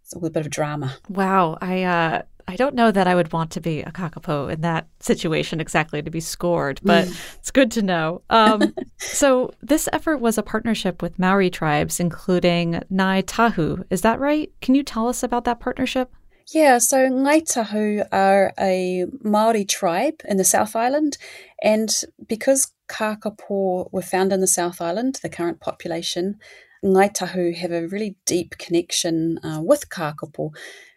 it's 0.02 0.14
all 0.14 0.24
a 0.26 0.30
bit 0.30 0.44
of 0.44 0.50
drama 0.50 0.96
wow 1.08 1.56
i 1.60 1.82
uh 1.82 2.22
I 2.48 2.56
don't 2.56 2.74
know 2.74 2.90
that 2.90 3.06
I 3.06 3.14
would 3.14 3.32
want 3.32 3.50
to 3.52 3.60
be 3.60 3.80
a 3.80 3.90
kakapo 3.90 4.52
in 4.52 4.60
that 4.62 4.86
situation 5.00 5.60
exactly 5.60 6.02
to 6.02 6.10
be 6.10 6.20
scored, 6.20 6.80
but 6.82 7.06
mm. 7.06 7.36
it's 7.38 7.50
good 7.50 7.70
to 7.72 7.82
know. 7.82 8.22
Um, 8.30 8.74
so 8.98 9.52
this 9.60 9.88
effort 9.92 10.18
was 10.18 10.38
a 10.38 10.42
partnership 10.42 11.02
with 11.02 11.18
Maori 11.18 11.50
tribes, 11.50 12.00
including 12.00 12.82
Ngai 12.92 13.24
Tahu. 13.24 13.84
Is 13.90 14.02
that 14.02 14.20
right? 14.20 14.50
Can 14.60 14.74
you 14.74 14.82
tell 14.82 15.08
us 15.08 15.22
about 15.22 15.44
that 15.44 15.60
partnership? 15.60 16.12
Yeah, 16.52 16.78
so 16.78 17.08
Ngai 17.08 17.42
Tahu 17.50 18.06
are 18.12 18.52
a 18.58 19.06
Maori 19.22 19.64
tribe 19.64 20.20
in 20.28 20.36
the 20.36 20.44
South 20.44 20.74
Island, 20.74 21.16
and 21.62 21.90
because 22.26 22.72
kakapo 22.88 23.90
were 23.92 24.02
found 24.02 24.32
in 24.32 24.40
the 24.40 24.46
South 24.46 24.80
Island, 24.80 25.20
the 25.22 25.28
current 25.28 25.60
population, 25.60 26.38
Ngai 26.84 27.14
Tahu 27.14 27.54
have 27.56 27.72
a 27.72 27.86
really 27.86 28.16
deep 28.26 28.58
connection 28.58 29.38
uh, 29.44 29.60
with 29.62 29.88
kakapo 29.88 30.50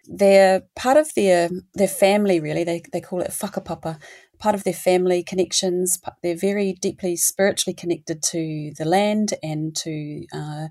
they're 0.07 0.63
part 0.75 0.97
of 0.97 1.13
their 1.15 1.49
their 1.73 1.87
family 1.87 2.39
really. 2.39 2.63
They, 2.63 2.83
they 2.91 3.01
call 3.01 3.21
it 3.21 3.31
whakapapa. 3.31 3.99
Part 4.39 4.55
of 4.55 4.63
their 4.63 4.73
family 4.73 5.23
connections. 5.23 5.99
They're 6.21 6.35
very 6.35 6.73
deeply 6.73 7.15
spiritually 7.15 7.73
connected 7.73 8.21
to 8.23 8.73
the 8.77 8.85
land 8.85 9.33
and 9.41 9.75
to 9.77 10.25
uh, 10.33 10.67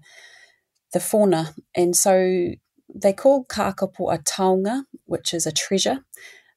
the 0.93 1.01
fauna. 1.01 1.55
And 1.75 1.97
so 1.97 2.51
they 2.95 3.13
call 3.13 3.45
kakapo 3.47 4.13
a 4.13 4.19
taonga 4.19 4.83
which 5.07 5.35
is 5.35 5.47
a 5.47 5.53
treasure. 5.53 6.01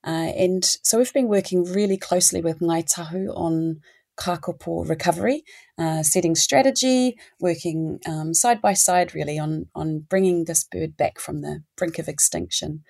Uh, 0.05 0.31
and 0.37 0.63
so 0.83 0.97
we've 0.97 1.13
been 1.13 1.27
working 1.27 1.63
really 1.63 1.97
closely 1.97 2.41
with 2.41 2.59
Ngai 2.59 2.85
Tahu 2.85 3.29
on 3.35 3.81
kakapo 4.19 4.87
recovery, 4.87 5.43
uh, 5.77 6.03
setting 6.03 6.35
strategy, 6.35 7.17
working 7.39 7.99
um, 8.05 8.33
side 8.33 8.61
by 8.61 8.73
side 8.73 9.13
really 9.13 9.37
on, 9.39 9.67
on 9.75 9.99
bringing 9.99 10.45
this 10.45 10.63
bird 10.63 10.97
back 10.97 11.19
from 11.19 11.41
the 11.41 11.63
brink 11.75 11.99
of 11.99 12.07
extinction. 12.07 12.83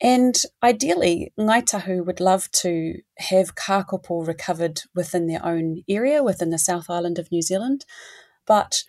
And 0.00 0.34
ideally, 0.62 1.32
Ngai 1.38 1.62
Tahu 1.62 2.04
would 2.06 2.20
love 2.20 2.50
to 2.52 2.94
have 3.18 3.54
kakapo 3.54 4.26
recovered 4.26 4.82
within 4.94 5.26
their 5.26 5.44
own 5.44 5.82
area, 5.88 6.22
within 6.22 6.50
the 6.50 6.58
South 6.58 6.88
Island 6.88 7.18
of 7.18 7.30
New 7.30 7.42
Zealand. 7.42 7.84
But 8.46 8.84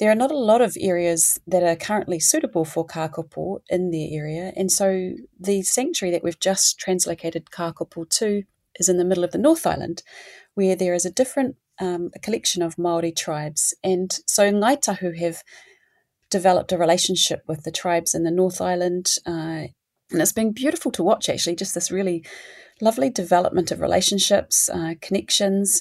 there 0.00 0.10
are 0.10 0.16
not 0.16 0.32
a 0.32 0.36
lot 0.36 0.60
of 0.60 0.76
areas 0.80 1.40
that 1.46 1.62
are 1.62 1.76
currently 1.76 2.18
suitable 2.18 2.64
for 2.64 2.86
kakapo 2.86 3.60
in 3.68 3.90
their 3.90 4.08
area. 4.10 4.52
And 4.56 4.70
so 4.70 5.12
the 5.38 5.62
sanctuary 5.62 6.12
that 6.12 6.24
we've 6.24 6.40
just 6.40 6.80
translocated 6.80 7.50
kakapo 7.50 8.08
to 8.18 8.42
is 8.76 8.88
in 8.88 8.96
the 8.96 9.04
middle 9.04 9.24
of 9.24 9.32
the 9.32 9.38
North 9.38 9.66
Island, 9.66 10.02
where 10.58 10.74
there 10.74 10.92
is 10.92 11.06
a 11.06 11.12
different 11.20 11.54
um, 11.80 12.10
a 12.16 12.18
collection 12.18 12.62
of 12.62 12.76
Maori 12.76 13.12
tribes, 13.12 13.72
and 13.84 14.10
so 14.26 14.50
Ngai 14.50 14.76
Tahu 14.82 15.16
have 15.20 15.44
developed 16.30 16.72
a 16.72 16.76
relationship 16.76 17.42
with 17.46 17.62
the 17.62 17.70
tribes 17.70 18.12
in 18.12 18.24
the 18.24 18.32
North 18.32 18.60
Island, 18.60 19.14
uh, 19.24 19.70
and 20.10 20.20
it's 20.20 20.32
been 20.32 20.50
beautiful 20.50 20.90
to 20.90 21.04
watch. 21.04 21.28
Actually, 21.28 21.54
just 21.54 21.76
this 21.76 21.92
really 21.92 22.24
lovely 22.80 23.08
development 23.08 23.70
of 23.70 23.80
relationships, 23.80 24.68
uh, 24.68 24.94
connections, 25.00 25.80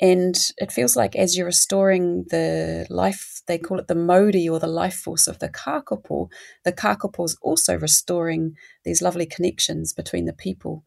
and 0.00 0.36
it 0.56 0.72
feels 0.72 0.96
like 0.96 1.14
as 1.14 1.36
you're 1.36 1.46
restoring 1.46 2.24
the 2.30 2.88
life, 2.90 3.42
they 3.46 3.56
call 3.56 3.78
it 3.78 3.86
the 3.86 3.94
mauri 3.94 4.48
or 4.48 4.58
the 4.58 4.66
life 4.66 4.94
force 4.94 5.28
of 5.28 5.38
the 5.38 5.48
kakapo, 5.48 6.28
the 6.64 6.72
kakapo 6.72 7.24
is 7.24 7.38
also 7.40 7.76
restoring 7.76 8.54
these 8.84 9.00
lovely 9.00 9.26
connections 9.26 9.92
between 9.92 10.24
the 10.24 10.32
people. 10.32 10.82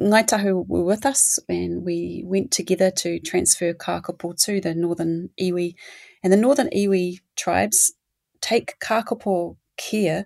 Ngai 0.00 0.26
Tahu 0.26 0.66
were 0.66 0.84
with 0.84 1.04
us 1.04 1.38
and 1.48 1.84
we 1.84 2.22
went 2.26 2.50
together 2.50 2.90
to 2.90 3.20
transfer 3.20 3.72
kakapo 3.72 4.36
to 4.44 4.60
the 4.60 4.74
northern 4.74 5.30
iwi. 5.40 5.74
And 6.22 6.32
the 6.32 6.36
northern 6.36 6.68
iwi 6.70 7.20
tribes 7.36 7.92
take 8.40 8.78
kakapo 8.80 9.56
care 9.76 10.24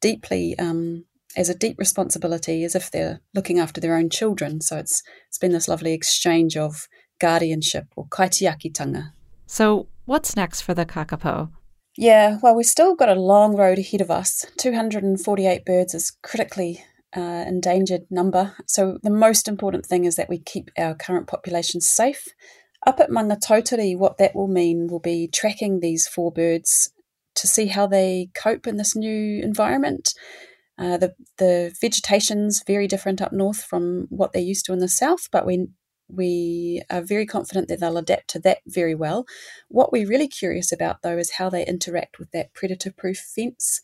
deeply 0.00 0.58
um, 0.58 1.04
as 1.36 1.48
a 1.48 1.54
deep 1.54 1.78
responsibility 1.78 2.64
as 2.64 2.74
if 2.74 2.90
they're 2.90 3.20
looking 3.34 3.58
after 3.58 3.80
their 3.80 3.96
own 3.96 4.08
children. 4.10 4.60
So 4.60 4.76
it's 4.76 5.02
it's 5.28 5.38
been 5.38 5.52
this 5.52 5.68
lovely 5.68 5.92
exchange 5.92 6.56
of 6.56 6.88
guardianship 7.18 7.86
or 7.96 8.06
kaitiakitanga. 8.06 9.12
So 9.46 9.88
what's 10.04 10.36
next 10.36 10.62
for 10.62 10.74
the 10.74 10.86
kakapo? 10.86 11.50
Yeah, 11.96 12.38
well, 12.40 12.54
we've 12.54 12.64
still 12.64 12.94
got 12.94 13.08
a 13.08 13.20
long 13.20 13.56
road 13.56 13.78
ahead 13.78 14.00
of 14.00 14.10
us. 14.10 14.46
248 14.58 15.64
birds 15.64 15.94
is 15.94 16.12
critically 16.22 16.84
uh, 17.16 17.44
endangered 17.46 18.02
number. 18.10 18.54
So 18.66 18.98
the 19.02 19.10
most 19.10 19.48
important 19.48 19.86
thing 19.86 20.04
is 20.04 20.16
that 20.16 20.28
we 20.28 20.38
keep 20.38 20.70
our 20.78 20.94
current 20.94 21.26
population 21.26 21.80
safe. 21.80 22.28
Up 22.86 23.00
at 23.00 23.10
Maungatautari, 23.10 23.96
what 23.96 24.18
that 24.18 24.34
will 24.34 24.48
mean 24.48 24.86
will 24.88 25.00
be 25.00 25.28
tracking 25.28 25.80
these 25.80 26.06
four 26.06 26.30
birds 26.30 26.92
to 27.34 27.46
see 27.46 27.66
how 27.66 27.86
they 27.86 28.30
cope 28.34 28.66
in 28.66 28.76
this 28.76 28.94
new 28.94 29.42
environment. 29.42 30.14
Uh, 30.78 30.96
the 30.96 31.14
the 31.38 31.74
vegetation's 31.80 32.62
very 32.66 32.86
different 32.86 33.20
up 33.20 33.32
north 33.32 33.62
from 33.62 34.06
what 34.10 34.32
they're 34.32 34.42
used 34.42 34.64
to 34.66 34.72
in 34.72 34.78
the 34.78 34.88
south, 34.88 35.28
but 35.32 35.44
we 35.44 35.66
we 36.08 36.82
are 36.90 37.02
very 37.02 37.26
confident 37.26 37.68
that 37.68 37.80
they'll 37.80 37.96
adapt 37.96 38.28
to 38.30 38.38
that 38.40 38.58
very 38.66 38.94
well. 38.94 39.26
What 39.68 39.92
we're 39.92 40.08
really 40.08 40.28
curious 40.28 40.72
about, 40.72 41.02
though, 41.02 41.18
is 41.18 41.32
how 41.32 41.50
they 41.50 41.66
interact 41.66 42.18
with 42.18 42.30
that 42.32 42.54
predator 42.54 42.92
proof 42.92 43.18
fence. 43.18 43.80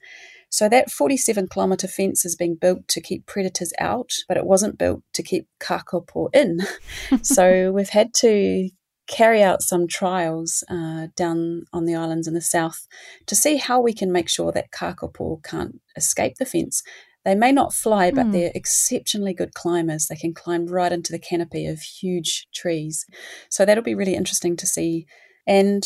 So 0.49 0.69
that 0.69 0.91
47 0.91 1.49
kilometre 1.49 1.89
fence 1.89 2.25
is 2.25 2.37
being 2.37 2.55
built 2.55 2.87
to 2.89 3.01
keep 3.01 3.27
predators 3.27 3.73
out, 3.79 4.13
but 4.29 4.37
it 4.37 4.47
wasn't 4.47 4.79
built 4.79 5.03
to 5.15 5.23
keep 5.23 5.49
kakapo 5.61 6.29
in. 6.33 6.61
so 7.23 7.73
we've 7.73 7.89
had 7.89 8.15
to 8.15 8.71
carry 9.07 9.43
out 9.43 9.63
some 9.63 9.87
trials 9.87 10.65
uh, 10.71 11.09
down 11.17 11.65
on 11.73 11.85
the 11.85 11.95
islands 11.95 12.27
in 12.27 12.35
the 12.35 12.41
south 12.41 12.87
to 13.27 13.35
see 13.35 13.57
how 13.57 13.81
we 13.81 13.93
can 13.93 14.13
make 14.13 14.29
sure 14.29 14.53
that 14.53 14.71
kakapo 14.71 15.43
can't 15.43 15.81
escape 15.97 16.37
the 16.39 16.47
fence. 16.47 16.83
They 17.25 17.35
may 17.35 17.53
not 17.53 17.73
fly, 17.73 18.11
but 18.11 18.27
mm. 18.27 18.33
they're 18.33 18.53
exceptionally 18.55 19.33
good 19.33 19.55
climbers. 19.55 20.07
They 20.07 20.17
can 20.17 20.35
climb 20.35 20.67
right 20.67 20.93
into 20.93 21.11
the 21.11 21.19
canopy 21.19 21.67
of 21.67 21.81
huge 21.81 22.47
trees. 22.55 23.07
So 23.49 23.65
that'll 23.65 23.83
be 23.83 23.95
really 23.95 24.15
interesting 24.15 24.57
to 24.57 24.67
see. 24.67 25.07
And 25.47 25.83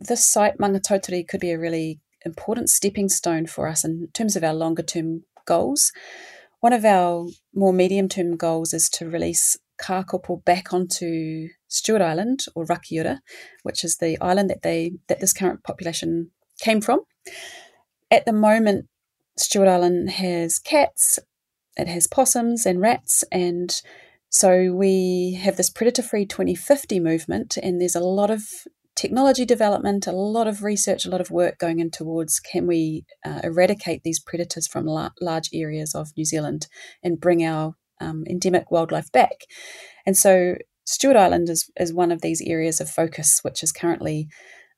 this 0.00 0.24
site, 0.24 0.58
Maungatautari, 0.58 1.28
could 1.28 1.40
be 1.40 1.52
a 1.52 1.58
really 1.58 2.00
important 2.24 2.70
stepping 2.70 3.08
stone 3.08 3.46
for 3.46 3.68
us 3.68 3.84
in 3.84 4.08
terms 4.14 4.34
of 4.34 4.44
our 4.44 4.54
longer 4.54 4.82
term 4.82 5.24
goals. 5.46 5.92
One 6.60 6.72
of 6.72 6.84
our 6.84 7.26
more 7.54 7.72
medium 7.72 8.08
term 8.08 8.36
goals 8.36 8.72
is 8.72 8.88
to 8.90 9.08
release 9.08 9.56
kakapo 9.80 10.44
back 10.44 10.72
onto 10.72 11.48
Stewart 11.68 12.02
Island 12.02 12.46
or 12.54 12.66
Rakiura, 12.66 13.18
which 13.62 13.84
is 13.84 13.98
the 13.98 14.18
island 14.20 14.50
that 14.50 14.62
they 14.62 14.92
that 15.08 15.20
this 15.20 15.32
current 15.32 15.62
population 15.62 16.30
came 16.60 16.80
from. 16.80 17.00
At 18.10 18.24
the 18.24 18.32
moment, 18.32 18.86
Stewart 19.38 19.68
Island 19.68 20.10
has 20.10 20.58
cats, 20.58 21.18
it 21.76 21.88
has 21.88 22.06
possums 22.06 22.66
and 22.66 22.80
rats, 22.80 23.24
and 23.30 23.80
so 24.30 24.72
we 24.74 25.38
have 25.42 25.56
this 25.56 25.70
predator 25.70 26.02
free 26.02 26.26
2050 26.26 27.00
movement, 27.00 27.56
and 27.56 27.80
there's 27.80 27.94
a 27.94 28.00
lot 28.00 28.30
of 28.30 28.42
technology 28.98 29.44
development, 29.44 30.08
a 30.08 30.12
lot 30.12 30.48
of 30.48 30.64
research, 30.64 31.06
a 31.06 31.10
lot 31.10 31.20
of 31.20 31.30
work 31.30 31.58
going 31.58 31.78
in 31.78 31.90
towards 31.90 32.40
can 32.40 32.66
we 32.66 33.04
uh, 33.24 33.40
eradicate 33.44 34.02
these 34.02 34.18
predators 34.18 34.66
from 34.66 34.86
la- 34.86 35.10
large 35.20 35.48
areas 35.54 35.94
of 35.94 36.10
New 36.16 36.24
Zealand 36.24 36.66
and 37.02 37.20
bring 37.20 37.44
our 37.44 37.74
um, 38.00 38.24
endemic 38.28 38.72
wildlife 38.72 39.10
back. 39.12 39.44
And 40.04 40.16
so 40.16 40.56
Stewart 40.84 41.16
Island 41.16 41.48
is, 41.48 41.70
is 41.78 41.92
one 41.92 42.10
of 42.10 42.22
these 42.22 42.42
areas 42.44 42.80
of 42.80 42.90
focus, 42.90 43.38
which 43.42 43.62
is 43.62 43.70
currently 43.70 44.28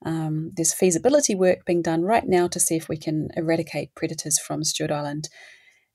um, 0.04 0.52
there's 0.56 0.72
feasibility 0.72 1.34
work 1.34 1.64
being 1.64 1.82
done 1.82 2.02
right 2.02 2.26
now 2.26 2.48
to 2.48 2.60
see 2.60 2.76
if 2.76 2.88
we 2.88 2.96
can 2.96 3.28
eradicate 3.36 3.94
predators 3.94 4.38
from 4.38 4.64
Stewart 4.64 4.90
Island. 4.90 5.28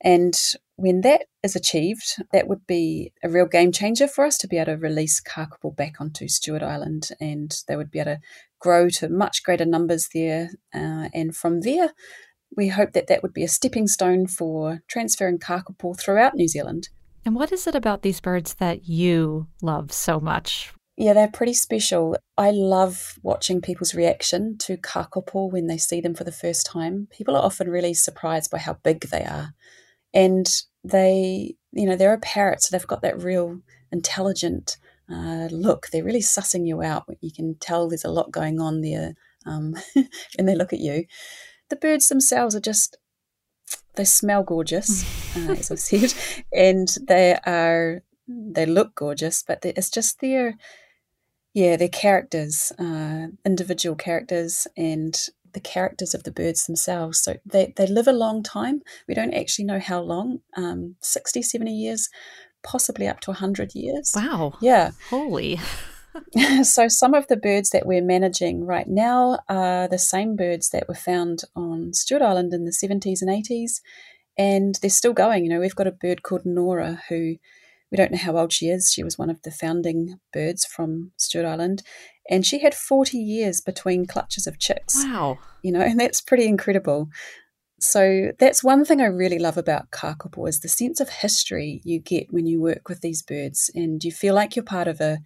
And 0.01 0.35
when 0.75 1.01
that 1.01 1.23
is 1.41 1.55
achieved, 1.55 2.17
that 2.31 2.47
would 2.47 2.67
be 2.67 3.13
a 3.23 3.29
real 3.29 3.45
game 3.45 3.71
changer 3.71 4.07
for 4.07 4.25
us 4.25 4.37
to 4.39 4.47
be 4.47 4.57
able 4.57 4.73
to 4.73 4.77
release 4.77 5.21
kakapo 5.21 5.75
back 5.75 5.95
onto 5.99 6.27
Stewart 6.27 6.61
Island, 6.61 7.09
and 7.19 7.57
they 7.67 7.75
would 7.75 7.89
be 7.89 7.99
able 7.99 8.15
to 8.15 8.19
grow 8.59 8.89
to 8.89 9.09
much 9.09 9.43
greater 9.43 9.65
numbers 9.65 10.09
there. 10.13 10.49
Uh, 10.73 11.09
and 11.13 11.35
from 11.35 11.61
there, 11.61 11.93
we 12.55 12.67
hope 12.67 12.91
that 12.91 13.07
that 13.07 13.23
would 13.23 13.33
be 13.33 13.43
a 13.43 13.47
stepping 13.47 13.87
stone 13.87 14.27
for 14.27 14.81
transferring 14.87 15.39
kakapo 15.39 15.97
throughout 15.97 16.35
New 16.35 16.47
Zealand. 16.47 16.89
And 17.25 17.35
what 17.35 17.51
is 17.51 17.65
it 17.65 17.73
about 17.73 18.03
these 18.03 18.19
birds 18.19 18.55
that 18.55 18.87
you 18.87 19.47
love 19.61 19.91
so 19.91 20.19
much? 20.19 20.74
Yeah, 20.97 21.11
they're 21.13 21.27
pretty 21.27 21.53
special. 21.53 22.15
I 22.37 22.51
love 22.51 23.19
watching 23.21 23.61
people's 23.61 23.93
reaction 23.93 24.57
to 24.59 24.77
kakapo 24.77 25.51
when 25.51 25.67
they 25.67 25.77
see 25.77 25.99
them 25.99 26.15
for 26.15 26.23
the 26.23 26.31
first 26.31 26.65
time. 26.65 27.07
People 27.11 27.35
are 27.35 27.43
often 27.43 27.69
really 27.69 27.93
surprised 27.93 28.49
by 28.49 28.59
how 28.59 28.75
big 28.81 29.01
they 29.09 29.23
are. 29.23 29.53
And 30.13 30.47
they, 30.85 31.55
you 31.73 31.85
know, 31.85 31.97
they're 31.97 32.13
a 32.13 32.19
parrot, 32.19 32.61
so 32.61 32.69
they've 32.71 32.87
got 32.87 33.01
that 33.01 33.21
real 33.21 33.59
intelligent 33.91 34.77
uh, 35.11 35.49
look. 35.51 35.87
They're 35.91 36.03
really 36.03 36.21
sussing 36.21 36.65
you 36.65 36.81
out. 36.81 37.03
You 37.19 37.31
can 37.31 37.55
tell 37.59 37.89
there's 37.89 38.05
a 38.05 38.09
lot 38.09 38.31
going 38.31 38.61
on 38.61 38.79
there 38.79 39.15
um, 39.45 39.75
when 40.37 40.45
they 40.45 40.55
look 40.55 40.71
at 40.71 40.79
you. 40.79 41.05
The 41.69 41.75
birds 41.75 42.07
themselves 42.07 42.55
are 42.55 42.61
just, 42.61 42.97
they 43.95 44.05
smell 44.05 44.43
gorgeous, 44.43 45.03
uh, 45.37 45.51
as 45.51 45.71
I 45.71 45.75
said, 45.75 46.13
and 46.53 46.87
they 47.07 47.37
are, 47.45 48.01
they 48.27 48.65
look 48.65 48.95
gorgeous, 48.95 49.43
but 49.45 49.59
it's 49.65 49.89
just 49.89 50.21
their, 50.21 50.55
yeah, 51.55 51.77
their 51.77 51.87
characters, 51.87 52.73
uh, 52.77 53.27
individual 53.45 53.95
characters, 53.95 54.67
and 54.75 55.17
the 55.53 55.61
characters 55.61 56.13
of 56.13 56.23
the 56.23 56.31
birds 56.31 56.65
themselves. 56.65 57.23
So 57.23 57.37
they, 57.45 57.73
they 57.77 57.87
live 57.87 58.09
a 58.09 58.11
long 58.11 58.43
time. 58.43 58.81
We 59.07 59.13
don't 59.13 59.33
actually 59.33 59.63
know 59.63 59.79
how 59.79 60.01
long, 60.01 60.41
um, 60.57 60.97
60, 60.99 61.41
70 61.41 61.71
years, 61.71 62.09
possibly 62.61 63.07
up 63.07 63.21
to 63.21 63.31
100 63.31 63.73
years. 63.73 64.11
Wow. 64.13 64.57
Yeah. 64.59 64.91
Holy. 65.09 65.57
so 66.63 66.89
some 66.89 67.13
of 67.13 67.27
the 67.27 67.37
birds 67.37 67.69
that 67.69 67.85
we're 67.85 68.03
managing 68.03 68.65
right 68.65 68.87
now 68.87 69.39
are 69.47 69.87
the 69.87 69.97
same 69.97 70.35
birds 70.35 70.71
that 70.71 70.89
were 70.89 70.93
found 70.93 71.43
on 71.55 71.93
Stewart 71.93 72.21
Island 72.21 72.53
in 72.53 72.65
the 72.65 72.71
70s 72.71 73.21
and 73.21 73.29
80s. 73.29 73.79
And 74.37 74.75
they're 74.81 74.89
still 74.89 75.13
going. 75.13 75.45
You 75.45 75.51
know, 75.51 75.61
we've 75.61 75.73
got 75.73 75.87
a 75.87 75.91
bird 75.91 76.21
called 76.21 76.45
Nora 76.45 77.01
who 77.07 77.37
we 77.91 77.97
don't 77.97 78.11
know 78.11 78.17
how 78.17 78.37
old 78.37 78.51
she 78.51 78.67
is. 78.67 78.91
She 78.93 79.03
was 79.03 79.17
one 79.17 79.29
of 79.29 79.41
the 79.43 79.51
founding 79.51 80.19
birds 80.33 80.65
from 80.65 81.11
Stewart 81.17 81.45
Island. 81.45 81.83
And 82.29 82.45
she 82.45 82.59
had 82.59 82.73
40 82.73 83.17
years 83.17 83.61
between 83.61 84.07
clutches 84.07 84.47
of 84.47 84.59
chicks. 84.59 85.03
Wow. 85.03 85.37
You 85.61 85.71
know, 85.71 85.81
and 85.81 85.99
that's 85.99 86.21
pretty 86.21 86.45
incredible. 86.45 87.09
So 87.79 88.31
that's 88.39 88.63
one 88.63 88.85
thing 88.85 89.01
I 89.01 89.05
really 89.05 89.37
love 89.37 89.57
about 89.57 89.91
kakapo 89.91 90.47
is 90.49 90.61
the 90.61 90.69
sense 90.69 90.99
of 90.99 91.09
history 91.09 91.81
you 91.83 91.99
get 91.99 92.27
when 92.31 92.47
you 92.47 92.59
work 92.59 92.89
with 92.89 93.01
these 93.01 93.21
birds 93.21 93.69
and 93.75 94.03
you 94.03 94.11
feel 94.11 94.33
like 94.33 94.55
you're 94.55 94.63
part 94.65 94.87
of 94.87 95.01
a 95.01 95.19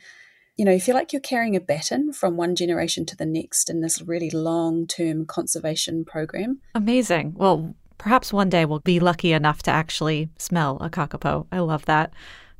you 0.57 0.65
know, 0.65 0.73
you 0.73 0.81
feel 0.81 0.95
like 0.95 1.13
you're 1.13 1.21
carrying 1.21 1.55
a 1.55 1.61
baton 1.61 2.11
from 2.11 2.35
one 2.35 2.53
generation 2.53 3.05
to 3.05 3.15
the 3.15 3.25
next 3.25 3.69
in 3.69 3.79
this 3.79 4.01
really 4.01 4.29
long-term 4.29 5.25
conservation 5.25 6.03
program. 6.03 6.59
Amazing. 6.75 7.35
Well, 7.37 7.75
perhaps 7.97 8.33
one 8.33 8.49
day 8.49 8.65
we'll 8.65 8.79
be 8.79 8.99
lucky 8.99 9.31
enough 9.31 9.63
to 9.63 9.71
actually 9.71 10.27
smell 10.37 10.77
a 10.81 10.89
kakapo. 10.89 11.47
I 11.49 11.59
love 11.59 11.85
that. 11.85 12.11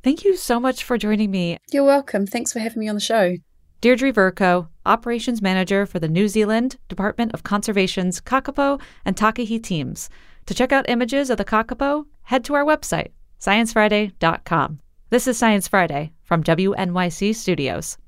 Thank 0.02 0.24
you 0.24 0.36
so 0.36 0.58
much 0.58 0.82
for 0.82 0.96
joining 0.96 1.30
me. 1.30 1.58
You're 1.70 1.84
welcome. 1.84 2.26
Thanks 2.26 2.52
for 2.52 2.58
having 2.58 2.80
me 2.80 2.88
on 2.88 2.94
the 2.94 3.00
show. 3.00 3.36
Deirdre 3.82 4.12
Vercoe, 4.12 4.68
Operations 4.86 5.40
Manager 5.40 5.86
for 5.86 5.98
the 5.98 6.08
New 6.08 6.28
Zealand 6.28 6.76
Department 6.88 7.32
of 7.32 7.42
Conservation's 7.42 8.20
Kakapo 8.20 8.80
and 9.04 9.16
Takahe 9.16 9.62
teams. 9.62 10.10
To 10.46 10.54
check 10.54 10.72
out 10.72 10.88
images 10.88 11.30
of 11.30 11.38
the 11.38 11.44
Kakapo, 11.44 12.06
head 12.22 12.44
to 12.44 12.54
our 12.54 12.64
website, 12.64 13.08
sciencefriday.com. 13.40 14.80
This 15.10 15.26
is 15.26 15.38
Science 15.38 15.68
Friday 15.68 16.12
from 16.22 16.42
WNYC 16.44 17.34
Studios. 17.34 17.98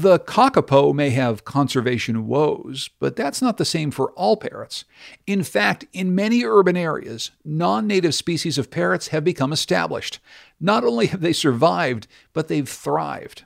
The 0.00 0.20
kakapo 0.20 0.94
may 0.94 1.10
have 1.10 1.44
conservation 1.44 2.28
woes, 2.28 2.88
but 3.00 3.16
that's 3.16 3.42
not 3.42 3.56
the 3.56 3.64
same 3.64 3.90
for 3.90 4.12
all 4.12 4.36
parrots. 4.36 4.84
In 5.26 5.42
fact, 5.42 5.86
in 5.92 6.14
many 6.14 6.44
urban 6.44 6.76
areas, 6.76 7.32
non 7.44 7.88
native 7.88 8.14
species 8.14 8.58
of 8.58 8.70
parrots 8.70 9.08
have 9.08 9.24
become 9.24 9.52
established. 9.52 10.20
Not 10.60 10.84
only 10.84 11.06
have 11.06 11.20
they 11.20 11.32
survived, 11.32 12.06
but 12.32 12.46
they've 12.46 12.68
thrived. 12.68 13.42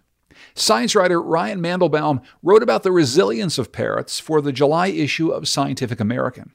Science 0.55 0.95
writer 0.95 1.23
Ryan 1.23 1.63
Mandelbaum 1.63 2.21
wrote 2.43 2.63
about 2.63 2.83
the 2.83 2.93
resilience 2.93 3.57
of 3.57 3.73
parrots 3.73 4.21
for 4.21 4.43
the 4.43 4.53
July 4.53 4.89
issue 4.89 5.31
of 5.31 5.49
Scientific 5.49 6.01
American. 6.01 6.53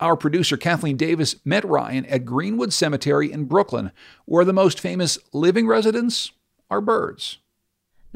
Our 0.00 0.16
producer 0.16 0.56
Kathleen 0.56 0.96
Davis 0.96 1.36
met 1.44 1.64
Ryan 1.64 2.04
at 2.06 2.24
Greenwood 2.24 2.72
Cemetery 2.72 3.30
in 3.30 3.44
Brooklyn, 3.44 3.92
where 4.24 4.44
the 4.44 4.52
most 4.52 4.80
famous 4.80 5.20
living 5.32 5.68
residents 5.68 6.32
are 6.68 6.80
birds. 6.80 7.38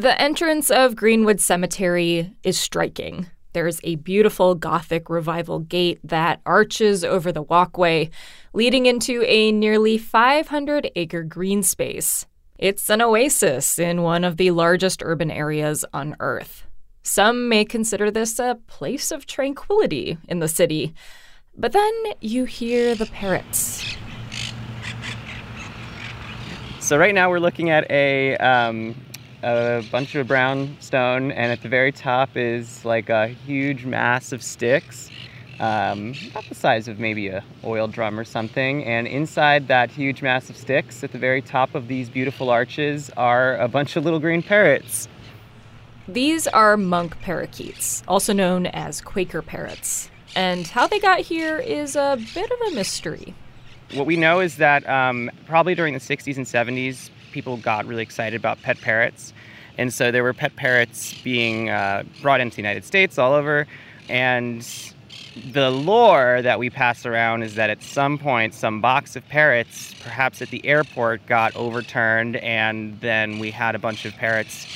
The 0.01 0.19
entrance 0.19 0.71
of 0.71 0.97
Greenwood 0.97 1.43
Cemetery 1.43 2.35
is 2.43 2.59
striking. 2.59 3.27
There's 3.53 3.81
a 3.85 3.97
beautiful 3.97 4.55
Gothic 4.55 5.11
revival 5.11 5.59
gate 5.59 6.01
that 6.03 6.41
arches 6.47 7.05
over 7.05 7.31
the 7.31 7.43
walkway, 7.43 8.09
leading 8.55 8.87
into 8.87 9.23
a 9.27 9.53
nearly 9.53 9.99
500 9.99 10.91
acre 10.97 11.23
green 11.23 11.63
space. 11.63 12.25
It's 12.59 12.89
an 12.89 13.03
oasis 13.03 13.79
in 13.79 14.01
one 14.01 14.25
of 14.25 14.39
the 14.39 14.53
largest 14.53 15.03
urban 15.05 15.31
areas 15.31 15.85
on 15.93 16.17
Earth. 16.19 16.65
Some 17.03 17.51
may 17.51 17.67
consider 17.67 18.11
this 18.11 18.39
a 18.39 18.59
place 18.69 19.13
of 19.13 19.27
tranquility 19.27 20.17
in 20.29 20.39
the 20.39 20.49
city. 20.49 20.95
But 21.59 21.73
then 21.73 21.93
you 22.23 22.47
hear 22.47 22.95
the 22.95 23.05
parrots. 23.05 23.85
So, 26.79 26.97
right 26.97 27.15
now 27.15 27.29
we're 27.29 27.39
looking 27.39 27.69
at 27.69 27.89
a, 27.91 28.39
um, 28.39 28.95
a 29.43 29.83
bunch 29.91 30.15
of 30.15 30.27
brownstone, 30.27 31.33
and 31.33 31.53
at 31.53 31.63
the 31.63 31.69
very 31.69 31.93
top 31.93 32.37
is 32.37 32.85
like 32.85 33.09
a 33.09 33.29
huge 33.29 33.85
mass 33.85 34.33
of 34.33 34.43
sticks 34.43 35.11
um, 35.61 36.15
about 36.31 36.45
the 36.49 36.55
size 36.55 36.89
of 36.89 36.99
maybe 36.99 37.29
a 37.29 37.45
oil 37.65 37.87
drum 37.87 38.19
or 38.19 38.25
something. 38.25 38.85
And 38.85 39.07
inside 39.07 39.69
that 39.69 39.91
huge 39.91 40.23
mass 40.23 40.51
of 40.51 40.57
sticks, 40.57 41.05
at 41.05 41.13
the 41.13 41.19
very 41.19 41.43
top 41.43 41.75
of 41.75 41.87
these 41.87 42.09
beautiful 42.09 42.51
arches, 42.51 43.11
are 43.17 43.57
a 43.59 43.69
bunch 43.69 43.97
of 43.97 44.05
little 44.05 44.19
green 44.19 44.43
parrots. 44.43 45.07
These 46.09 46.49
are 46.49 46.77
monk 46.77 47.21
parakeets, 47.21 48.03
also 48.09 48.33
known 48.33 48.67
as 48.67 49.01
Quaker 49.01 49.43
parrots. 49.43 50.11
And 50.35 50.67
how 50.67 50.87
they 50.87 50.99
got 50.99 51.21
here 51.21 51.59
is 51.59 51.95
a 51.95 52.19
bit 52.35 52.51
of 52.51 52.73
a 52.73 52.75
mystery. 52.75 53.35
What 53.95 54.07
we 54.07 54.17
know 54.17 54.41
is 54.41 54.57
that 54.57 54.89
um, 54.89 55.31
probably 55.47 55.75
during 55.75 55.95
the 55.95 56.01
60s 56.01 56.37
and 56.37 56.47
70s, 56.47 57.11
people 57.33 57.57
got 57.57 57.87
really 57.87 58.03
excited 58.03 58.39
about 58.39 58.61
pet 58.63 58.81
parrots. 58.81 59.33
And 59.79 59.93
so 59.93 60.11
there 60.11 60.23
were 60.23 60.35
pet 60.35 60.57
parrots 60.57 61.15
being 61.23 61.71
uh, 61.71 62.03
brought 62.21 62.41
into 62.41 62.57
the 62.57 62.63
United 62.63 62.85
States 62.85 63.19
all 63.19 63.33
over. 63.33 63.67
And 64.09 64.67
the 65.53 65.71
lore 65.71 66.43
that 66.43 66.59
we 66.59 66.71
pass 66.71 67.07
around 67.07 67.43
is 67.43 67.55
that 67.55 67.71
at 67.71 67.83
some 67.83 68.19
point, 68.19 68.53
some 68.55 68.81
box 68.81 69.17
of 69.17 69.27
parrots, 69.29 69.95
perhaps 70.03 70.43
at 70.43 70.51
the 70.51 70.65
airport, 70.67 71.25
got 71.27 71.55
overturned, 71.55 72.37
and 72.37 73.01
then 73.01 73.39
we 73.39 73.51
had 73.51 73.75
a 73.75 73.79
bunch 73.79 74.05
of 74.05 74.13
parrots 74.15 74.67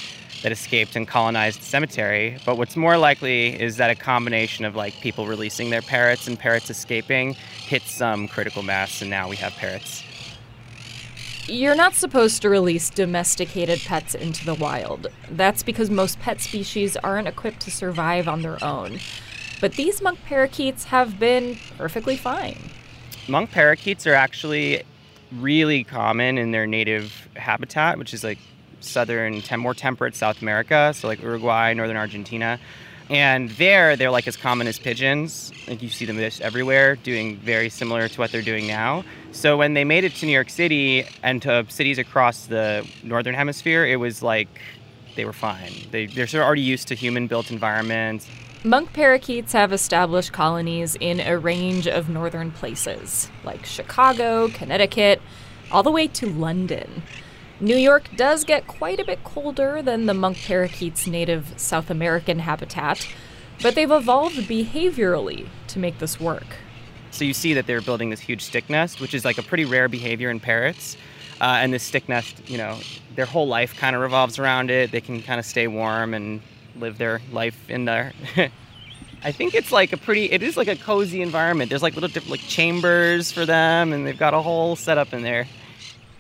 that 0.42 0.52
escaped 0.52 0.94
and 0.94 1.09
colonized 1.09 1.61
the 1.61 1.64
cemetery. 1.64 2.38
But 2.44 2.57
what's 2.57 2.76
more 2.76 2.96
likely 2.96 3.61
is 3.61 3.78
that 3.78 3.90
a 3.90 3.94
combination 3.94 4.64
of 4.64 4.76
like 4.76 4.94
people 5.00 5.26
releasing 5.26 5.70
their 5.70 5.82
parrots 5.82 6.28
and 6.28 6.38
parrots 6.38 6.70
escaping 6.70 7.34
hit 7.34 7.82
some 7.82 8.28
critical 8.28 8.62
mass, 8.62 9.00
and 9.00 9.11
now 9.11 9.28
we 9.28 9.36
have 9.36 9.55
parrots. 9.55 10.05
You're 11.47 11.74
not 11.74 11.92
supposed 11.92 12.40
to 12.40 12.49
release 12.49 12.88
domesticated 12.88 13.80
pets 13.84 14.14
into 14.14 14.47
the 14.47 14.55
wild. 14.55 15.09
That's 15.30 15.62
because 15.62 15.90
most 15.90 16.18
pet 16.18 16.40
species 16.40 16.97
aren't 16.97 17.28
equipped 17.28 17.61
to 17.61 17.70
survive 17.70 18.28
on 18.28 18.40
their 18.40 18.62
own. 18.64 18.99
But 19.61 19.74
these 19.74 20.01
monk 20.01 20.18
parakeets 20.24 20.84
have 20.84 21.18
been 21.18 21.59
perfectly 21.76 22.16
fine. 22.16 22.70
Monk 23.28 23.51
parakeets 23.51 24.07
are 24.07 24.14
actually 24.14 24.84
really 25.32 25.84
common 25.84 26.38
in 26.38 26.51
their 26.51 26.66
native 26.66 27.28
habitat, 27.36 27.99
which 27.99 28.14
is 28.14 28.24
like 28.24 28.38
southern, 28.80 29.42
more 29.59 29.74
temperate 29.74 30.16
South 30.16 30.40
America, 30.40 30.92
so 30.95 31.09
like 31.09 31.20
Uruguay, 31.20 31.74
northern 31.74 31.99
Argentina. 31.99 32.59
And 33.11 33.50
there, 33.50 33.96
they're 33.96 34.11
like 34.11 34.26
as 34.26 34.36
common 34.36 34.66
as 34.66 34.78
pigeons. 34.78 35.52
Like 35.68 35.82
you 35.82 35.88
see 35.88 36.07
them 36.07 36.16
just 36.16 36.40
everywhere, 36.40 36.96
doing 36.96 37.36
very 37.36 37.68
similar 37.68 38.09
to 38.09 38.18
what 38.18 38.32
they're 38.32 38.42
doing 38.42 38.66
now. 38.66 39.05
So 39.32 39.57
when 39.57 39.74
they 39.74 39.84
made 39.84 40.05
it 40.05 40.14
to 40.16 40.26
New 40.26 40.32
York 40.32 40.48
City 40.48 41.05
and 41.22 41.42
to 41.42 41.66
cities 41.68 41.98
across 41.98 42.46
the 42.46 42.88
northern 43.02 43.34
hemisphere, 43.34 43.84
it 43.84 43.96
was 43.96 44.22
like 44.22 44.48
they 45.16 45.24
were 45.24 45.32
fine. 45.32 45.72
They, 45.90 46.07
they're 46.07 46.26
sort 46.26 46.42
of 46.42 46.46
already 46.46 46.62
used 46.62 46.88
to 46.88 46.94
human-built 46.94 47.50
environments. 47.50 48.26
Monk 48.64 48.94
parakeets 48.94 49.52
have 49.52 49.72
established 49.74 50.32
colonies 50.32 50.96
in 50.98 51.20
a 51.20 51.38
range 51.38 51.86
of 51.86 52.09
northern 52.09 52.50
places, 52.50 53.28
like 53.44 53.66
Chicago, 53.66 54.48
Connecticut, 54.48 55.20
all 55.70 55.82
the 55.82 55.90
way 55.90 56.09
to 56.09 56.26
London. 56.26 57.02
New 57.61 57.76
York 57.76 58.09
does 58.16 58.42
get 58.42 58.66
quite 58.66 58.98
a 58.98 59.05
bit 59.05 59.22
colder 59.22 59.80
than 59.80 60.07
the 60.07 60.14
monk 60.14 60.36
parakeet's 60.44 61.07
native 61.07 61.55
South 61.57 61.88
American 61.88 62.40
habitat, 62.40 63.07
but 63.62 63.76
they've 63.76 63.90
evolved 63.90 64.36
behaviorally 64.36 65.46
to 65.68 65.78
make 65.78 65.98
this 65.98 66.18
work. 66.18 66.57
So 67.12 67.24
you 67.24 67.32
see 67.32 67.55
that 67.55 67.68
they're 67.68 67.80
building 67.80 68.11
this 68.11 68.18
huge 68.18 68.42
stick 68.42 68.68
nest, 68.68 69.00
which 69.00 69.14
is 69.14 69.24
like 69.24 69.38
a 69.38 69.42
pretty 69.42 69.64
rare 69.64 69.88
behavior 69.88 70.30
in 70.30 70.40
parrots. 70.40 70.96
Uh, 71.40 71.59
and 71.61 71.72
this 71.72 71.84
stick 71.84 72.09
nest, 72.09 72.48
you 72.48 72.59
know, 72.59 72.78
their 73.14 73.26
whole 73.26 73.46
life 73.46 73.76
kind 73.78 73.94
of 73.94 74.02
revolves 74.02 74.38
around 74.38 74.70
it. 74.70 74.90
They 74.90 75.00
can 75.00 75.22
kind 75.22 75.38
of 75.38 75.46
stay 75.46 75.68
warm 75.68 76.12
and 76.12 76.40
live 76.74 76.98
their 76.98 77.20
life 77.30 77.70
in 77.70 77.84
there. 77.84 78.12
I 79.22 79.30
think 79.30 79.55
it's 79.55 79.70
like 79.70 79.92
a 79.92 79.96
pretty, 79.96 80.30
it 80.32 80.42
is 80.42 80.57
like 80.57 80.68
a 80.68 80.76
cozy 80.76 81.22
environment. 81.22 81.70
There's 81.70 81.82
like 81.82 81.94
little 81.94 82.09
different 82.09 82.30
like 82.30 82.40
chambers 82.40 83.30
for 83.30 83.46
them, 83.46 83.92
and 83.92 84.05
they've 84.05 84.18
got 84.18 84.34
a 84.34 84.42
whole 84.42 84.74
setup 84.74 85.12
in 85.14 85.22
there. 85.22 85.46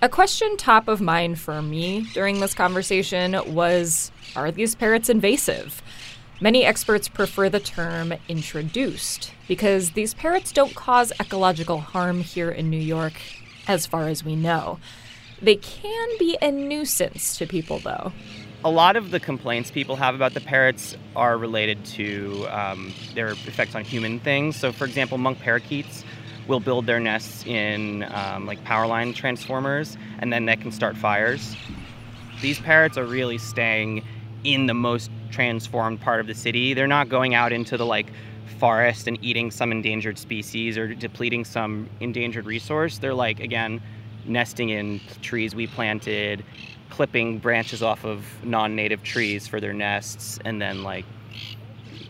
A 0.04 0.08
question 0.10 0.58
top 0.58 0.86
of 0.86 1.00
mind 1.00 1.40
for 1.40 1.62
me 1.62 2.02
during 2.12 2.40
this 2.40 2.52
conversation 2.52 3.40
was 3.54 4.12
Are 4.36 4.50
these 4.50 4.74
parrots 4.74 5.08
invasive? 5.08 5.80
Many 6.42 6.62
experts 6.62 7.08
prefer 7.08 7.48
the 7.48 7.58
term 7.58 8.12
introduced 8.28 9.32
because 9.48 9.92
these 9.92 10.12
parrots 10.12 10.52
don't 10.52 10.74
cause 10.74 11.10
ecological 11.18 11.78
harm 11.78 12.20
here 12.20 12.50
in 12.50 12.68
New 12.68 12.76
York, 12.76 13.14
as 13.66 13.86
far 13.86 14.08
as 14.08 14.22
we 14.22 14.36
know. 14.36 14.78
They 15.40 15.56
can 15.56 16.08
be 16.18 16.36
a 16.42 16.50
nuisance 16.50 17.38
to 17.38 17.46
people, 17.46 17.78
though. 17.78 18.12
A 18.62 18.70
lot 18.70 18.96
of 18.96 19.10
the 19.10 19.20
complaints 19.20 19.70
people 19.70 19.96
have 19.96 20.14
about 20.14 20.34
the 20.34 20.40
parrots 20.42 20.98
are 21.16 21.38
related 21.38 21.82
to 21.86 22.46
um, 22.50 22.92
their 23.14 23.28
effects 23.28 23.74
on 23.74 23.84
human 23.84 24.20
things. 24.20 24.56
So, 24.56 24.70
for 24.70 24.84
example, 24.84 25.16
monk 25.16 25.38
parakeets 25.38 26.04
will 26.46 26.60
build 26.60 26.86
their 26.86 27.00
nests 27.00 27.44
in 27.46 28.04
um, 28.12 28.46
like 28.46 28.62
power 28.64 28.86
line 28.86 29.12
transformers, 29.12 29.96
and 30.18 30.32
then 30.32 30.46
that 30.46 30.60
can 30.60 30.72
start 30.72 30.96
fires. 30.96 31.56
These 32.40 32.60
parrots 32.60 32.98
are 32.98 33.04
really 33.04 33.38
staying 33.38 34.04
in 34.44 34.66
the 34.66 34.74
most 34.74 35.10
transformed 35.30 36.00
part 36.00 36.20
of 36.20 36.26
the 36.26 36.34
city. 36.34 36.74
They're 36.74 36.86
not 36.86 37.08
going 37.08 37.34
out 37.34 37.52
into 37.52 37.76
the 37.76 37.86
like 37.86 38.12
forest 38.58 39.08
and 39.08 39.18
eating 39.22 39.50
some 39.50 39.72
endangered 39.72 40.18
species 40.18 40.76
or 40.76 40.94
depleting 40.94 41.44
some 41.44 41.88
endangered 42.00 42.46
resource. 42.46 42.98
They're 42.98 43.14
like 43.14 43.40
again 43.40 43.80
nesting 44.26 44.70
in 44.70 45.00
trees 45.22 45.54
we 45.54 45.66
planted, 45.66 46.44
clipping 46.90 47.38
branches 47.38 47.82
off 47.82 48.04
of 48.04 48.24
non-native 48.44 49.02
trees 49.02 49.46
for 49.46 49.60
their 49.60 49.72
nests 49.72 50.38
and 50.44 50.60
then 50.60 50.82
like 50.82 51.04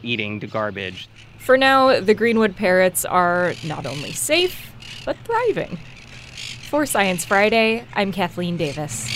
eating 0.03 0.39
the 0.39 0.47
garbage. 0.47 1.09
For 1.45 1.59
now, 1.59 2.01
the 2.01 2.15
Greenwood 2.15 2.57
parrots 2.57 3.05
are 3.05 3.53
not 3.67 3.85
only 3.85 4.13
safe, 4.13 4.73
but 5.05 5.15
thriving. 5.25 5.79
For 6.71 6.87
Science 6.87 7.27
Friday, 7.27 7.85
I'm 7.93 8.13
Kathleen 8.13 8.57
Davis. 8.57 9.07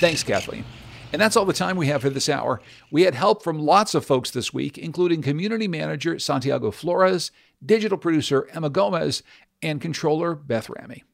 Thanks, 0.00 0.24
Kathleen. 0.24 0.64
And 1.12 1.22
that's 1.22 1.36
all 1.36 1.44
the 1.44 1.52
time 1.52 1.76
we 1.76 1.86
have 1.86 2.02
for 2.02 2.10
this 2.10 2.28
hour. 2.28 2.60
We 2.90 3.02
had 3.02 3.14
help 3.14 3.44
from 3.44 3.60
lots 3.60 3.94
of 3.94 4.04
folks 4.04 4.32
this 4.32 4.52
week, 4.52 4.76
including 4.76 5.22
community 5.22 5.68
manager 5.68 6.18
Santiago 6.18 6.72
Flores, 6.72 7.30
digital 7.64 7.96
producer 7.96 8.48
Emma 8.52 8.70
Gomez, 8.70 9.22
and 9.62 9.80
controller 9.80 10.34
Beth 10.34 10.68
Ramy. 10.68 11.04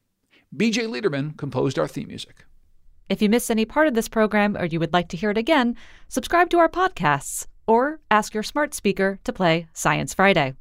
BJ 0.55 0.89
Liederman 0.89 1.33
composed 1.37 1.77
our 1.77 1.87
theme 1.87 2.07
music. 2.07 2.43
If 3.07 3.21
you 3.21 3.29
missed 3.29 3.51
any 3.51 3.65
part 3.65 3.87
of 3.87 3.93
this 3.93 4.07
program 4.07 4.57
or 4.57 4.65
you 4.65 4.79
would 4.79 4.93
like 4.93 5.09
to 5.09 5.17
hear 5.17 5.29
it 5.29 5.37
again, 5.37 5.75
subscribe 6.07 6.49
to 6.49 6.57
our 6.57 6.69
podcasts 6.69 7.45
or 7.67 7.99
ask 8.11 8.33
your 8.33 8.43
smart 8.43 8.73
speaker 8.73 9.19
to 9.23 9.33
play 9.33 9.67
Science 9.73 10.13
Friday. 10.13 10.53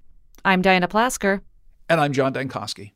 I'm 0.45 0.63
Diana 0.63 0.89
Plasker. 0.89 1.41
And 1.89 2.01
I'm 2.01 2.13
John 2.13 2.33
Dankosky. 2.33 2.94